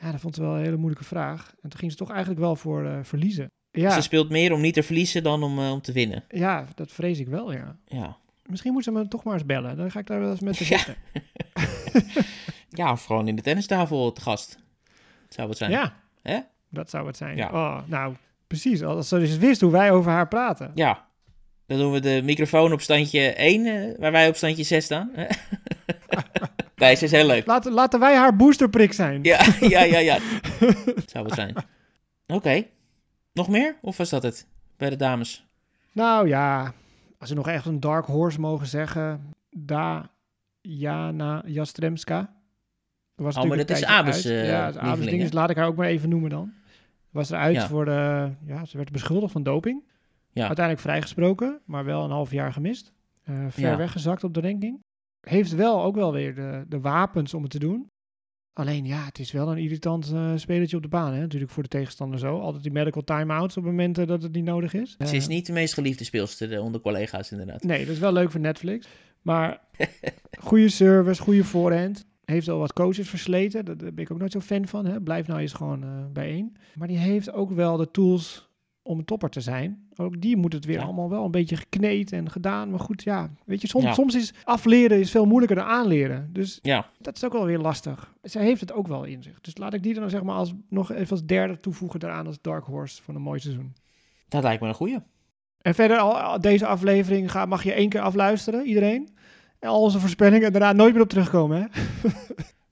Ja, 0.00 0.10
dat 0.10 0.20
vond 0.20 0.34
ze 0.34 0.40
wel 0.40 0.54
een 0.56 0.62
hele 0.64 0.76
moeilijke 0.76 1.04
vraag. 1.04 1.54
En 1.62 1.68
toen 1.70 1.78
ging 1.78 1.90
ze 1.90 1.96
toch 1.96 2.10
eigenlijk 2.10 2.40
wel 2.40 2.56
voor 2.56 2.98
verliezen. 3.02 3.46
Ja, 3.70 3.90
Ze 3.90 4.00
speelt 4.00 4.30
meer 4.30 4.52
om 4.52 4.60
niet 4.60 4.74
te 4.74 4.82
verliezen 4.82 5.22
dan 5.22 5.42
om, 5.42 5.58
om 5.58 5.80
te 5.80 5.92
winnen. 5.92 6.24
ja, 6.28 6.66
dat 6.74 6.92
vrees 6.92 7.18
ik 7.18 7.28
wel, 7.28 7.52
ja. 7.52 7.76
Ja. 7.86 8.16
Misschien 8.46 8.72
moet 8.72 8.84
ze 8.84 8.90
me 8.90 9.08
toch 9.08 9.24
maar 9.24 9.34
eens 9.34 9.46
bellen. 9.46 9.76
Dan 9.76 9.90
ga 9.90 9.98
ik 9.98 10.06
daar 10.06 10.20
wel 10.20 10.30
eens 10.30 10.40
met 10.40 10.56
te 10.56 10.68
Ja. 10.68 10.78
zitten. 10.78 10.96
ja, 12.80 12.92
of 12.92 13.04
gewoon 13.04 13.28
in 13.28 13.36
de 13.36 13.42
tennistafel 13.42 14.12
te 14.12 14.20
gast. 14.20 14.58
Zou 15.28 15.48
het 15.48 15.58
zijn. 15.58 15.70
Ja, 15.70 15.96
Hè? 16.22 16.38
dat 16.68 16.90
zou 16.90 17.06
het 17.06 17.16
zijn. 17.16 17.36
Ja. 17.36 17.50
Oh, 17.52 17.88
nou, 17.88 18.14
precies. 18.60 18.82
Als 18.82 19.08
ze 19.08 19.18
dus 19.18 19.36
wist 19.36 19.60
hoe 19.60 19.70
wij 19.70 19.90
over 19.90 20.10
haar 20.10 20.28
praten. 20.28 20.70
Ja. 20.74 21.06
Dan 21.66 21.78
doen 21.78 21.92
we 21.92 22.00
de 22.00 22.20
microfoon 22.24 22.72
op 22.72 22.80
standje 22.80 23.20
1, 23.20 23.66
eh, 23.66 23.98
waar 23.98 24.12
wij 24.12 24.28
op 24.28 24.36
standje 24.36 24.62
6 24.62 24.84
staan. 24.84 25.10
ze 26.76 27.04
is 27.04 27.10
heel 27.10 27.26
leuk. 27.26 27.46
Laten, 27.46 27.72
laten 27.72 28.00
wij 28.00 28.16
haar 28.16 28.36
boosterprik 28.36 28.92
zijn. 28.92 29.22
Ja, 29.22 29.46
ja, 29.60 29.82
ja, 29.82 29.98
ja. 29.98 30.18
Zou 31.06 31.24
het 31.24 31.34
zijn. 31.34 31.54
Oké. 32.26 32.64
Nog 33.32 33.48
meer? 33.48 33.76
Of 33.80 33.96
was 33.96 34.10
dat 34.10 34.22
het? 34.22 34.46
Bij 34.76 34.90
de 34.90 34.96
dames? 34.96 35.46
Nou 35.92 36.28
ja, 36.28 36.72
als 37.18 37.28
we 37.28 37.34
nog 37.34 37.48
echt 37.48 37.66
een 37.66 37.80
dark 37.80 38.06
horse 38.06 38.40
mogen 38.40 38.66
zeggen. 38.66 39.32
Diana 40.62 41.42
Jastremska. 41.46 42.34
Was 43.14 43.36
Oh, 43.36 43.44
maar 43.44 43.56
dat 43.56 43.70
is 43.70 43.84
Abes, 43.84 44.24
eh, 44.24 44.48
ja, 44.48 44.68
is 44.68 44.76
Abes 44.76 45.06
ding, 45.06 45.22
dus 45.22 45.32
laat 45.32 45.50
ik 45.50 45.56
haar 45.56 45.66
ook 45.66 45.76
maar 45.76 45.86
even 45.86 46.08
noemen 46.08 46.30
dan. 46.30 46.52
Was 47.14 47.30
eruit 47.30 47.54
Ja. 47.54 47.68
voor 47.68 47.84
de... 47.84 48.30
Ja, 48.46 48.64
ze 48.64 48.76
werd 48.76 48.92
beschuldigd 48.92 49.32
van 49.32 49.42
doping. 49.42 49.82
Ja. 50.30 50.46
Uiteindelijk 50.46 50.84
vrijgesproken, 50.86 51.60
maar 51.64 51.84
wel 51.84 52.04
een 52.04 52.10
half 52.10 52.30
jaar 52.30 52.52
gemist. 52.52 52.92
Eh, 53.22 53.34
ver 53.48 53.62
Ja. 53.62 53.76
weggezakt 53.76 54.24
op 54.24 54.34
de 54.34 54.40
ranking. 54.40 54.80
Heeft 55.20 55.54
wel 55.54 55.82
ook 55.84 55.94
wel 55.94 56.12
weer 56.12 56.34
de, 56.34 56.64
de 56.68 56.80
wapens 56.80 57.34
om 57.34 57.42
het 57.42 57.50
te 57.50 57.58
doen. 57.58 57.86
Alleen 58.52 58.84
ja, 58.86 59.04
het 59.04 59.18
is 59.18 59.32
wel 59.32 59.50
een 59.50 59.58
irritant 59.58 60.12
eh 60.12 60.32
spelertje 60.36 60.76
op 60.76 60.82
de 60.82 60.88
baan. 60.88 61.12
Hè? 61.12 61.20
Natuurlijk 61.20 61.52
voor 61.52 61.62
de 61.62 61.68
tegenstander 61.68 62.18
zo. 62.18 62.38
Altijd 62.40 62.62
die 62.62 62.72
medical 62.72 63.02
time-outs 63.04 63.56
op 63.56 63.64
momenten 63.64 64.06
dat 64.06 64.22
het 64.22 64.32
niet 64.32 64.44
nodig 64.44 64.74
is. 64.74 64.96
Ze 64.98 65.16
is 65.16 65.22
Eh, 65.24 65.28
niet 65.28 65.46
de 65.46 65.52
meest 65.52 65.74
geliefde 65.74 66.04
speelster 66.04 66.60
onder 66.60 66.80
collega's, 66.80 67.30
inderdaad. 67.30 67.62
Nee, 67.62 67.84
dat 67.84 67.94
is 67.94 68.00
wel 68.00 68.12
leuk 68.12 68.30
voor 68.30 68.40
Netflix. 68.40 68.86
Maar 69.22 69.60
goede 70.48 70.68
service, 70.68 71.22
goede 71.22 71.44
voorhand. 71.44 72.06
Heeft 72.24 72.48
al 72.48 72.58
wat 72.58 72.72
coaches 72.72 73.08
versleten. 73.08 73.64
Daar 73.64 73.76
ben 73.76 73.96
ik 73.98 74.10
ook 74.10 74.18
nooit 74.18 74.32
zo 74.32 74.40
fan 74.40 74.66
van. 74.66 74.86
Hè? 74.86 75.00
Blijf 75.00 75.26
nou 75.26 75.40
eens 75.40 75.52
gewoon 75.52 75.82
eh 75.82 75.88
bijeen. 76.12 76.56
Maar 76.74 76.88
die 76.88 76.98
heeft 76.98 77.32
ook 77.32 77.50
wel 77.50 77.76
de 77.76 77.90
tools 77.90 78.48
om 78.82 78.98
een 78.98 79.04
topper 79.04 79.30
te 79.30 79.40
zijn. 79.40 79.88
Ook 79.96 80.20
die 80.20 80.36
moet 80.36 80.52
het 80.52 80.64
weer 80.64 80.78
Ja. 80.78 80.84
allemaal 80.84 81.10
wel 81.10 81.24
een 81.24 81.30
beetje 81.30 81.56
gekneed 81.56 82.12
en 82.12 82.30
gedaan. 82.30 82.70
Maar 82.70 82.80
goed, 82.80 83.02
ja. 83.02 83.30
Weet 83.44 83.60
je, 83.60 83.66
soms, 83.68 83.84
Ja. 83.84 83.92
soms 83.92 84.14
is 84.14 84.32
afleren 84.44 84.98
is 85.00 85.10
veel 85.10 85.26
moeilijker 85.26 85.56
dan 85.56 85.66
aanleren. 85.66 86.28
Dus 86.32 86.58
Ja, 86.62 86.90
dat 87.00 87.16
is 87.16 87.24
ook 87.24 87.32
wel 87.32 87.44
weer 87.46 87.58
lastig. 87.58 88.14
Zij 88.22 88.44
heeft 88.44 88.60
het 88.60 88.72
ook 88.72 88.86
wel 88.86 89.04
in 89.04 89.22
zich. 89.22 89.40
Dus 89.40 89.56
laat 89.58 89.74
ik 89.74 89.82
die 89.82 89.94
dan 89.94 90.10
zeg 90.10 90.22
maar 90.22 90.34
als, 90.36 90.52
nog 90.68 90.92
even 90.92 91.10
als 91.10 91.24
derde 91.24 91.56
toevoegen 91.56 92.00
daaraan 92.00 92.26
als 92.26 92.38
Dark 92.40 92.64
Horse 92.64 93.02
van 93.02 93.14
een 93.14 93.22
mooi 93.22 93.40
seizoen. 93.40 93.74
dat 94.28 94.42
lijkt 94.42 94.62
me 94.62 94.68
een 94.68 94.74
goeie. 94.74 94.98
En 95.60 95.74
verder, 95.74 95.98
al, 95.98 96.18
al 96.20 96.40
deze 96.40 96.66
aflevering 96.66 97.30
ga, 97.30 97.46
mag 97.46 97.62
je 97.64 97.72
één 97.72 97.88
keer 97.88 98.00
afluisteren, 98.00 98.66
iedereen. 98.66 99.08
Al 99.64 99.80
onze 99.80 100.00
voorspellingen 100.00 100.46
en 100.46 100.52
daarna 100.52 100.72
nooit 100.72 100.92
meer 100.92 101.02
op 101.02 101.08
terugkomen. 101.08 101.60
Hè? 101.60 102.08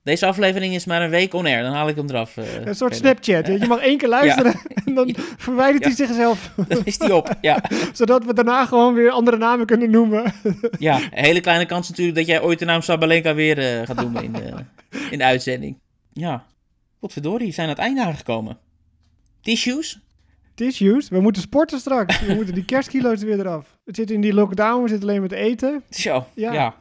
Deze 0.05 0.27
aflevering 0.27 0.75
is 0.75 0.85
maar 0.85 1.03
een 1.03 1.11
week 1.11 1.35
on-air, 1.35 1.63
dan 1.63 1.73
haal 1.73 1.89
ik 1.89 1.97
hem 1.97 2.09
eraf. 2.09 2.37
eh, 2.37 2.65
Een 2.65 2.75
soort. 2.75 2.97
Snapchat. 2.97 3.47
Je 3.47 3.67
mag 3.69 3.79
één 3.79 3.99
keer 3.99 4.09
luisteren 4.09 4.55
en 4.87 4.95
dan 4.95 5.15
verwijdert 5.37 5.85
hij 5.85 5.95
zichzelf. 5.95 6.53
Dan 6.69 6.81
is 6.85 6.99
die 6.99 7.15
op, 7.15 7.37
ja. 7.41 7.63
zodat 7.93 8.25
we 8.25 8.35
daarna 8.35 8.67
gewoon 8.67 8.95
weer 8.95 9.11
andere 9.11 9.37
namen 9.37 9.67
kunnen 9.67 9.91
noemen. 9.91 10.33
Ja, 10.79 10.97
een 10.97 11.25
hele 11.25 11.41
kleine 11.41 11.67
kans 11.67 11.89
natuurlijk 11.89 12.17
dat 12.17 12.27
jij 12.27 12.43
ooit 12.43 12.59
de 12.59 12.65
naam 12.65 12.81
Sabalenka 12.83 13.35
weer 13.35 13.59
eh, 13.59 13.87
gaat 13.87 13.97
noemen 14.01 14.23
in 14.25 14.33
de, 14.33 14.53
in 15.11 15.19
de 15.19 15.25
uitzending. 15.25 15.79
Ja, 16.13 16.45
wat 16.99 17.13
verdorie, 17.13 17.47
we 17.47 17.53
zijn 17.53 17.67
aan 17.69 17.73
het 17.75 17.83
einde 17.83 18.03
aangekomen. 18.05 18.59
Tissues? 19.43 20.01
Tissues. 20.55 21.09
We 21.09 21.21
moeten 21.21 21.43
sporten 21.43 21.79
straks. 21.79 22.21
We 22.21 22.35
moeten 22.35 22.55
die 22.55 22.65
kerstkilo's 22.65 23.21
er 23.21 23.27
weer 23.27 23.39
eraf. 23.41 23.77
Het 23.85 23.97
zit 23.97 24.11
in 24.11 24.21
die 24.21 24.35
lockdown. 24.35 24.83
We 24.83 24.89
zitten 24.89 25.09
alleen 25.09 25.23
met 25.23 25.33
eten. 25.33 25.83
Zo, 25.91 26.27
Ja. 26.35 26.75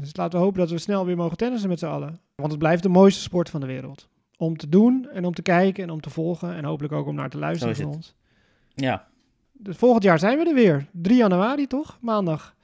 Dus 0.00 0.16
laten 0.16 0.38
we 0.38 0.44
hopen 0.44 0.60
dat 0.60 0.70
we 0.70 0.78
snel 0.78 1.06
weer 1.06 1.16
mogen 1.16 1.36
tennissen 1.36 1.68
met 1.68 1.78
z'n 1.78 1.86
allen. 1.86 2.20
Want 2.34 2.50
het 2.50 2.58
blijft 2.58 2.82
de 2.82 2.88
mooiste 2.88 3.20
sport 3.20 3.50
van 3.50 3.60
de 3.60 3.66
wereld. 3.66 4.08
Om 4.36 4.56
te 4.56 4.68
doen 4.68 5.08
en 5.12 5.24
om 5.24 5.34
te 5.34 5.42
kijken 5.42 5.82
en 5.82 5.90
om 5.90 6.00
te 6.00 6.10
volgen. 6.10 6.54
En 6.54 6.64
hopelijk 6.64 6.94
ook 6.94 7.06
om 7.06 7.14
naar 7.14 7.30
te 7.30 7.38
luisteren 7.38 7.76
van 7.76 7.86
ons. 7.86 8.14
ja. 8.74 9.06
Dus 9.52 9.76
volgend 9.76 10.02
jaar 10.02 10.18
zijn 10.18 10.38
we 10.38 10.48
er 10.48 10.54
weer. 10.54 10.86
3 10.92 11.16
januari 11.16 11.66
toch? 11.66 11.98
Maandag. 12.00 12.54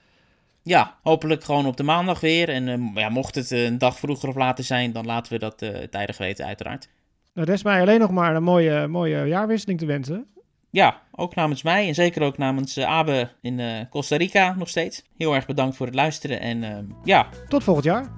Ja, 0.63 0.99
hopelijk 1.03 1.45
gewoon 1.45 1.67
op 1.67 1.77
de 1.77 1.83
maandag 1.83 2.21
weer. 2.21 2.49
En 2.49 2.69
eh, 2.69 2.95
ja, 2.95 3.09
mocht 3.09 3.35
het 3.35 3.53
eh, 3.53 3.65
een 3.65 3.79
dag 3.79 3.99
vroeger 3.99 4.29
of 4.29 4.35
later 4.35 4.65
zijn, 4.65 4.93
dan 4.93 5.07
laten 5.07 5.33
we 5.33 5.39
dat 5.39 5.63
eh 5.63 5.83
tijdig 5.83 6.19
weten, 6.19 6.47
uiteraard. 6.47 6.89
Nou, 7.35 7.47
rest 7.47 7.65
mij 7.65 7.81
alleen 7.81 8.01
nog 8.01 8.11
maar 8.11 8.37
een 8.37 8.43
mooie, 8.43 8.87
mooie 8.87 9.25
jaarwisseling 9.27 9.79
te 9.79 9.87
wensen. 9.87 10.27
Ja, 10.75 11.01
ook 11.11 11.35
namens 11.35 11.63
mij 11.63 11.89
en 11.89 11.95
zeker 11.95 12.23
ook 12.23 12.39
namens 12.39 12.77
eh, 12.77 12.87
Abe 12.87 13.29
in 13.41 13.61
eh, 13.61 13.81
Costa 13.91 14.17
Rica 14.17 14.55
nog 14.59 14.69
steeds. 14.69 15.03
Heel 15.17 15.35
erg 15.35 15.47
bedankt 15.47 15.77
voor 15.77 15.87
het 15.87 15.95
luisteren 15.95 16.41
en 16.41 16.65
eh, 16.65 16.79
ja, 17.05 17.29
Tot 17.49 17.65
volgend 17.65 17.87
jaar. 17.87 18.11